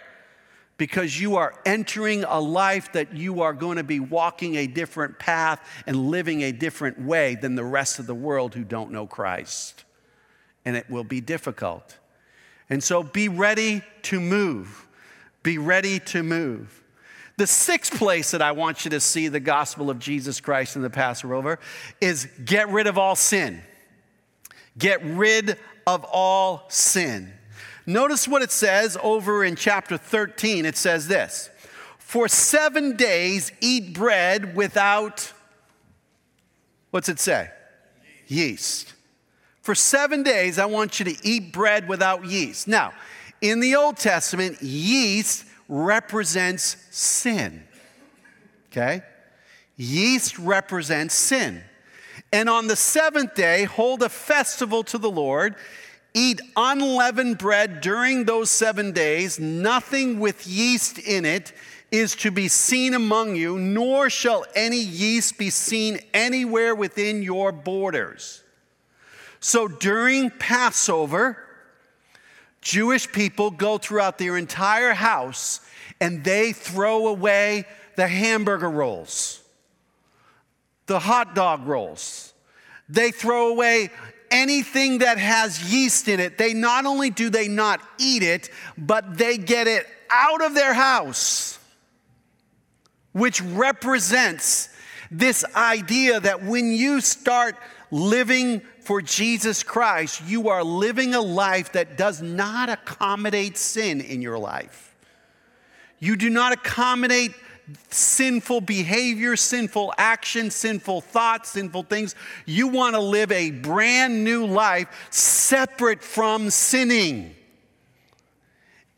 because 0.77 1.21
you 1.21 1.37
are 1.37 1.55
entering 1.67 2.25
a 2.25 2.41
life 2.41 2.93
that 2.93 3.15
you 3.17 3.43
are 3.43 3.53
going 3.53 3.77
to 3.77 3.85
be 3.85 4.01
walking 4.01 4.57
a 4.57 4.67
different 4.67 5.19
path 5.19 5.61
and 5.87 6.11
living 6.11 6.43
a 6.43 6.53
different 6.53 7.01
way 7.01 7.35
than 7.35 7.57
the 7.57 7.65
rest 7.65 7.99
of 7.99 8.07
the 8.07 8.15
world 8.15 8.55
who 8.55 8.65
don't 8.65 8.93
know 8.93 9.07
Christ. 9.07 9.85
And 10.65 10.77
it 10.77 10.89
will 10.89 11.05
be 11.05 11.21
difficult. 11.21 11.99
And 12.71 12.83
so 12.83 13.03
be 13.03 13.29
ready 13.29 13.83
to 14.03 14.21
move. 14.21 14.87
Be 15.43 15.59
ready 15.59 15.99
to 16.01 16.23
move. 16.23 16.78
The 17.39 17.47
sixth 17.47 17.97
place 17.97 18.33
that 18.33 18.43
I 18.43 18.51
want 18.51 18.85
you 18.85 18.91
to 18.91 18.99
see 18.99 19.29
the 19.29 19.39
gospel 19.39 19.91
of 19.91 20.01
Jesus 20.01 20.41
Christ 20.41 20.75
in 20.75 20.83
the 20.83 20.91
Passover 20.91 21.61
is 22.01 22.27
get 22.45 22.69
rid 22.69 22.89
of 22.89 22.99
all 22.99 23.15
sin. 23.15 23.63
Get 24.77 25.01
rid 25.05 25.57
of 25.87 26.05
all 26.05 26.65
sin. 26.69 27.33
Notice 27.87 28.27
what 28.27 28.43
it 28.43 28.51
says 28.51 28.99
over 29.05 29.45
in 29.45 29.55
chapter 29.55 29.97
13. 29.97 30.67
It 30.67 30.77
says 30.77 31.07
this 31.07 31.49
For 32.01 32.27
seven 32.27 32.97
days 32.97 33.53
eat 33.61 33.95
bread 33.95 34.57
without, 34.57 35.33
what's 36.91 37.09
it 37.09 37.21
say? 37.21 37.51
Yeast. 38.27 38.95
For 39.63 39.77
seven 39.77 40.25
days, 40.25 40.59
I 40.59 40.67
want 40.67 40.99
you 40.99 41.05
to 41.05 41.17
eat 41.23 41.53
bread 41.53 41.89
without 41.89 42.25
yeast. 42.25 42.67
Now, 42.67 42.95
in 43.41 43.61
the 43.61 43.77
Old 43.77 43.97
Testament, 43.97 44.61
yeast 44.61 45.45
represents 45.69 46.77
sin. 46.91 47.63
Okay? 48.71 49.03
Yeast 49.77 50.39
represents 50.39 51.15
sin. 51.15 51.63
And 52.33 52.49
on 52.49 52.67
the 52.67 52.77
seventh 52.77 53.35
day, 53.35 53.65
hold 53.65 54.03
a 54.03 54.09
festival 54.09 54.83
to 54.85 54.99
the 54.99 55.11
Lord. 55.11 55.55
Eat 56.15 56.41
unleavened 56.57 57.39
bread 57.39 57.81
during 57.81 58.25
those 58.25 58.51
seven 58.51 58.93
days. 58.93 59.39
Nothing 59.39 60.19
with 60.19 60.47
yeast 60.47 60.99
in 60.99 61.25
it 61.25 61.53
is 61.91 62.15
to 62.17 62.31
be 62.31 62.49
seen 62.49 62.93
among 62.93 63.37
you, 63.37 63.59
nor 63.59 64.11
shall 64.11 64.45
any 64.55 64.81
yeast 64.81 65.39
be 65.39 65.49
seen 65.49 65.99
anywhere 66.13 66.75
within 66.75 67.23
your 67.23 67.51
borders. 67.53 68.43
So 69.41 69.69
during 69.69 70.31
Passover, 70.31 71.39
Jewish 72.69 73.11
people 73.11 73.51
go 73.51 73.79
throughout 73.79 74.19
their 74.19 74.37
entire 74.37 74.93
house 74.93 75.63
and 76.03 76.23
they 76.23 76.53
throw 76.53 77.07
away 77.07 77.65
the 77.97 78.07
hamburger 78.07 78.69
rolls, 78.69 79.41
the 80.85 80.99
hot 80.99 81.35
dog 81.35 81.67
rolls. 81.67 82.35
They 82.87 83.11
throw 83.11 83.49
away 83.49 83.89
anything 84.31 84.99
that 84.99 85.17
has 85.17 85.73
yeast 85.73 86.09
in 86.09 86.21
it. 86.21 86.37
They 86.37 86.53
not 86.53 86.85
only 86.85 87.09
do 87.09 87.31
they 87.31 87.49
not 87.49 87.81
eat 87.97 88.23
it, 88.23 88.51
but 88.77 89.17
they 89.17 89.39
get 89.39 89.67
it 89.67 89.87
out 90.11 90.45
of 90.45 90.55
their 90.55 90.75
house, 90.75 91.59
which 93.13 93.41
represents 93.41 94.69
this 95.11 95.43
idea 95.57 96.21
that 96.21 96.45
when 96.45 96.73
you 96.73 97.01
start 97.01 97.57
living 97.91 98.61
for 98.89 99.03
Jesus 99.03 99.63
Christ, 99.63 100.23
you 100.27 100.49
are 100.49 100.65
living 100.65 101.15
a 101.15 101.21
life 101.21 101.73
that 101.73 101.99
does 101.99 102.23
not 102.23 102.71
accommodate 102.71 103.59
sin 103.59 104.01
in 104.01 104.23
your 104.23 104.39
life. 104.39 104.97
You 105.99 106.17
do 106.17 106.31
not 106.31 106.55
accommodate 106.55 107.35
sinful 107.91 108.63
behavior, 108.63 109.37
sinful 109.37 109.93
action, 109.99 110.51
sinful 110.51 111.03
thoughts, 111.03 111.51
sinful 111.51 111.83
things. 111.83 112.15
You 112.47 112.69
want 112.69 112.95
to 112.95 113.01
live 113.03 113.31
a 113.31 113.51
brand 113.51 114.25
new 114.25 114.47
life 114.47 114.89
separate 115.11 116.03
from 116.03 116.49
sinning. 116.49 117.37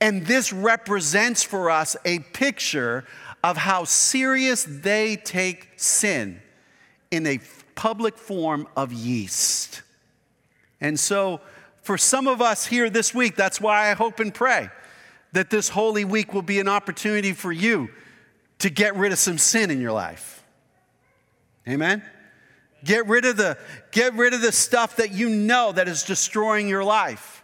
And 0.01 0.25
this 0.25 0.53
represents 0.53 1.43
for 1.43 1.69
us 1.69 1.97
a 2.05 2.21
picture 2.21 3.07
of 3.43 3.57
how 3.57 3.83
serious 3.83 4.65
they 4.69 5.17
take 5.17 5.69
sin 5.75 6.41
in 7.11 7.27
a 7.27 7.39
public 7.81 8.19
form 8.19 8.69
of 8.77 8.93
yeast. 8.93 9.81
And 10.83 11.01
so, 11.01 11.41
for 11.81 11.97
some 11.97 12.27
of 12.27 12.43
us 12.43 12.67
here 12.67 12.91
this 12.91 13.15
week, 13.15 13.37
that's 13.37 13.59
why 13.59 13.91
I 13.91 13.95
hope 13.95 14.21
and 14.21 14.35
pray 14.35 14.69
that 15.33 15.49
this 15.49 15.71
Holy 15.71 16.05
Week 16.05 16.35
will 16.35 16.43
be 16.43 16.61
an 16.61 16.69
opportunity 16.69 17.33
for 17.33 17.51
you 17.51 17.89
to 18.59 18.69
get 18.69 18.97
rid 18.97 19.13
of 19.13 19.19
some 19.19 19.39
sin 19.39 19.71
in 19.71 19.81
your 19.81 19.93
life. 19.93 20.45
Amen? 21.67 22.03
Get 22.85 23.07
rid 23.07 23.25
of 23.25 23.39
the, 23.39 23.57
get 23.93 24.13
rid 24.13 24.35
of 24.35 24.43
the 24.43 24.53
stuff 24.53 24.97
that 24.97 25.13
you 25.13 25.31
know 25.31 25.73
that 25.73 25.89
is 25.89 26.03
destroying 26.03 26.69
your 26.69 26.85
life 26.85 27.43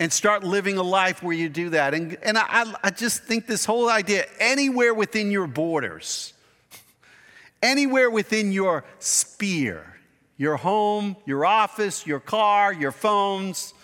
and 0.00 0.12
start 0.12 0.42
living 0.42 0.78
a 0.78 0.82
life 0.82 1.22
where 1.22 1.36
you 1.36 1.48
do 1.48 1.70
that. 1.70 1.94
And, 1.94 2.16
and 2.24 2.36
I, 2.36 2.74
I 2.82 2.90
just 2.90 3.22
think 3.22 3.46
this 3.46 3.66
whole 3.66 3.88
idea 3.88 4.26
anywhere 4.40 4.94
within 4.94 5.30
your 5.30 5.46
borders, 5.46 6.32
anywhere 7.62 8.10
within 8.10 8.52
your 8.52 8.84
sphere, 8.98 9.96
your 10.36 10.56
home, 10.56 11.16
your 11.26 11.44
office, 11.44 12.06
your 12.06 12.20
car, 12.20 12.72
your 12.72 12.92
phones, 12.92 13.74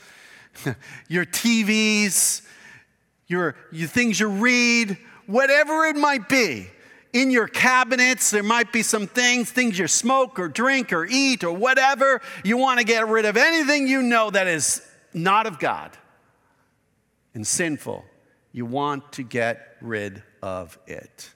your 1.09 1.25
TVs, 1.25 2.43
your, 3.27 3.57
your 3.73 3.89
things 3.89 4.19
you 4.21 4.29
read, 4.29 4.97
whatever 5.27 5.85
it 5.85 5.97
might 5.97 6.29
be. 6.29 6.69
In 7.13 7.31
your 7.31 7.49
cabinets, 7.49 8.31
there 8.31 8.43
might 8.43 8.73
be 8.73 8.83
some 8.83 9.07
things, 9.07 9.51
things 9.51 9.79
you 9.79 9.89
smoke 9.89 10.39
or 10.39 10.49
drink 10.49 10.93
or 10.93 11.07
eat 11.07 11.45
or 11.45 11.53
whatever. 11.53 12.21
You 12.45 12.59
want 12.59 12.79
to 12.79 12.85
get 12.85 13.09
rid 13.09 13.25
of 13.25 13.39
anything 13.39 13.87
you 13.87 14.03
know 14.03 14.31
that 14.31 14.47
is 14.47 14.87
not 15.15 15.47
of 15.47 15.59
God 15.59 15.97
and 17.33 17.47
sinful. 17.47 18.05
You 18.53 18.67
want 18.67 19.13
to 19.13 19.23
get 19.23 19.77
rid 19.81 20.23
of 20.43 20.79
it. 20.87 21.31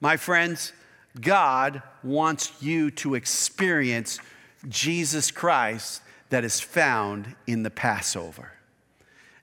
My 0.00 0.16
friends, 0.18 0.72
God 1.20 1.82
wants 2.02 2.52
you 2.60 2.90
to 2.92 3.14
experience 3.14 4.18
Jesus 4.68 5.30
Christ 5.30 6.02
that 6.30 6.44
is 6.44 6.60
found 6.60 7.34
in 7.46 7.62
the 7.62 7.70
Passover. 7.70 8.52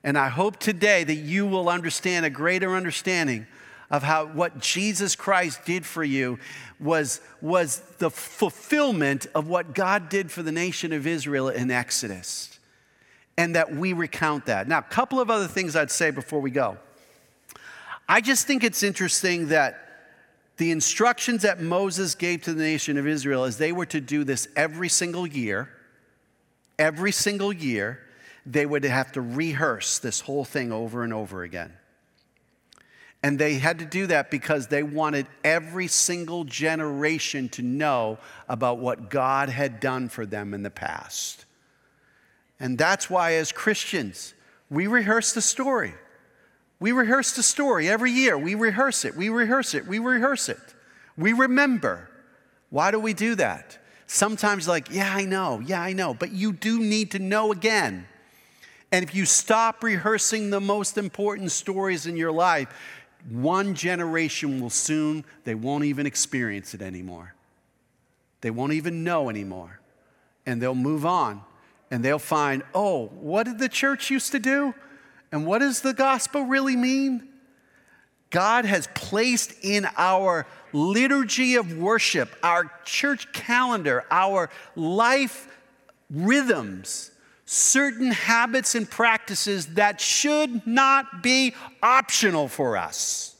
And 0.03 0.17
I 0.17 0.29
hope 0.29 0.57
today 0.57 1.03
that 1.03 1.15
you 1.15 1.45
will 1.45 1.69
understand 1.69 2.25
a 2.25 2.29
greater 2.29 2.75
understanding 2.75 3.47
of 3.89 4.03
how 4.03 4.25
what 4.25 4.59
Jesus 4.59 5.15
Christ 5.15 5.65
did 5.65 5.85
for 5.85 6.03
you 6.03 6.39
was, 6.79 7.21
was 7.41 7.81
the 7.99 8.09
fulfillment 8.09 9.27
of 9.35 9.47
what 9.47 9.75
God 9.75 10.09
did 10.09 10.31
for 10.31 10.41
the 10.41 10.51
nation 10.51 10.93
of 10.93 11.05
Israel 11.05 11.49
in 11.49 11.69
Exodus. 11.69 12.57
And 13.37 13.55
that 13.55 13.75
we 13.75 13.93
recount 13.93 14.45
that. 14.47 14.67
Now, 14.67 14.79
a 14.79 14.83
couple 14.83 15.19
of 15.19 15.29
other 15.29 15.47
things 15.47 15.75
I'd 15.75 15.91
say 15.91 16.11
before 16.11 16.39
we 16.39 16.51
go. 16.51 16.77
I 18.07 18.21
just 18.21 18.45
think 18.45 18.63
it's 18.63 18.83
interesting 18.83 19.47
that 19.49 19.90
the 20.61 20.69
instructions 20.69 21.41
that 21.41 21.59
Moses 21.59 22.13
gave 22.13 22.43
to 22.43 22.53
the 22.53 22.61
nation 22.61 22.99
of 22.99 23.07
Israel 23.07 23.45
is 23.45 23.57
they 23.57 23.71
were 23.71 23.87
to 23.87 23.99
do 23.99 24.23
this 24.23 24.47
every 24.55 24.89
single 24.89 25.25
year, 25.25 25.67
every 26.77 27.11
single 27.11 27.51
year 27.51 27.99
they 28.45 28.67
would 28.67 28.83
have 28.83 29.11
to 29.13 29.21
rehearse 29.21 29.97
this 29.97 30.21
whole 30.21 30.45
thing 30.45 30.71
over 30.71 31.03
and 31.03 31.13
over 31.13 31.41
again. 31.41 31.73
And 33.23 33.39
they 33.39 33.55
had 33.55 33.79
to 33.79 33.85
do 33.85 34.05
that 34.05 34.29
because 34.29 34.67
they 34.67 34.83
wanted 34.83 35.25
every 35.43 35.87
single 35.87 36.43
generation 36.43 37.49
to 37.49 37.63
know 37.63 38.19
about 38.47 38.77
what 38.77 39.09
God 39.09 39.49
had 39.49 39.79
done 39.79 40.09
for 40.09 40.27
them 40.27 40.53
in 40.53 40.61
the 40.61 40.69
past. 40.69 41.45
And 42.59 42.77
that's 42.77 43.09
why, 43.09 43.33
as 43.33 43.51
Christians, 43.51 44.35
we 44.69 44.85
rehearse 44.85 45.33
the 45.33 45.41
story. 45.41 45.95
We 46.81 46.93
rehearse 46.93 47.33
the 47.33 47.43
story 47.43 47.87
every 47.87 48.09
year. 48.11 48.35
We 48.35 48.55
rehearse 48.55 49.05
it, 49.05 49.15
we 49.15 49.29
rehearse 49.29 49.75
it, 49.75 49.85
we 49.85 49.99
rehearse 49.99 50.49
it. 50.49 50.57
We 51.15 51.31
remember. 51.31 52.09
Why 52.71 52.89
do 52.89 52.99
we 52.99 53.13
do 53.13 53.35
that? 53.35 53.77
Sometimes, 54.07 54.67
like, 54.67 54.91
yeah, 54.91 55.13
I 55.15 55.25
know, 55.25 55.61
yeah, 55.63 55.79
I 55.79 55.93
know, 55.93 56.15
but 56.15 56.31
you 56.31 56.51
do 56.51 56.79
need 56.79 57.11
to 57.11 57.19
know 57.19 57.51
again. 57.51 58.07
And 58.91 59.03
if 59.03 59.13
you 59.13 59.25
stop 59.25 59.83
rehearsing 59.83 60.49
the 60.49 60.59
most 60.59 60.97
important 60.97 61.51
stories 61.51 62.07
in 62.07 62.17
your 62.17 62.31
life, 62.31 62.67
one 63.29 63.75
generation 63.75 64.59
will 64.59 64.71
soon, 64.71 65.23
they 65.43 65.53
won't 65.53 65.83
even 65.83 66.07
experience 66.07 66.73
it 66.73 66.81
anymore. 66.81 67.35
They 68.41 68.49
won't 68.49 68.73
even 68.73 69.03
know 69.03 69.29
anymore. 69.29 69.79
And 70.47 70.59
they'll 70.59 70.73
move 70.73 71.05
on 71.05 71.43
and 71.91 72.03
they'll 72.03 72.17
find, 72.17 72.63
oh, 72.73 73.07
what 73.07 73.43
did 73.43 73.59
the 73.59 73.69
church 73.69 74.09
used 74.09 74.31
to 74.31 74.39
do? 74.39 74.73
And 75.31 75.45
what 75.45 75.59
does 75.59 75.81
the 75.81 75.93
gospel 75.93 76.43
really 76.43 76.75
mean? 76.75 77.27
God 78.29 78.65
has 78.65 78.87
placed 78.93 79.53
in 79.61 79.87
our 79.97 80.47
liturgy 80.73 81.55
of 81.55 81.77
worship, 81.77 82.33
our 82.43 82.71
church 82.85 83.31
calendar, 83.33 84.05
our 84.09 84.49
life 84.75 85.47
rhythms, 86.09 87.11
certain 87.45 88.11
habits 88.11 88.75
and 88.75 88.89
practices 88.89 89.67
that 89.75 89.99
should 89.99 90.65
not 90.65 91.21
be 91.21 91.53
optional 91.83 92.47
for 92.47 92.77
us. 92.77 93.35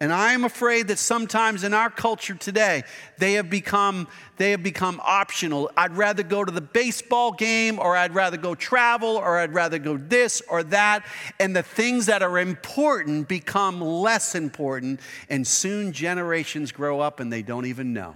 And 0.00 0.12
I 0.12 0.32
am 0.32 0.44
afraid 0.44 0.86
that 0.88 0.98
sometimes 0.98 1.64
in 1.64 1.74
our 1.74 1.90
culture 1.90 2.36
today, 2.36 2.84
they 3.18 3.32
have 3.32 3.50
become, 3.50 4.06
they 4.36 4.52
have 4.52 4.62
become 4.62 5.00
optional. 5.04 5.72
I'd 5.76 5.96
rather 5.96 6.22
go 6.22 6.44
to 6.44 6.52
the 6.52 6.60
baseball 6.60 7.32
game, 7.32 7.80
or 7.80 7.96
I'd 7.96 8.14
rather 8.14 8.36
go 8.36 8.54
travel, 8.54 9.16
or 9.16 9.38
I'd 9.38 9.52
rather 9.52 9.80
go 9.80 9.96
this 9.96 10.40
or 10.48 10.62
that. 10.64 11.04
And 11.40 11.56
the 11.56 11.64
things 11.64 12.06
that 12.06 12.22
are 12.22 12.38
important 12.38 13.26
become 13.26 13.80
less 13.80 14.36
important. 14.36 15.00
And 15.28 15.44
soon 15.44 15.92
generations 15.92 16.70
grow 16.70 17.00
up 17.00 17.18
and 17.18 17.32
they 17.32 17.42
don't 17.42 17.66
even 17.66 17.92
know. 17.92 18.14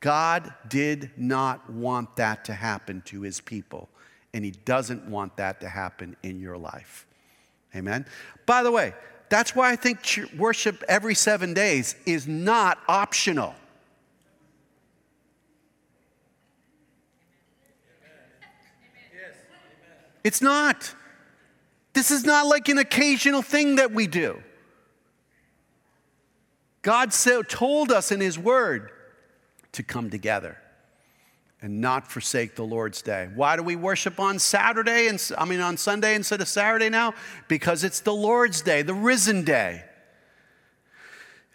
God 0.00 0.52
did 0.68 1.10
not 1.16 1.70
want 1.70 2.16
that 2.16 2.44
to 2.44 2.52
happen 2.52 3.02
to 3.06 3.22
his 3.22 3.40
people, 3.40 3.88
and 4.34 4.44
he 4.44 4.50
doesn't 4.50 5.08
want 5.08 5.38
that 5.38 5.60
to 5.62 5.68
happen 5.68 6.16
in 6.22 6.38
your 6.38 6.56
life. 6.56 7.06
Amen. 7.74 8.06
By 8.46 8.62
the 8.62 8.70
way, 8.70 8.94
that's 9.30 9.54
why 9.54 9.70
I 9.70 9.76
think 9.76 9.98
worship 10.36 10.82
every 10.88 11.14
seven 11.14 11.54
days 11.54 11.94
is 12.06 12.26
not 12.26 12.78
optional. 12.88 13.54
It's 20.24 20.42
not. 20.42 20.94
This 21.94 22.10
is 22.10 22.24
not 22.24 22.46
like 22.46 22.68
an 22.68 22.78
occasional 22.78 23.42
thing 23.42 23.76
that 23.76 23.92
we 23.92 24.06
do. 24.06 24.42
God 26.82 27.12
so 27.12 27.42
told 27.42 27.90
us 27.90 28.12
in 28.12 28.20
His 28.20 28.38
Word 28.38 28.90
to 29.72 29.82
come 29.82 30.10
together 30.10 30.58
and 31.60 31.80
not 31.80 32.10
forsake 32.10 32.54
the 32.54 32.62
Lord's 32.62 33.02
day. 33.02 33.28
Why 33.34 33.56
do 33.56 33.62
we 33.62 33.74
worship 33.74 34.20
on 34.20 34.38
Saturday 34.38 35.08
and 35.08 35.20
I 35.36 35.44
mean 35.44 35.60
on 35.60 35.76
Sunday 35.76 36.14
instead 36.14 36.40
of 36.40 36.48
Saturday 36.48 36.88
now? 36.88 37.14
Because 37.48 37.82
it's 37.84 38.00
the 38.00 38.14
Lord's 38.14 38.62
day, 38.62 38.82
the 38.82 38.94
risen 38.94 39.44
day. 39.44 39.84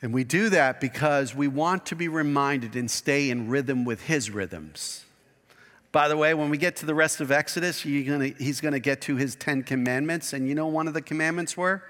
And 0.02 0.14
we 0.14 0.26
do 0.26 0.50
that 0.50 0.82
because 0.82 1.34
we 1.34 1.48
want 1.48 1.86
to 1.86 1.96
be 1.96 2.10
reminded 2.10 2.76
and 2.76 2.92
stay 2.92 3.30
in 3.30 3.48
rhythm 3.48 3.86
with 3.86 4.02
his 4.02 4.30
rhythms. 4.30 5.06
By 5.94 6.10
the 6.10 6.18
way, 6.18 6.34
when 6.34 6.50
we 6.50 6.58
get 6.58 6.76
to 6.78 6.86
the 6.86 6.96
rest 6.96 7.22
of 7.22 7.32
Exodus, 7.32 7.86
gonna, 7.86 8.28
he's 8.38 8.60
going 8.60 8.74
to 8.74 8.80
get 8.80 9.00
to 9.02 9.16
his 9.16 9.36
10 9.36 9.64
commandments. 9.64 10.34
And 10.34 10.46
you 10.50 10.56
know 10.56 10.68
one 10.68 10.90
of 10.90 10.94
the 10.94 11.02
commandments 11.02 11.56
were? 11.56 11.84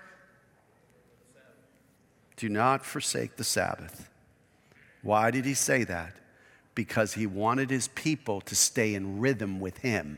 Do 2.38 2.50
not 2.50 2.86
forsake 2.86 3.38
the 3.38 3.44
Sabbath. 3.44 4.10
Why 5.02 5.32
did 5.32 5.46
he 5.46 5.54
say 5.56 5.84
that? 5.86 6.14
Because 6.76 7.14
he 7.14 7.28
wanted 7.28 7.70
his 7.70 7.88
people 7.90 8.42
to 8.42 8.56
stay 8.56 8.96
in 8.96 9.20
rhythm 9.20 9.60
with 9.60 9.78
him. 9.80 10.18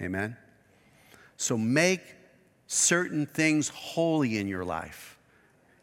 Amen? 0.00 0.36
So 1.36 1.56
make 1.56 2.02
certain 2.66 3.26
things 3.26 3.68
holy 3.68 4.38
in 4.38 4.48
your 4.48 4.64
life 4.64 5.18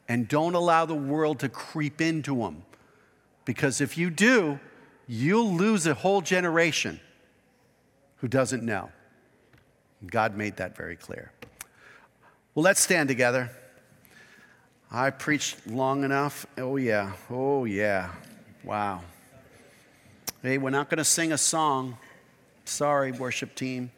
and 0.07 0.27
don't 0.27 0.53
allow 0.53 0.85
the 0.85 0.95
world 0.95 1.39
to 1.39 1.49
creep 1.49 2.01
into 2.01 2.37
them. 2.37 2.63
Because 3.45 3.81
if 3.81 3.97
you 3.97 4.09
do, 4.09 4.59
you'll 5.07 5.53
lose 5.53 5.87
a 5.87 5.93
whole 5.93 6.21
generation 6.21 6.99
who 8.17 8.27
doesn't 8.27 8.63
know. 8.63 8.89
God 10.05 10.35
made 10.35 10.57
that 10.57 10.75
very 10.75 10.95
clear. 10.95 11.31
Well, 12.55 12.63
let's 12.63 12.81
stand 12.81 13.09
together. 13.09 13.51
I 14.91 15.09
preached 15.09 15.65
long 15.65 16.03
enough. 16.03 16.45
Oh, 16.57 16.75
yeah. 16.75 17.13
Oh, 17.29 17.65
yeah. 17.65 18.11
Wow. 18.63 19.01
Hey, 20.41 20.57
we're 20.57 20.69
not 20.69 20.89
going 20.89 20.99
to 20.99 21.03
sing 21.03 21.33
a 21.33 21.37
song. 21.37 21.97
Sorry, 22.63 23.11
worship 23.11 23.55
team. 23.55 23.91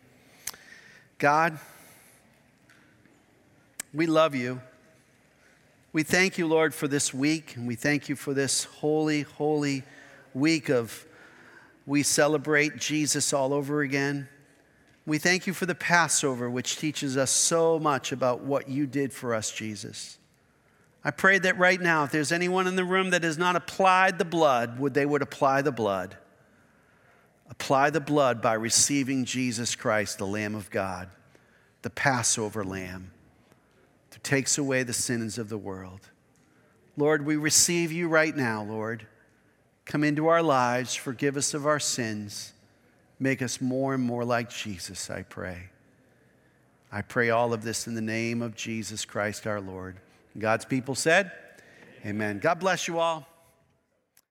God, 1.19 1.59
we 3.93 4.07
love 4.07 4.33
you. 4.33 4.59
We 5.93 6.01
thank 6.01 6.39
you, 6.39 6.47
Lord, 6.47 6.73
for 6.73 6.87
this 6.87 7.13
week, 7.13 7.55
and 7.55 7.67
we 7.67 7.75
thank 7.75 8.09
you 8.09 8.15
for 8.15 8.33
this 8.33 8.63
holy, 8.63 9.21
holy 9.21 9.83
week 10.33 10.69
of 10.69 11.05
we 11.85 12.01
celebrate 12.01 12.77
Jesus 12.77 13.33
all 13.33 13.53
over 13.53 13.81
again. 13.81 14.27
We 15.05 15.19
thank 15.19 15.45
you 15.45 15.53
for 15.53 15.67
the 15.67 15.75
Passover, 15.75 16.49
which 16.49 16.77
teaches 16.77 17.17
us 17.17 17.29
so 17.29 17.77
much 17.77 18.11
about 18.11 18.41
what 18.41 18.67
you 18.67 18.87
did 18.87 19.13
for 19.13 19.35
us, 19.35 19.51
Jesus. 19.51 20.17
I 21.07 21.11
pray 21.11 21.37
that 21.37 21.59
right 21.59 21.79
now, 21.79 22.03
if 22.03 22.11
there's 22.11 22.31
anyone 22.31 22.65
in 22.65 22.75
the 22.75 22.83
room 22.83 23.11
that 23.11 23.23
has 23.23 23.37
not 23.37 23.55
applied 23.55 24.17
the 24.17 24.25
blood, 24.25 24.79
would 24.79 24.95
they 24.95 25.05
would 25.05 25.21
apply 25.21 25.61
the 25.61 25.71
blood. 25.71 26.17
Apply 27.47 27.91
the 27.91 28.01
blood 28.01 28.41
by 28.41 28.53
receiving 28.53 29.23
Jesus 29.23 29.75
Christ, 29.75 30.17
the 30.17 30.25
Lamb 30.25 30.55
of 30.55 30.71
God, 30.71 31.09
the 31.83 31.91
Passover 31.91 32.63
Lamb, 32.63 33.11
who 34.11 34.17
takes 34.23 34.57
away 34.57 34.81
the 34.81 34.93
sins 34.93 35.37
of 35.37 35.47
the 35.47 35.59
world. 35.59 36.09
Lord, 36.97 37.23
we 37.23 37.35
receive 37.35 37.91
you 37.91 38.07
right 38.07 38.35
now, 38.35 38.63
Lord. 38.63 39.05
Come 39.85 40.03
into 40.03 40.25
our 40.25 40.41
lives, 40.41 40.95
forgive 40.95 41.37
us 41.37 41.53
of 41.53 41.67
our 41.67 41.79
sins, 41.79 42.53
make 43.19 43.43
us 43.43 43.61
more 43.61 43.93
and 43.93 44.03
more 44.03 44.25
like 44.25 44.49
Jesus, 44.49 45.11
I 45.11 45.21
pray. 45.21 45.69
I 46.91 47.03
pray 47.03 47.29
all 47.29 47.53
of 47.53 47.63
this 47.63 47.85
in 47.85 47.93
the 47.93 48.01
name 48.01 48.41
of 48.41 48.55
Jesus 48.55 49.05
Christ 49.05 49.45
our 49.45 49.61
Lord. 49.61 49.97
God's 50.37 50.65
people 50.65 50.95
said, 50.95 51.31
Amen. 52.05 52.39
God 52.39 52.59
bless 52.59 52.87
you 52.87 52.99
all. 52.99 53.27